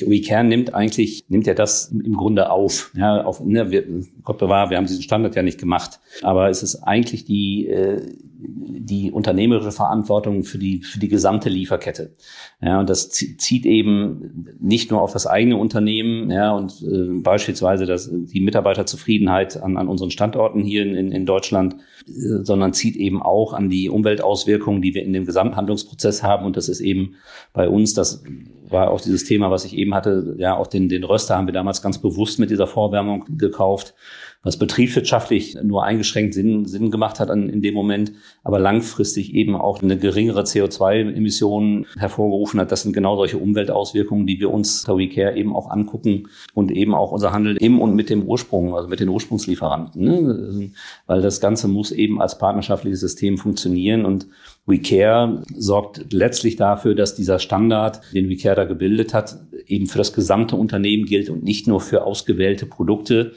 WeCare 0.00 0.44
nimmt 0.44 0.74
eigentlich, 0.74 1.26
nimmt 1.28 1.46
ja 1.46 1.54
das 1.54 1.88
im 1.92 2.16
Grunde 2.16 2.50
auf. 2.50 2.92
Ja, 2.96 3.24
auf 3.24 3.40
ne, 3.44 3.70
wir, 3.70 3.84
Gott 4.22 4.38
bewahre, 4.38 4.70
wir 4.70 4.78
haben 4.78 4.86
diesen 4.86 5.02
Standard 5.02 5.34
ja 5.34 5.42
nicht 5.42 5.60
gemacht. 5.60 6.00
Aber 6.22 6.48
es 6.48 6.62
ist 6.62 6.76
eigentlich 6.82 7.24
die, 7.24 7.68
äh, 7.68 8.00
die 8.38 9.10
unternehmerische 9.10 9.70
Verantwortung 9.70 10.44
für 10.44 10.58
die, 10.58 10.82
für 10.82 10.98
die 10.98 11.08
gesamte 11.08 11.50
Lieferkette. 11.50 12.16
Ja, 12.62 12.80
und 12.80 12.88
das 12.88 13.10
zieht 13.10 13.66
eben 13.66 14.56
nicht 14.60 14.90
nur 14.90 15.02
auf 15.02 15.12
das 15.12 15.26
eigene 15.26 15.56
Unternehmen, 15.58 16.30
ja, 16.30 16.52
und 16.52 16.82
äh, 16.82 17.20
beispielsweise 17.20 17.84
das, 17.84 18.10
die 18.10 18.40
Mitarbeiterzufriedenheit 18.40 19.62
an, 19.62 19.76
an 19.76 19.88
unseren 19.88 20.10
Standorten 20.10 20.62
hier 20.62 20.84
in, 20.84 21.12
in 21.12 21.26
Deutschland, 21.26 21.76
äh, 22.06 22.42
sondern 22.42 22.72
zieht 22.72 22.96
eben 22.96 23.22
auch 23.22 23.52
an 23.52 23.68
die 23.68 23.90
Umweltauswirkungen, 23.90 24.80
die 24.80 24.94
wir 24.94 25.04
in 25.04 25.12
dem 25.12 25.26
Gesamthandlungsprozess 25.26 26.22
haben. 26.22 26.46
Und 26.46 26.56
das 26.56 26.70
ist 26.70 26.80
eben 26.80 27.16
bei 27.52 27.68
uns 27.68 27.92
das 27.92 28.24
war 28.72 28.90
auch 28.90 29.00
dieses 29.00 29.24
Thema, 29.24 29.50
was 29.50 29.64
ich 29.64 29.76
eben 29.76 29.94
hatte, 29.94 30.34
ja, 30.38 30.56
auch 30.56 30.66
den, 30.66 30.88
den 30.88 31.04
Röster 31.04 31.36
haben 31.36 31.46
wir 31.46 31.54
damals 31.54 31.82
ganz 31.82 31.98
bewusst 31.98 32.38
mit 32.38 32.50
dieser 32.50 32.66
Vorwärmung 32.66 33.24
gekauft, 33.36 33.94
was 34.42 34.56
betriebswirtschaftlich 34.56 35.56
nur 35.62 35.84
eingeschränkt 35.84 36.34
Sinn, 36.34 36.66
Sinn 36.66 36.90
gemacht 36.90 37.20
hat 37.20 37.30
an, 37.30 37.48
in 37.48 37.62
dem 37.62 37.74
Moment, 37.74 38.12
aber 38.42 38.58
langfristig 38.58 39.34
eben 39.34 39.54
auch 39.54 39.82
eine 39.82 39.96
geringere 39.96 40.42
CO2-Emission 40.42 41.86
hervorgerufen 41.96 42.58
hat. 42.58 42.72
Das 42.72 42.82
sind 42.82 42.92
genau 42.92 43.16
solche 43.16 43.38
Umweltauswirkungen, 43.38 44.26
die 44.26 44.40
wir 44.40 44.50
uns 44.50 44.84
bei 44.84 44.96
WeCare 44.96 45.36
eben 45.36 45.54
auch 45.54 45.70
angucken 45.70 46.28
und 46.54 46.72
eben 46.72 46.94
auch 46.94 47.12
unser 47.12 47.32
Handel 47.32 47.56
im 47.56 47.80
und 47.80 47.94
mit 47.94 48.10
dem 48.10 48.24
Ursprung, 48.24 48.74
also 48.74 48.88
mit 48.88 48.98
den 48.98 49.08
Ursprungslieferanten. 49.08 50.02
Ne? 50.02 50.70
Weil 51.06 51.22
das 51.22 51.40
Ganze 51.40 51.68
muss 51.68 51.92
eben 51.92 52.20
als 52.20 52.38
partnerschaftliches 52.38 52.98
System 52.98 53.38
funktionieren 53.38 54.04
und 54.04 54.26
WeCare 54.66 55.42
sorgt 55.56 56.12
letztlich 56.12 56.56
dafür, 56.56 56.94
dass 56.94 57.14
dieser 57.14 57.38
Standard, 57.38 58.00
den 58.12 58.28
WeCare 58.28 58.54
da 58.54 58.64
gebildet 58.64 59.12
hat, 59.12 59.38
eben 59.66 59.86
für 59.86 59.98
das 59.98 60.12
gesamte 60.12 60.56
Unternehmen 60.56 61.04
gilt 61.04 61.30
und 61.30 61.42
nicht 61.42 61.66
nur 61.66 61.80
für 61.80 62.04
ausgewählte 62.04 62.66
Produkte, 62.66 63.32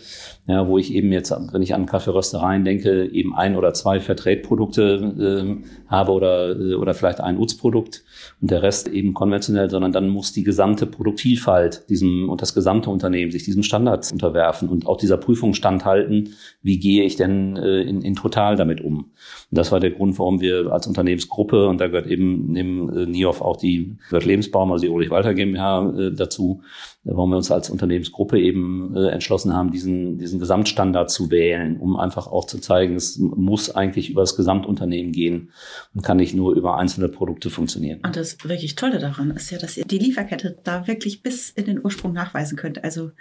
ja, 0.48 0.68
wo 0.68 0.78
ich 0.78 0.94
eben 0.94 1.12
jetzt, 1.12 1.32
wenn 1.32 1.64
ich 1.64 1.74
an 1.74 1.88
Kaffeeröstereien 1.88 2.64
denke, 2.64 3.06
eben 3.12 3.36
ein 3.36 3.56
oder 3.56 3.74
zwei 3.74 4.00
Vertretprodukte 4.00 5.58
äh, 5.60 5.68
habe 5.88 6.12
oder, 6.12 6.52
äh, 6.52 6.76
oder 6.76 6.94
vielleicht 6.94 7.20
ein 7.20 7.40
UTS-Produkt 7.40 8.04
und 8.42 8.52
der 8.52 8.62
Rest 8.62 8.88
eben 8.88 9.16
konventionell, 9.16 9.72
sondern 9.72 9.92
dann 9.92 10.08
muss 10.08 10.34
die 10.34 10.44
gesamte 10.44 10.86
Produktvielfalt 10.86 11.90
diesem 11.90 12.30
und 12.30 12.44
das 12.44 12.54
gesamte 12.54 12.92
Unternehmen 12.92 13.32
sich 13.32 13.44
diesem 13.44 13.64
Standard 13.64 14.12
unterwerfen 14.12 14.70
und 14.70 14.86
auch 14.86 14.98
dieser 14.98 15.18
Prüfung 15.18 15.56
standhalten, 15.56 16.36
wie 16.62 16.78
gehe 16.78 17.04
ich 17.04 17.16
denn 17.16 17.58
äh, 17.58 17.82
in, 17.82 18.04
in 18.04 18.16
total 18.16 18.56
damit 18.56 18.82
um. 18.82 18.98
Und 18.98 19.08
das 19.50 19.72
war 19.72 19.80
der 19.80 19.92
Grund, 19.92 20.20
warum 20.20 20.42
wir 20.42 20.72
als 20.72 20.86
Unternehmensgruppe, 20.86 21.68
und 21.68 21.82
da 21.82 21.88
gehört 21.88 22.08
eben 22.08 22.52
neben 22.52 22.96
äh, 22.96 23.08
NIOF 23.08 23.42
auch 23.42 23.58
die 23.58 23.98
Lebensbaum, 24.12 24.72
also 24.72 24.84
die 24.84 24.92
Ulrich 24.92 25.10
Walter 25.10 25.34
GmbH 25.34 25.92
äh, 25.98 26.12
dazu, 26.12 26.62
warum 27.06 27.30
wir 27.30 27.38
uns 27.38 27.52
als 27.52 27.70
Unternehmensgruppe 27.70 28.40
eben 28.40 28.96
äh, 28.96 29.10
entschlossen 29.10 29.54
haben, 29.54 29.72
diesen, 29.72 30.18
diesen 30.18 30.40
Gesamtstandard 30.40 31.12
zu 31.12 31.30
wählen, 31.30 31.78
um 31.78 31.98
einfach 31.98 32.28
auch 32.28 32.46
zu 32.46 32.60
zeigen, 32.60 32.96
es 32.96 33.18
muss 33.20 33.70
eigentlich 33.70 34.10
über 34.10 34.22
das 34.22 34.36
Gesamtunternehmen 34.36 35.12
gehen 35.12 35.52
und 35.94 36.02
kann 36.02 36.18
nicht 36.18 36.34
nur 36.34 36.56
über 36.56 36.78
einzelne 36.78 37.08
Produkte 37.08 37.52
funktionieren. 37.52 38.00
Und 38.04 38.16
das 38.16 38.38
wirklich 38.44 38.76
Tolle 38.76 38.98
daran 38.98 39.30
ist 39.32 39.52
ja, 39.52 39.60
dass 39.60 39.78
ihr 39.78 39.86
die 39.86 40.00
Lieferkette 40.00 40.58
da 40.64 40.88
wirklich 40.88 41.22
bis 41.22 41.52
in 41.52 41.66
den 41.66 41.84
Ursprung 41.84 42.12
nachweisen 42.12 42.58
könnt. 42.58 42.84
Also 42.84 43.12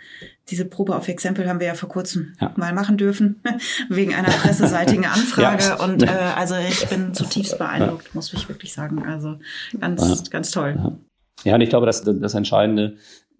diese 0.49 0.65
Probe 0.65 0.97
auf 0.97 1.09
Exempel 1.09 1.47
haben 1.47 1.61
wir 1.61 1.67
ja 1.67 1.75
vor 1.75 1.91
kurzem 1.91 2.35
ja. 2.41 2.55
mal 2.57 2.73
machen 2.73 2.97
dürfen, 2.97 3.43
wegen 3.91 4.15
einer 4.15 4.31
presseseitigen 4.31 5.05
Anfrage. 5.05 5.65
ja. 5.65 5.85
Und 5.85 6.03
äh, 6.03 6.07
also 6.07 6.55
ich 6.55 6.89
bin 6.89 7.13
zutiefst 7.13 7.59
beeindruckt, 7.59 8.07
ja. 8.07 8.11
muss 8.15 8.33
ich 8.33 8.49
wirklich 8.49 8.73
sagen. 8.73 9.05
Also 9.05 9.37
ganz, 9.79 10.31
ganz 10.31 10.51
toll. 10.51 10.99
Ja, 11.45 11.57
und 11.57 11.61
ich 11.61 11.69
glaube, 11.69 11.87
dass 11.87 12.03
das 12.03 12.35
Entscheidende 12.35 12.97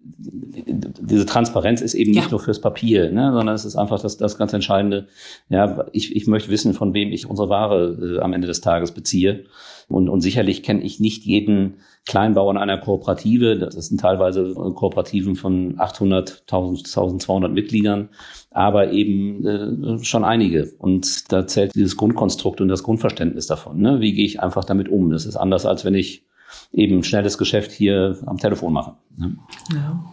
diese 0.07 1.25
Transparenz 1.25 1.81
ist 1.81 1.93
eben 1.93 2.11
nicht 2.11 2.25
ja. 2.25 2.31
nur 2.31 2.39
fürs 2.39 2.61
Papier, 2.61 3.11
ne, 3.11 3.31
sondern 3.33 3.55
es 3.55 3.65
ist 3.65 3.75
einfach 3.75 3.99
das, 3.99 4.17
das 4.17 4.37
ganz 4.37 4.53
Entscheidende. 4.53 5.07
Ja, 5.49 5.85
ich, 5.91 6.15
ich 6.15 6.27
möchte 6.27 6.51
wissen, 6.51 6.73
von 6.73 6.93
wem 6.93 7.11
ich 7.11 7.27
unsere 7.27 7.49
Ware 7.49 8.17
äh, 8.17 8.19
am 8.21 8.33
Ende 8.33 8.47
des 8.47 8.61
Tages 8.61 8.91
beziehe. 8.91 9.45
Und, 9.87 10.09
und 10.09 10.21
sicherlich 10.21 10.63
kenne 10.63 10.81
ich 10.81 10.99
nicht 10.99 11.25
jeden 11.25 11.77
Kleinbauer 12.05 12.51
in 12.51 12.57
einer 12.57 12.77
Kooperative. 12.77 13.57
Das 13.57 13.73
sind 13.73 13.99
teilweise 13.99 14.53
Kooperativen 14.53 15.35
von 15.35 15.75
800, 15.77 16.41
1000, 16.41 16.87
1200 16.87 17.51
Mitgliedern, 17.51 18.09
aber 18.51 18.91
eben 18.91 19.45
äh, 19.45 20.03
schon 20.03 20.23
einige. 20.23 20.71
Und 20.77 21.31
da 21.31 21.45
zählt 21.47 21.75
dieses 21.75 21.97
Grundkonstrukt 21.97 22.61
und 22.61 22.67
das 22.67 22.83
Grundverständnis 22.83 23.47
davon. 23.47 23.79
Ne? 23.79 24.01
Wie 24.01 24.13
gehe 24.13 24.25
ich 24.25 24.41
einfach 24.41 24.65
damit 24.65 24.89
um? 24.89 25.11
Das 25.11 25.25
ist 25.25 25.35
anders, 25.35 25.65
als 25.65 25.85
wenn 25.85 25.95
ich 25.95 26.25
eben 26.71 27.03
schnelles 27.03 27.37
Geschäft 27.37 27.71
hier 27.71 28.17
am 28.25 28.37
Telefon 28.37 28.73
machen. 28.73 28.93
Ne? 29.17 29.37
Ja. 29.73 30.03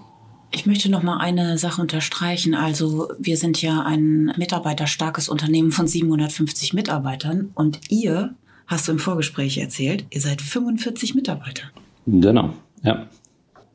Ich 0.55 0.67
möchte 0.67 0.91
noch 0.91 1.03
mal 1.03 1.17
eine 1.17 1.57
Sache 1.57 1.81
unterstreichen. 1.81 2.55
Also 2.55 3.11
wir 3.19 3.39
sind 3.39 3.63
ja 3.63 3.83
ein 3.83 4.27
mitarbeiterstarkes 4.37 5.31
Unternehmen 5.31 5.73
von 5.73 5.87
750 5.87 6.75
Mitarbeitern 6.75 7.51
und 7.55 7.81
ihr, 7.89 8.35
hast 8.67 8.87
du 8.87 8.93
im 8.93 8.99
Vorgespräch 8.99 9.57
erzählt, 9.59 10.05
ihr 10.11 10.21
seid 10.21 10.43
45 10.43 11.15
Mitarbeiter. 11.15 11.65
Genau, 12.07 12.53
ja. 12.83 13.09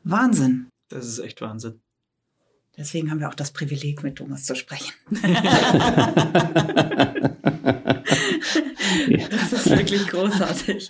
Wahnsinn. 0.04 0.68
Das 0.88 1.06
ist 1.06 1.18
echt 1.18 1.40
Wahnsinn. 1.40 1.80
Deswegen 2.76 3.10
haben 3.10 3.18
wir 3.18 3.28
auch 3.28 3.34
das 3.34 3.50
Privileg, 3.50 4.04
mit 4.04 4.16
Thomas 4.16 4.44
zu 4.44 4.54
sprechen. 4.54 4.92
das 9.30 9.52
ist 9.52 9.70
wirklich 9.70 10.06
großartig. 10.06 10.88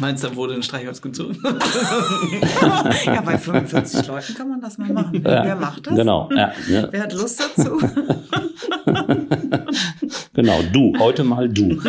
Meinst 0.00 0.24
du, 0.24 0.28
da 0.28 0.36
wurde 0.36 0.54
ein 0.54 0.62
Streichholz 0.62 1.02
gezogen? 1.02 1.38
ja, 3.04 3.20
bei 3.20 3.38
45 3.38 4.06
Leuten 4.06 4.34
kann 4.34 4.48
man 4.48 4.60
das 4.60 4.78
mal 4.78 4.92
machen. 4.92 5.22
Ja, 5.24 5.44
Wer 5.44 5.56
macht 5.56 5.86
das? 5.86 5.96
Genau. 5.96 6.28
Ja, 6.32 6.52
ja. 6.68 6.88
Wer 6.90 7.02
hat 7.02 7.12
Lust 7.12 7.40
dazu? 7.40 7.78
genau, 10.34 10.62
du. 10.72 10.94
Heute 10.98 11.24
mal 11.24 11.48
du. 11.48 11.80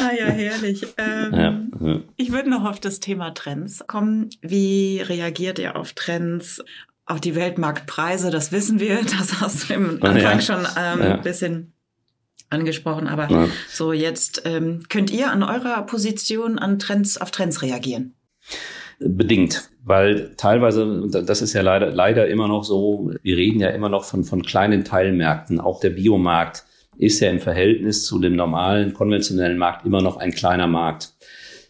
ah 0.00 0.10
ja, 0.18 0.26
herrlich. 0.26 0.86
Ähm, 0.96 1.34
ja. 1.34 1.60
Ich 2.16 2.32
würde 2.32 2.50
noch 2.50 2.64
auf 2.64 2.80
das 2.80 3.00
Thema 3.00 3.30
Trends 3.30 3.84
kommen. 3.86 4.30
Wie 4.40 5.00
reagiert 5.00 5.58
ihr 5.58 5.76
auf 5.76 5.92
Trends? 5.92 6.62
Auch 7.08 7.20
die 7.20 7.34
Weltmarktpreise, 7.34 8.30
das 8.30 8.52
wissen 8.52 8.80
wir, 8.80 9.02
das 9.18 9.40
hast 9.40 9.68
du 9.68 9.74
im 9.74 10.02
Anfang 10.02 10.38
ja. 10.38 10.40
schon 10.40 10.66
ähm, 10.76 11.00
ein 11.00 11.22
bisschen 11.22 11.72
angesprochen, 12.50 13.08
aber 13.08 13.30
ja. 13.30 13.48
so 13.68 13.92
jetzt 13.92 14.42
ähm, 14.44 14.82
könnt 14.88 15.10
ihr 15.10 15.30
an 15.30 15.42
eurer 15.42 15.82
Position 15.86 16.58
an 16.58 16.78
Trends 16.78 17.18
auf 17.18 17.30
Trends 17.30 17.62
reagieren? 17.62 18.14
Bedingt, 19.00 19.70
weil 19.84 20.34
teilweise, 20.36 21.08
das 21.08 21.40
ist 21.40 21.52
ja 21.52 21.62
leider, 21.62 21.90
leider 21.90 22.28
immer 22.28 22.48
noch 22.48 22.64
so, 22.64 23.12
wir 23.22 23.36
reden 23.36 23.60
ja 23.60 23.68
immer 23.68 23.88
noch 23.88 24.04
von, 24.04 24.24
von 24.24 24.42
kleinen 24.42 24.84
Teilmärkten. 24.84 25.60
Auch 25.60 25.80
der 25.80 25.90
Biomarkt 25.90 26.64
ist 26.96 27.20
ja 27.20 27.30
im 27.30 27.38
Verhältnis 27.38 28.04
zu 28.04 28.18
dem 28.18 28.34
normalen, 28.34 28.92
konventionellen 28.92 29.56
Markt 29.56 29.86
immer 29.86 30.02
noch 30.02 30.16
ein 30.16 30.32
kleiner 30.32 30.66
Markt. 30.66 31.12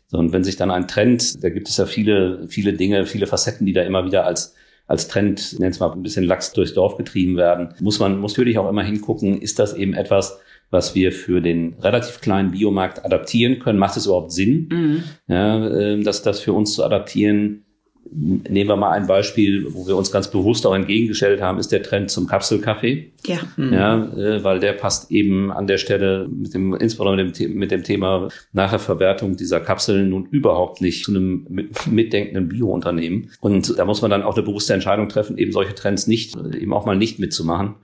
So, 0.06 0.18
und 0.18 0.32
wenn 0.32 0.42
sich 0.42 0.56
dann 0.56 0.70
ein 0.70 0.88
Trend, 0.88 1.44
da 1.44 1.50
gibt 1.50 1.68
es 1.68 1.76
ja 1.76 1.84
viele, 1.86 2.48
viele 2.48 2.72
Dinge, 2.72 3.04
viele 3.04 3.26
Facetten, 3.26 3.66
die 3.66 3.74
da 3.74 3.82
immer 3.82 4.06
wieder 4.06 4.24
als 4.24 4.54
als 4.88 5.06
Trend, 5.06 5.60
nennt 5.60 5.74
es 5.74 5.80
mal 5.80 5.92
ein 5.92 6.02
bisschen 6.02 6.24
Lachs 6.24 6.52
durchs 6.52 6.74
Dorf 6.74 6.96
getrieben 6.96 7.36
werden, 7.36 7.74
muss 7.78 8.00
man 8.00 8.18
muss 8.18 8.32
natürlich 8.32 8.58
auch 8.58 8.68
immer 8.68 8.82
hingucken, 8.82 9.40
ist 9.40 9.58
das 9.58 9.74
eben 9.74 9.94
etwas, 9.94 10.40
was 10.70 10.94
wir 10.94 11.12
für 11.12 11.40
den 11.40 11.74
relativ 11.74 12.20
kleinen 12.20 12.50
Biomarkt 12.50 13.04
adaptieren 13.04 13.58
können. 13.58 13.78
Macht 13.78 13.96
es 13.96 14.06
überhaupt 14.06 14.32
Sinn, 14.32 14.68
mhm. 14.70 15.04
ja, 15.28 15.66
äh, 15.66 16.02
dass 16.02 16.22
das 16.22 16.40
für 16.40 16.52
uns 16.52 16.74
zu 16.74 16.84
adaptieren? 16.84 17.64
Nehmen 18.10 18.68
wir 18.68 18.76
mal 18.76 18.92
ein 18.92 19.06
Beispiel, 19.06 19.66
wo 19.74 19.86
wir 19.86 19.96
uns 19.96 20.10
ganz 20.10 20.30
bewusst 20.30 20.66
auch 20.66 20.74
entgegengestellt 20.74 21.40
haben, 21.40 21.58
ist 21.58 21.72
der 21.72 21.82
Trend 21.82 22.10
zum 22.10 22.26
Kapselkaffee. 22.26 23.12
Ja. 23.26 23.38
Mhm. 23.56 23.72
ja 23.72 24.04
äh, 24.16 24.44
weil 24.44 24.60
der 24.60 24.72
passt 24.72 25.10
eben 25.10 25.52
an 25.52 25.66
der 25.66 25.78
Stelle 25.78 26.28
mit 26.28 26.54
dem, 26.54 26.74
insbesondere 26.74 27.26
mit 27.26 27.38
dem, 27.38 27.54
mit 27.54 27.70
dem 27.70 27.82
Thema 27.82 28.28
Nachherverwertung 28.52 29.36
dieser 29.36 29.60
Kapseln 29.60 30.10
nun 30.10 30.26
überhaupt 30.26 30.80
nicht 30.80 31.04
zu 31.04 31.12
einem 31.12 31.68
mitdenkenden 31.86 32.48
Biounternehmen. 32.48 33.30
Und 33.40 33.78
da 33.78 33.84
muss 33.84 34.02
man 34.02 34.10
dann 34.10 34.22
auch 34.22 34.36
eine 34.36 34.44
bewusste 34.44 34.74
Entscheidung 34.74 35.08
treffen, 35.08 35.38
eben 35.38 35.52
solche 35.52 35.74
Trends 35.74 36.06
nicht, 36.06 36.36
eben 36.36 36.72
auch 36.72 36.86
mal 36.86 36.96
nicht 36.96 37.18
mitzumachen. 37.18 37.74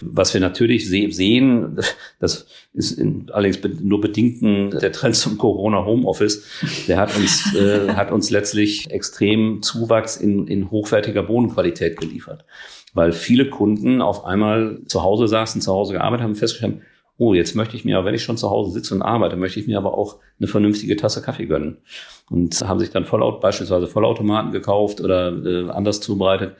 Was 0.00 0.34
wir 0.34 0.40
natürlich 0.40 0.88
se 0.88 1.10
sehen, 1.10 1.78
das 2.18 2.46
ist 2.72 2.92
in, 2.92 3.30
allerdings 3.32 3.58
nur 3.80 4.00
bedingten 4.00 4.70
der 4.70 4.92
Trend 4.92 5.16
zum 5.16 5.38
Corona 5.38 5.84
Homeoffice, 5.84 6.44
der 6.86 6.98
hat 6.98 7.16
uns, 7.16 7.54
äh, 7.56 7.94
hat 7.94 8.12
uns 8.12 8.30
letztlich 8.30 8.90
extrem 8.90 9.62
Zuwachs 9.62 10.16
in, 10.16 10.46
in 10.46 10.70
hochwertiger 10.70 11.22
Bodenqualität 11.22 11.98
geliefert. 11.98 12.44
Weil 12.94 13.12
viele 13.12 13.48
Kunden 13.50 14.02
auf 14.02 14.24
einmal 14.24 14.80
zu 14.86 15.02
Hause 15.02 15.28
saßen, 15.28 15.60
zu 15.60 15.72
Hause 15.72 15.94
gearbeitet 15.94 16.24
haben, 16.24 16.34
festgestellt 16.34 16.80
oh, 17.20 17.34
jetzt 17.34 17.54
möchte 17.54 17.76
ich 17.76 17.84
mir, 17.84 18.02
wenn 18.06 18.14
ich 18.14 18.22
schon 18.22 18.38
zu 18.38 18.48
Hause 18.48 18.72
sitze 18.72 18.94
und 18.94 19.02
arbeite, 19.02 19.36
möchte 19.36 19.60
ich 19.60 19.66
mir 19.66 19.76
aber 19.76 19.96
auch 19.96 20.16
eine 20.38 20.48
vernünftige 20.48 20.96
Tasse 20.96 21.20
Kaffee 21.20 21.44
gönnen. 21.44 21.76
Und 22.30 22.62
haben 22.66 22.80
sich 22.80 22.90
dann 22.90 23.04
Vollaut, 23.04 23.42
beispielsweise 23.42 23.86
Vollautomaten 23.86 24.52
gekauft 24.52 25.02
oder 25.02 25.30
äh, 25.30 25.68
anders 25.68 26.00
zubereitet. 26.00 26.56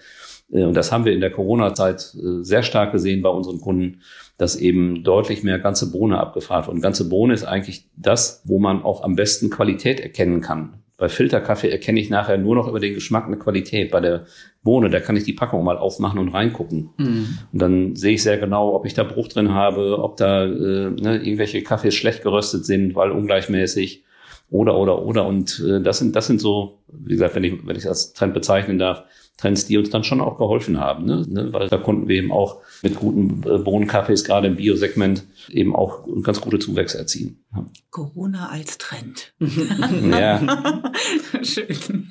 Äh, 0.53 0.65
und 0.65 0.75
das 0.75 0.93
haben 0.93 1.07
wir 1.07 1.15
in 1.15 1.21
der 1.21 1.31
Corona-Zeit 1.31 2.15
äh, 2.15 2.45
sehr 2.45 2.63
stark 2.63 2.93
gesehen 2.93 3.23
bei 3.23 3.31
unseren 3.31 3.59
Kunden, 3.59 4.03
dass 4.41 4.57
eben 4.57 5.05
deutlich 5.05 5.43
mehr 5.43 5.59
ganze 5.59 5.93
Bohne 5.93 6.18
abgefragt 6.18 6.66
wird. 6.66 6.74
Und 6.74 6.80
ganze 6.80 7.11
Bohne 7.11 7.34
ist 7.34 7.45
eigentlich 7.45 7.84
das, 7.97 8.43
wo 8.47 8.59
man 8.59 8.82
auch 8.82 9.03
am 9.03 9.14
besten 9.14 9.51
Qualität 9.51 10.01
erkennen 10.01 10.41
kann. 10.41 10.78
Bei 10.97 11.11
Filterkaffee 11.11 11.68
erkenne 11.68 12.01
ich 12.01 12.09
nachher 12.09 12.38
nur 12.38 12.55
noch 12.55 12.66
über 12.66 12.80
den 12.80 12.95
Geschmack 12.95 13.26
eine 13.26 13.36
Qualität. 13.36 13.91
Bei 13.91 14.01
der 14.01 14.24
Bohne, 14.62 14.88
da 14.88 15.01
kann 15.01 15.16
ich 15.16 15.24
die 15.24 15.34
Packung 15.34 15.62
mal 15.62 15.76
aufmachen 15.76 16.18
und 16.18 16.30
reingucken. 16.30 16.91
Mhm. 16.97 17.38
Und 17.53 17.62
dann 17.62 17.97
sehe 17.97 18.14
ich 18.14 18.22
sehr 18.22 18.38
genau, 18.38 18.74
ob 18.74 18.86
ich 18.86 18.95
da 18.95 19.05
Bruch 19.05 19.28
drin 19.28 19.53
habe, 19.53 19.99
ob 19.99 20.16
da 20.16 20.45
äh, 20.45 20.91
ne, 20.91 21.16
irgendwelche 21.22 21.62
Kaffees 21.62 21.95
schlecht 21.95 22.22
geröstet 22.22 22.64
sind, 22.64 22.95
weil 22.95 23.11
ungleichmäßig 23.11 24.05
oder 24.51 24.77
oder 24.77 25.03
oder. 25.03 25.27
Und 25.27 25.65
äh, 25.67 25.81
das 25.81 25.99
sind 25.99 26.15
das 26.15 26.27
sind 26.27 26.41
so, 26.41 26.79
wie 26.93 27.13
gesagt, 27.13 27.35
wenn 27.35 27.45
ich 27.45 27.67
wenn 27.67 27.77
ich 27.77 27.85
das 27.85 28.07
als 28.07 28.13
Trend 28.13 28.35
bezeichnen 28.35 28.79
darf, 28.79 29.05
Trends, 29.41 29.65
die 29.67 29.79
uns 29.79 29.89
dann 29.89 30.05
schon 30.05 30.21
auch 30.21 30.37
geholfen 30.37 30.79
haben, 30.79 31.07
ne? 31.07 31.25
ne? 31.27 31.53
weil 31.53 31.69
da 31.69 31.79
konnten 31.79 32.09
wir 32.09 32.17
eben 32.17 32.31
auch 32.31 32.59
mit 32.83 32.95
guten 32.95 33.43
äh, 33.49 33.59
Bohnenkaffees, 33.59 34.25
gerade 34.25 34.49
im 34.49 34.57
Biosegment, 34.57 35.25
eben 35.49 35.75
auch 35.75 36.07
ganz 36.23 36.43
gute 36.43 36.59
Zuwächse 36.59 36.99
erzielen. 36.99 37.43
Ja. 37.55 37.65
Corona 37.91 38.51
als 38.51 38.77
Trend. 38.77 39.33
ja. 39.41 40.41
Schön. 41.43 42.11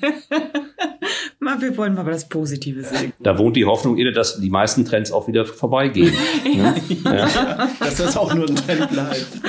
mal, 1.38 1.60
wir 1.62 1.76
wollen 1.76 1.94
mal 1.94 2.04
das 2.04 2.28
Positive 2.28 2.82
sehen. 2.82 3.12
Da 3.20 3.38
wohnt 3.38 3.54
die 3.54 3.64
Hoffnung 3.64 3.96
inne, 3.96 4.10
dass 4.10 4.40
die 4.40 4.50
meisten 4.50 4.84
Trends 4.84 5.12
auch 5.12 5.28
wieder 5.28 5.46
vorbeigehen. 5.46 6.12
ja. 6.52 6.74
Ja. 7.04 7.68
Dass 7.78 7.96
das 7.96 8.16
auch 8.16 8.34
nur 8.34 8.48
ein 8.48 8.56
Trend 8.56 8.90
bleibt. 8.90 9.40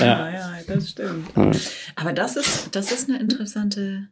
ja, 0.00 0.30
ja, 0.30 0.49
das 0.70 0.90
stimmt. 0.90 1.28
Aber 1.96 2.12
das 2.12 2.36
ist, 2.36 2.74
das 2.74 2.92
ist 2.92 3.08
eine 3.08 3.18
interessante 3.18 4.08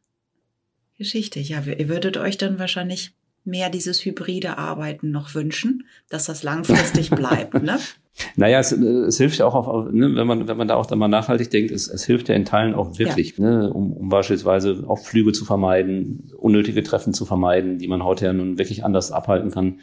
Geschichte. 0.97 1.41
Ja, 1.41 1.63
ihr 1.63 1.89
würdet 1.89 2.17
euch 2.17 2.39
dann 2.39 2.59
wahrscheinlich 2.59 3.13
mehr 3.45 3.71
dieses 3.71 4.05
hybride 4.05 4.59
Arbeiten 4.59 5.11
noch 5.11 5.35
wünschen, 5.35 5.85
dass 6.11 6.27
das 6.27 6.43
langfristig 6.43 7.11
bleibt, 7.11 7.63
ne? 7.63 7.79
Naja, 8.35 8.59
es, 8.59 8.73
es 8.73 9.17
hilft 9.19 9.39
ja 9.39 9.47
auch, 9.47 9.55
auf, 9.55 9.93
ne, 9.93 10.17
wenn, 10.17 10.27
man, 10.27 10.49
wenn 10.49 10.57
man 10.57 10.67
da 10.67 10.75
auch 10.75 10.87
dann 10.87 10.99
mal 10.99 11.07
nachhaltig 11.07 11.51
denkt, 11.51 11.71
es, 11.71 11.87
es 11.87 12.05
hilft 12.05 12.29
ja 12.29 12.35
in 12.35 12.45
Teilen 12.45 12.75
auch 12.75 12.99
wirklich, 12.99 13.39
ja. 13.39 13.45
ne, 13.45 13.73
um, 13.73 13.93
um 13.93 14.09
beispielsweise 14.09 14.85
auch 14.89 14.99
Flüge 14.99 15.31
zu 15.31 15.45
vermeiden, 15.45 16.33
unnötige 16.37 16.83
Treffen 16.83 17.15
zu 17.15 17.25
vermeiden, 17.25 17.79
die 17.79 17.87
man 17.87 18.03
heute 18.03 18.27
ja 18.27 18.33
nun 18.33 18.59
wirklich 18.59 18.85
anders 18.85 19.13
abhalten 19.13 19.53
kann. 19.53 19.81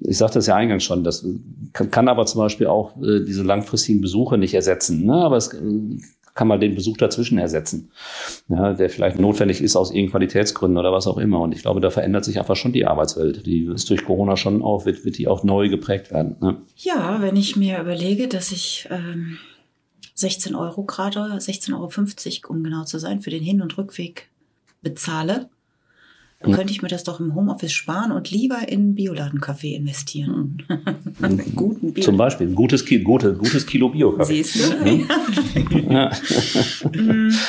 Ich 0.00 0.16
sagte 0.16 0.38
das 0.38 0.46
ja 0.46 0.56
eingangs 0.56 0.84
schon, 0.84 1.04
das 1.04 1.26
kann, 1.74 1.90
kann 1.90 2.08
aber 2.08 2.24
zum 2.24 2.40
Beispiel 2.40 2.68
auch 2.68 2.96
äh, 3.02 3.22
diese 3.24 3.42
langfristigen 3.42 4.00
Besuche 4.00 4.38
nicht 4.38 4.54
ersetzen. 4.54 5.04
Ne? 5.04 5.14
Aber 5.14 5.36
es 5.36 5.54
kann 6.34 6.48
man 6.48 6.60
den 6.60 6.74
Besuch 6.74 6.96
dazwischen 6.96 7.38
ersetzen, 7.38 7.90
ja, 8.48 8.72
der 8.72 8.90
vielleicht 8.90 9.18
notwendig 9.18 9.60
ist 9.60 9.76
aus 9.76 9.90
irgendeinen 9.90 10.10
Qualitätsgründen 10.10 10.78
oder 10.78 10.92
was 10.92 11.06
auch 11.06 11.18
immer. 11.18 11.40
Und 11.40 11.54
ich 11.54 11.62
glaube, 11.62 11.80
da 11.80 11.90
verändert 11.90 12.24
sich 12.24 12.38
einfach 12.38 12.56
schon 12.56 12.72
die 12.72 12.86
Arbeitswelt. 12.86 13.46
Die 13.46 13.66
ist 13.66 13.88
durch 13.88 14.04
Corona 14.04 14.36
schon 14.36 14.62
auch, 14.62 14.84
wird, 14.84 15.04
wird 15.04 15.18
die 15.18 15.28
auch 15.28 15.44
neu 15.44 15.68
geprägt 15.68 16.10
werden. 16.10 16.36
Ne? 16.40 16.56
Ja, 16.76 17.22
wenn 17.22 17.36
ich 17.36 17.56
mir 17.56 17.80
überlege, 17.80 18.26
dass 18.26 18.50
ich 18.50 18.88
ähm, 18.90 19.38
16 20.14 20.56
Euro 20.56 20.82
gerade, 20.84 21.20
16,50 21.20 21.74
Euro, 21.74 22.52
um 22.52 22.64
genau 22.64 22.84
zu 22.84 22.98
sein, 22.98 23.20
für 23.20 23.30
den 23.30 23.42
Hin- 23.42 23.62
und 23.62 23.78
Rückweg 23.78 24.28
bezahle, 24.82 25.48
dann 26.44 26.54
könnte 26.54 26.72
ich 26.72 26.82
mir 26.82 26.88
das 26.88 27.04
doch 27.04 27.20
im 27.20 27.34
Homeoffice 27.34 27.72
sparen 27.72 28.12
und 28.12 28.30
lieber 28.30 28.68
in 28.68 28.94
Bioladenkaffee 28.94 29.74
investieren. 29.74 30.62
Einen 31.22 31.54
guten 31.54 31.92
Bio. 31.92 32.04
Zum 32.04 32.16
Beispiel 32.16 32.48
ein 32.48 32.54
gutes, 32.54 32.84
Ki 32.84 33.00
gute, 33.00 33.34
gutes 33.34 33.66
Kilo 33.66 33.88
Bio-Kaffee. 33.88 34.42
Siehst 34.42 34.72
du? 34.80 35.06
Ja. 35.90 36.10
Mm. 36.92 37.32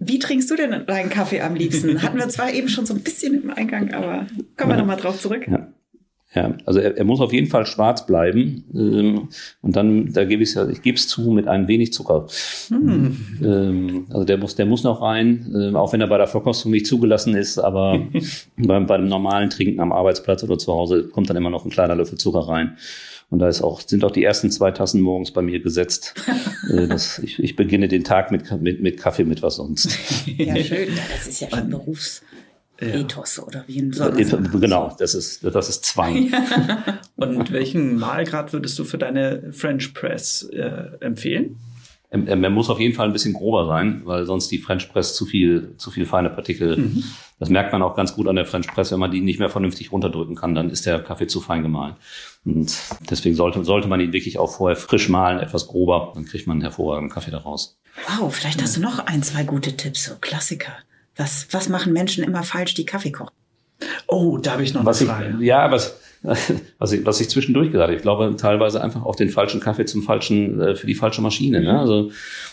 Wie 0.00 0.18
trinkst 0.18 0.50
du 0.50 0.56
denn 0.56 0.86
deinen 0.86 1.10
Kaffee 1.10 1.40
am 1.40 1.56
liebsten? 1.56 2.02
Hatten 2.02 2.18
wir 2.18 2.28
zwar 2.28 2.52
eben 2.52 2.68
schon 2.68 2.86
so 2.86 2.94
ein 2.94 3.00
bisschen 3.00 3.42
im 3.42 3.50
Eingang, 3.50 3.92
aber 3.92 4.26
kommen 4.56 4.70
wir 4.70 4.76
ja. 4.76 4.76
nochmal 4.78 4.96
drauf 4.96 5.20
zurück. 5.20 5.46
Ja. 5.48 5.67
Ja, 6.34 6.54
also 6.66 6.78
er, 6.78 6.96
er 6.96 7.04
muss 7.04 7.20
auf 7.20 7.32
jeden 7.32 7.46
Fall 7.46 7.64
schwarz 7.64 8.04
bleiben. 8.06 8.64
Ähm, 8.74 9.28
und 9.62 9.76
dann, 9.76 10.12
da 10.12 10.24
gebe 10.24 10.42
ich 10.42 10.54
ja, 10.54 10.68
ich 10.68 10.82
gebe 10.82 10.96
es 10.96 11.08
zu, 11.08 11.30
mit 11.30 11.48
ein 11.48 11.68
wenig 11.68 11.92
Zucker. 11.94 12.26
Hm. 12.68 13.16
Ähm, 13.42 14.06
also 14.10 14.24
der 14.24 14.36
muss, 14.36 14.54
der 14.54 14.66
muss 14.66 14.84
noch 14.84 15.00
rein, 15.00 15.50
äh, 15.54 15.74
auch 15.74 15.92
wenn 15.94 16.02
er 16.02 16.06
bei 16.08 16.18
der 16.18 16.26
Verkostung 16.26 16.70
nicht 16.72 16.86
zugelassen 16.86 17.34
ist, 17.34 17.58
aber 17.58 18.02
beim, 18.58 18.86
beim 18.86 19.08
normalen 19.08 19.48
Trinken 19.48 19.80
am 19.80 19.90
Arbeitsplatz 19.90 20.44
oder 20.44 20.58
zu 20.58 20.72
Hause 20.72 21.08
kommt 21.08 21.30
dann 21.30 21.36
immer 21.36 21.50
noch 21.50 21.64
ein 21.64 21.70
kleiner 21.70 21.94
Löffel 21.94 22.18
Zucker 22.18 22.40
rein. 22.40 22.76
Und 23.30 23.40
da 23.40 23.48
ist 23.48 23.62
auch, 23.62 23.80
sind 23.80 24.04
auch 24.04 24.10
die 24.10 24.24
ersten 24.24 24.50
zwei 24.50 24.70
Tassen 24.70 25.00
morgens 25.00 25.30
bei 25.30 25.42
mir 25.42 25.60
gesetzt. 25.60 26.14
äh, 26.70 26.86
das, 26.86 27.18
ich, 27.20 27.42
ich 27.42 27.56
beginne 27.56 27.88
den 27.88 28.04
Tag 28.04 28.30
mit, 28.30 28.50
mit, 28.60 28.82
mit 28.82 28.98
Kaffee, 28.98 29.24
mit 29.24 29.42
was 29.42 29.56
sonst. 29.56 29.98
Ja, 30.26 30.56
schön. 30.56 30.88
Das 31.10 31.26
ist 31.26 31.40
ja 31.40 31.48
schon 31.50 31.70
Berufs. 31.70 32.22
Ethos 32.80 33.38
oder 33.40 33.64
wie 33.66 33.80
ein 33.80 33.90
Genau, 34.60 34.94
das 34.98 35.14
ist, 35.14 35.44
das 35.44 35.68
ist 35.68 35.84
Zwang. 35.84 36.32
Und 37.16 37.52
welchen 37.52 37.96
Mahlgrad 37.96 38.52
würdest 38.52 38.78
du 38.78 38.84
für 38.84 38.98
deine 38.98 39.52
French 39.52 39.94
Press 39.94 40.48
äh, 40.52 40.90
empfehlen? 41.00 41.56
er, 42.10 42.50
muss 42.50 42.70
auf 42.70 42.80
jeden 42.80 42.94
Fall 42.94 43.06
ein 43.06 43.12
bisschen 43.12 43.34
grober 43.34 43.66
sein, 43.66 44.02
weil 44.04 44.24
sonst 44.24 44.50
die 44.50 44.58
French 44.58 44.90
Press 44.90 45.14
zu 45.14 45.26
viel, 45.26 45.74
zu 45.76 45.90
viel 45.90 46.06
feine 46.06 46.30
Partikel. 46.30 46.78
Mhm. 46.78 47.04
Das 47.38 47.50
merkt 47.50 47.70
man 47.72 47.82
auch 47.82 47.94
ganz 47.94 48.14
gut 48.14 48.28
an 48.28 48.36
der 48.36 48.46
French 48.46 48.66
Press. 48.68 48.90
Wenn 48.90 48.98
man 48.98 49.10
die 49.10 49.20
nicht 49.20 49.38
mehr 49.38 49.50
vernünftig 49.50 49.92
runterdrücken 49.92 50.34
kann, 50.34 50.54
dann 50.54 50.70
ist 50.70 50.86
der 50.86 51.00
Kaffee 51.00 51.26
zu 51.26 51.40
fein 51.40 51.62
gemahlen. 51.62 51.96
Und 52.46 52.74
deswegen 53.10 53.36
sollte, 53.36 53.62
sollte 53.64 53.88
man 53.88 54.00
ihn 54.00 54.12
wirklich 54.12 54.38
auch 54.38 54.50
vorher 54.50 54.76
frisch 54.76 55.10
mahlen, 55.10 55.38
etwas 55.38 55.66
grober. 55.66 56.12
Dann 56.14 56.24
kriegt 56.24 56.46
man 56.46 56.56
einen 56.56 56.62
hervorragenden 56.62 57.12
Kaffee 57.12 57.30
daraus. 57.30 57.78
Wow, 58.06 58.34
vielleicht 58.34 58.62
hast 58.62 58.76
du 58.76 58.80
noch 58.80 59.00
ein, 59.00 59.22
zwei 59.22 59.44
gute 59.44 59.76
Tipps, 59.76 60.04
so 60.04 60.14
Klassiker. 60.20 60.72
Was, 61.18 61.48
was 61.50 61.68
machen 61.68 61.92
Menschen 61.92 62.24
immer 62.24 62.44
falsch, 62.44 62.74
die 62.74 62.86
Kaffee 62.86 63.10
kochen? 63.10 63.34
Oh, 64.06 64.38
da 64.38 64.52
habe 64.52 64.62
ich 64.62 64.72
noch 64.72 64.84
was 64.84 65.00
eine 65.00 65.10
Frage. 65.10 65.34
Ich, 65.40 65.46
ja, 65.46 65.70
was, 65.70 66.00
was, 66.78 66.92
ich, 66.92 67.04
was 67.04 67.20
ich 67.20 67.28
zwischendurch 67.28 67.72
gesagt 67.72 67.88
habe. 67.88 67.96
Ich 67.96 68.02
glaube 68.02 68.34
teilweise 68.36 68.82
einfach 68.82 69.04
auch 69.04 69.16
den 69.16 69.28
falschen 69.28 69.60
Kaffee 69.60 69.84
zum 69.84 70.02
falschen, 70.02 70.60
äh, 70.60 70.76
für 70.76 70.86
die 70.86 70.94
falsche 70.94 71.20
Maschine. 71.20 71.60
Ne? 71.60 71.78
Also 71.78 72.10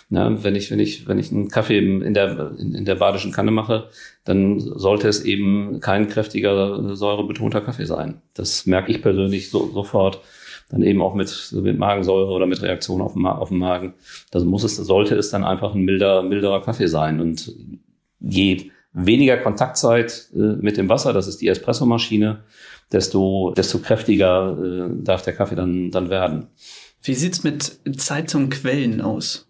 ja, 0.09 0.43
wenn 0.43 0.55
ich, 0.55 0.72
wenn 0.72 0.80
ich, 0.80 1.07
wenn 1.07 1.20
ich 1.20 1.32
einen 1.32 1.49
Kaffee 1.49 1.78
in 1.78 2.13
der, 2.13 2.51
in, 2.57 2.74
in 2.74 2.86
der 2.86 2.95
badischen 2.95 3.32
Kanne 3.32 3.51
mache, 3.51 3.89
dann 4.24 4.59
sollte 4.59 5.07
es 5.07 5.24
eben 5.24 5.80
kein 5.80 6.07
kräftiger, 6.07 6.95
säurebetonter 6.95 7.61
Kaffee 7.61 7.86
sein. 7.86 8.22
Das 8.34 8.66
merke 8.66 8.91
ich 8.91 9.01
persönlich 9.01 9.49
so, 9.51 9.72
sofort. 9.72 10.22
Dann 10.70 10.82
eben 10.82 11.03
auch 11.03 11.13
mit, 11.13 11.53
mit 11.53 11.78
Magensäure 11.78 12.32
oder 12.32 12.47
mit 12.47 12.59
Reaktion 12.63 12.99
auf 13.01 13.13
dem, 13.13 13.28
auf 13.28 13.49
dem 13.49 13.59
Magen. 13.59 13.93
Das 14.32 14.43
muss 14.43 14.63
es, 14.63 14.76
sollte 14.76 15.16
es 15.16 15.30
dann 15.30 15.43
einfach 15.43 15.76
ein 15.76 15.82
milder, 15.82 16.24
milderer 16.24 16.63
Kaffee 16.63 16.88
sein. 16.88 17.22
Und 17.22 17.53
je 18.28 18.71
weniger 18.93 19.38
Kontaktzeit 19.38 20.30
äh, 20.34 20.38
mit 20.38 20.78
dem 20.78 20.89
Wasser, 20.89 21.13
das 21.13 21.28
ist 21.28 21.41
die 21.41 21.47
Espressomaschine, 21.47 22.39
desto, 22.91 23.53
desto 23.55 23.80
kräftiger 23.80 24.57
äh, 24.57 25.03
darf 25.03 25.21
der 25.23 25.34
Kaffee 25.34 25.55
dann, 25.55 25.91
dann 25.91 26.09
werden. 26.09 26.47
Wie 27.03 27.13
sieht's 27.13 27.43
mit 27.43 27.80
Zeit 27.97 28.30
zum 28.30 28.49
Quellen 28.49 29.01
aus? 29.01 29.47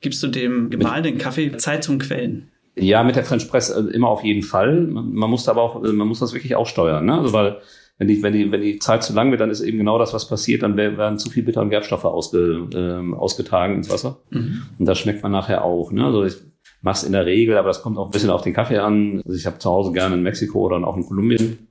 Gibst 0.00 0.22
du 0.22 0.28
dem 0.28 0.70
gemahlenen 0.70 1.18
Kaffee 1.18 1.56
Zeit 1.56 1.84
zum 1.84 1.98
Quellen? 1.98 2.50
Ja, 2.76 3.02
mit 3.02 3.16
der 3.16 3.24
French 3.24 3.48
Press 3.48 3.70
äh, 3.70 3.80
immer 3.80 4.08
auf 4.08 4.22
jeden 4.24 4.42
Fall. 4.42 4.82
Man, 4.82 5.12
man 5.12 5.30
muss 5.30 5.48
aber 5.48 5.62
auch, 5.62 5.82
äh, 5.84 5.92
man 5.92 6.06
muss 6.06 6.20
das 6.20 6.32
wirklich 6.32 6.54
aussteuern, 6.54 7.04
ne? 7.04 7.18
Also 7.18 7.32
weil 7.32 7.58
wenn 7.98 8.06
die, 8.06 8.22
wenn 8.22 8.32
die, 8.32 8.50
wenn 8.52 8.62
die 8.62 8.78
Zeit 8.78 9.02
zu 9.02 9.12
lang 9.12 9.30
wird, 9.30 9.40
dann 9.40 9.50
ist 9.50 9.60
eben 9.60 9.78
genau 9.78 9.98
das, 9.98 10.14
was 10.14 10.28
passiert. 10.28 10.62
Dann 10.62 10.76
werden 10.76 11.18
zu 11.18 11.30
viel 11.30 11.42
Bitter- 11.42 11.62
und 11.62 11.70
Gerbstoffe 11.70 12.04
ausge, 12.04 12.68
äh, 12.72 13.14
ausgetragen 13.14 13.74
ins 13.74 13.90
Wasser. 13.90 14.20
Mhm. 14.30 14.62
Und 14.78 14.86
das 14.86 14.98
schmeckt 14.98 15.22
man 15.22 15.32
nachher 15.32 15.64
auch. 15.64 15.90
Ne? 15.90 16.04
Also 16.04 16.24
ich 16.24 16.36
mach's 16.80 17.02
in 17.02 17.12
der 17.12 17.26
Regel, 17.26 17.56
aber 17.56 17.68
das 17.68 17.82
kommt 17.82 17.98
auch 17.98 18.06
ein 18.06 18.12
bisschen 18.12 18.30
auf 18.30 18.42
den 18.42 18.54
Kaffee 18.54 18.78
an. 18.78 19.20
Also 19.24 19.36
ich 19.36 19.46
habe 19.46 19.58
zu 19.58 19.68
Hause 19.68 19.92
gerne 19.92 20.14
in 20.14 20.22
Mexiko 20.22 20.60
oder 20.60 20.86
auch 20.86 20.96
in 20.96 21.06
Kolumbien. 21.06 21.68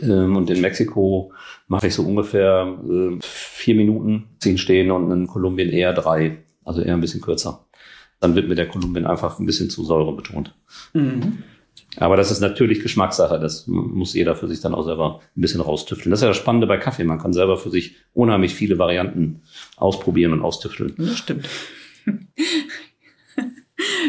Ähm, 0.00 0.36
und 0.36 0.48
in 0.48 0.62
Mexiko 0.62 1.32
mache 1.66 1.88
ich 1.88 1.94
so 1.94 2.02
ungefähr 2.02 2.78
äh, 2.88 3.18
vier 3.20 3.74
Minuten 3.74 4.24
ziehen 4.40 4.58
stehen 4.58 4.90
und 4.90 5.10
in 5.10 5.26
Kolumbien 5.26 5.68
eher 5.68 5.92
drei. 5.92 6.38
Also 6.64 6.80
eher 6.80 6.94
ein 6.94 7.00
bisschen 7.00 7.20
kürzer. 7.20 7.66
Dann 8.20 8.34
wird 8.34 8.48
mir 8.48 8.54
der 8.54 8.68
Kolumbien 8.68 9.06
einfach 9.06 9.38
ein 9.38 9.46
bisschen 9.46 9.68
zu 9.68 9.84
Säure 9.84 10.14
betont. 10.14 10.54
Mhm. 10.94 11.42
Aber 11.96 12.16
das 12.16 12.30
ist 12.30 12.40
natürlich 12.40 12.80
Geschmackssache. 12.80 13.40
Das 13.40 13.66
muss 13.66 14.14
jeder 14.14 14.36
für 14.36 14.46
sich 14.46 14.60
dann 14.60 14.74
auch 14.74 14.84
selber 14.84 15.20
ein 15.36 15.40
bisschen 15.40 15.60
raustüfteln. 15.60 16.10
Das 16.10 16.20
ist 16.20 16.22
ja 16.22 16.28
das 16.28 16.36
Spannende 16.36 16.66
bei 16.66 16.76
Kaffee. 16.76 17.04
Man 17.04 17.18
kann 17.18 17.32
selber 17.32 17.56
für 17.56 17.70
sich 17.70 17.96
unheimlich 18.12 18.54
viele 18.54 18.78
Varianten 18.78 19.42
ausprobieren 19.76 20.32
und 20.32 20.42
austüfteln. 20.42 20.94
Das 20.98 21.18
stimmt. 21.18 21.48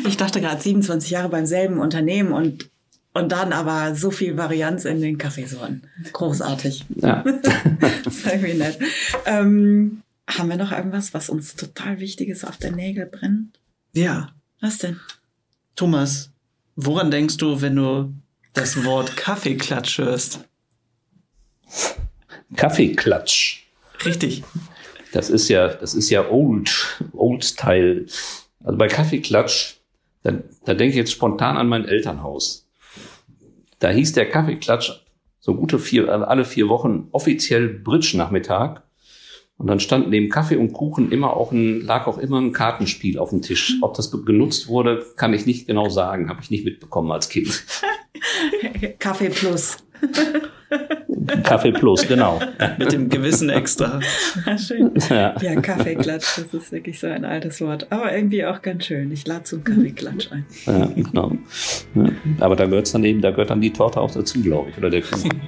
Ich 0.08 0.18
dachte 0.18 0.42
gerade 0.42 0.62
27 0.62 1.12
Jahre 1.12 1.30
beim 1.30 1.46
selben 1.46 1.80
Unternehmen 1.80 2.34
und, 2.34 2.70
und 3.14 3.32
dann 3.32 3.54
aber 3.54 3.96
so 3.96 4.12
viel 4.12 4.38
Varianz 4.38 4.86
in 4.86 5.02
den 5.02 5.18
Kaffeesorten. 5.18 5.84
Großartig. 6.12 6.86
Ja. 6.96 7.24
das 8.04 8.16
ist 8.18 8.26
irgendwie 8.26 8.56
nett. 8.56 8.80
Ähm, 9.26 10.02
haben 10.28 10.50
wir 10.50 10.58
noch 10.58 10.72
irgendwas, 10.72 11.14
was 11.14 11.30
uns 11.30 11.56
total 11.56 12.00
wichtig 12.00 12.30
ist, 12.30 12.46
auf 12.46 12.58
der 12.58 12.72
Nägel 12.72 13.06
brennt? 13.06 13.60
Ja. 13.94 14.32
Was 14.62 14.80
denn? 14.80 15.00
Thomas, 15.76 16.32
woran 16.86 17.12
denkst 17.12 17.38
du, 17.38 17.62
wenn 17.62 17.76
du 17.76 18.14
das 18.54 18.84
Wort 18.84 19.16
Kaffeeklatsch 19.16 19.98
hörst? 19.98 20.48
Kaffeeklatsch. 22.56 23.64
Richtig. 24.06 24.44
Das 25.12 25.30
ist 25.30 25.50
ja, 25.50 25.68
das 25.68 25.94
ist 25.94 26.10
ja 26.10 26.30
old, 26.30 27.02
old 27.14 27.44
style. 27.44 28.06
Also 28.64 28.78
bei 28.78 28.88
Kaffeeklatsch, 28.88 29.76
da, 30.24 30.34
da 30.66 30.74
denke 30.74 30.92
ich 30.92 30.96
jetzt 30.96 31.12
spontan 31.12 31.58
an 31.58 31.68
mein 31.68 31.86
Elternhaus. 31.86 32.68
Da 33.80 33.90
hieß 33.90 34.14
der 34.14 34.30
Kaffeeklatsch 34.30 34.92
so 35.40 35.56
gute 35.56 35.80
vier, 35.80 36.10
alle 36.10 36.46
vier 36.46 36.70
Wochen 36.70 37.08
offiziell 37.12 37.70
Bridge-Nachmittag. 37.70 38.84
Und 39.60 39.68
dann 39.68 39.82
stand 39.82 40.10
neben 40.10 40.30
Kaffee 40.30 40.56
und 40.56 40.72
Kuchen 40.72 41.12
immer 41.12 41.36
auch 41.36 41.52
ein, 41.52 41.82
lag 41.82 42.08
auch 42.08 42.18
immer 42.18 42.40
ein 42.40 42.54
Kartenspiel 42.54 43.20
auf 43.20 43.32
dem 43.32 43.42
Tisch. 43.42 43.76
Ob 43.82 43.94
das 43.94 44.10
genutzt 44.10 44.70
wurde, 44.70 45.06
kann 45.18 45.34
ich 45.34 45.46
nicht 45.46 45.68
genau 45.68 45.90
sagen. 45.90 46.30
Habe 46.30 46.40
ich 46.42 46.50
nicht 46.50 46.64
mitbekommen 46.64 47.12
als 47.12 47.28
Kind. 47.28 47.66
Kaffee 49.00 49.30
Plus. 49.30 49.78
Kaffee 51.44 51.74
Plus, 51.74 52.08
genau. 52.08 52.40
Mit 52.78 52.94
dem 52.94 53.10
Gewissen 53.10 53.50
extra. 53.50 54.00
schön. 54.58 54.94
Ja. 55.10 55.36
ja, 55.42 55.60
Kaffeeklatsch, 55.60 56.38
das 56.38 56.54
ist 56.54 56.72
wirklich 56.72 56.98
so 56.98 57.08
ein 57.08 57.26
altes 57.26 57.60
Wort. 57.60 57.92
Aber 57.92 58.16
irgendwie 58.16 58.46
auch 58.46 58.62
ganz 58.62 58.86
schön. 58.86 59.12
Ich 59.12 59.28
lade 59.28 59.44
zum 59.44 59.66
Kaffeeklatsch 59.66 60.32
ein. 60.32 60.46
Ja, 60.68 60.86
genau. 60.86 61.34
Ja. 61.96 62.10
Aber 62.40 62.56
da 62.56 62.66
gehört 62.66 62.94
dann 62.94 63.04
eben, 63.04 63.20
da 63.20 63.32
gehört 63.32 63.50
dann 63.50 63.60
die 63.60 63.74
Torte 63.74 64.00
auch 64.00 64.12
dazu, 64.12 64.42
glaube 64.42 64.70
ich, 64.70 64.78
oder 64.78 64.90
der 64.90 65.02
Kuchen. 65.02 65.42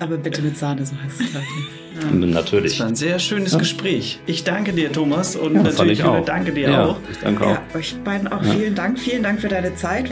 Aber 0.00 0.16
bitte 0.16 0.40
mit 0.40 0.56
Sahne, 0.56 0.86
so 0.86 0.96
heißt 0.96 1.20
es, 1.20 1.30
glaube 1.30 1.46
ich. 1.46 1.81
Ja. 2.02 2.26
Natürlich. 2.26 2.72
Das 2.72 2.80
war 2.80 2.86
ein 2.88 2.96
sehr 2.96 3.18
schönes 3.18 3.52
ja. 3.52 3.58
Gespräch. 3.58 4.20
Ich 4.26 4.44
danke 4.44 4.72
dir, 4.72 4.92
Thomas, 4.92 5.36
und 5.36 5.54
ja, 5.54 5.62
natürlich 5.62 6.02
auch. 6.04 6.24
danke 6.24 6.52
dir 6.52 6.84
auch. 6.84 6.96
Ich 7.10 7.18
danke 7.18 7.44
auch. 7.44 7.50
Ja, 7.50 7.62
euch 7.74 7.96
beiden 8.04 8.28
auch 8.28 8.42
vielen 8.42 8.74
Dank. 8.74 8.98
Vielen 8.98 9.22
Dank 9.22 9.40
für 9.40 9.48
deine 9.48 9.74
Zeit. 9.74 10.10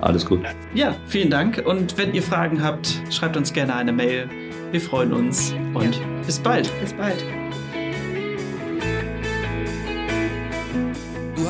Alles 0.00 0.26
gut. 0.26 0.40
Ja, 0.74 0.94
vielen 1.06 1.30
Dank. 1.30 1.62
Und 1.64 1.96
wenn 1.98 2.14
ihr 2.14 2.22
Fragen 2.22 2.62
habt, 2.62 3.00
schreibt 3.10 3.36
uns 3.36 3.52
gerne 3.52 3.74
eine 3.74 3.92
Mail. 3.92 4.28
Wir 4.70 4.80
freuen 4.80 5.12
uns 5.12 5.54
und 5.74 6.00
bis 6.26 6.38
bald. 6.38 6.70
Bis 6.80 6.92
bald. 6.92 7.24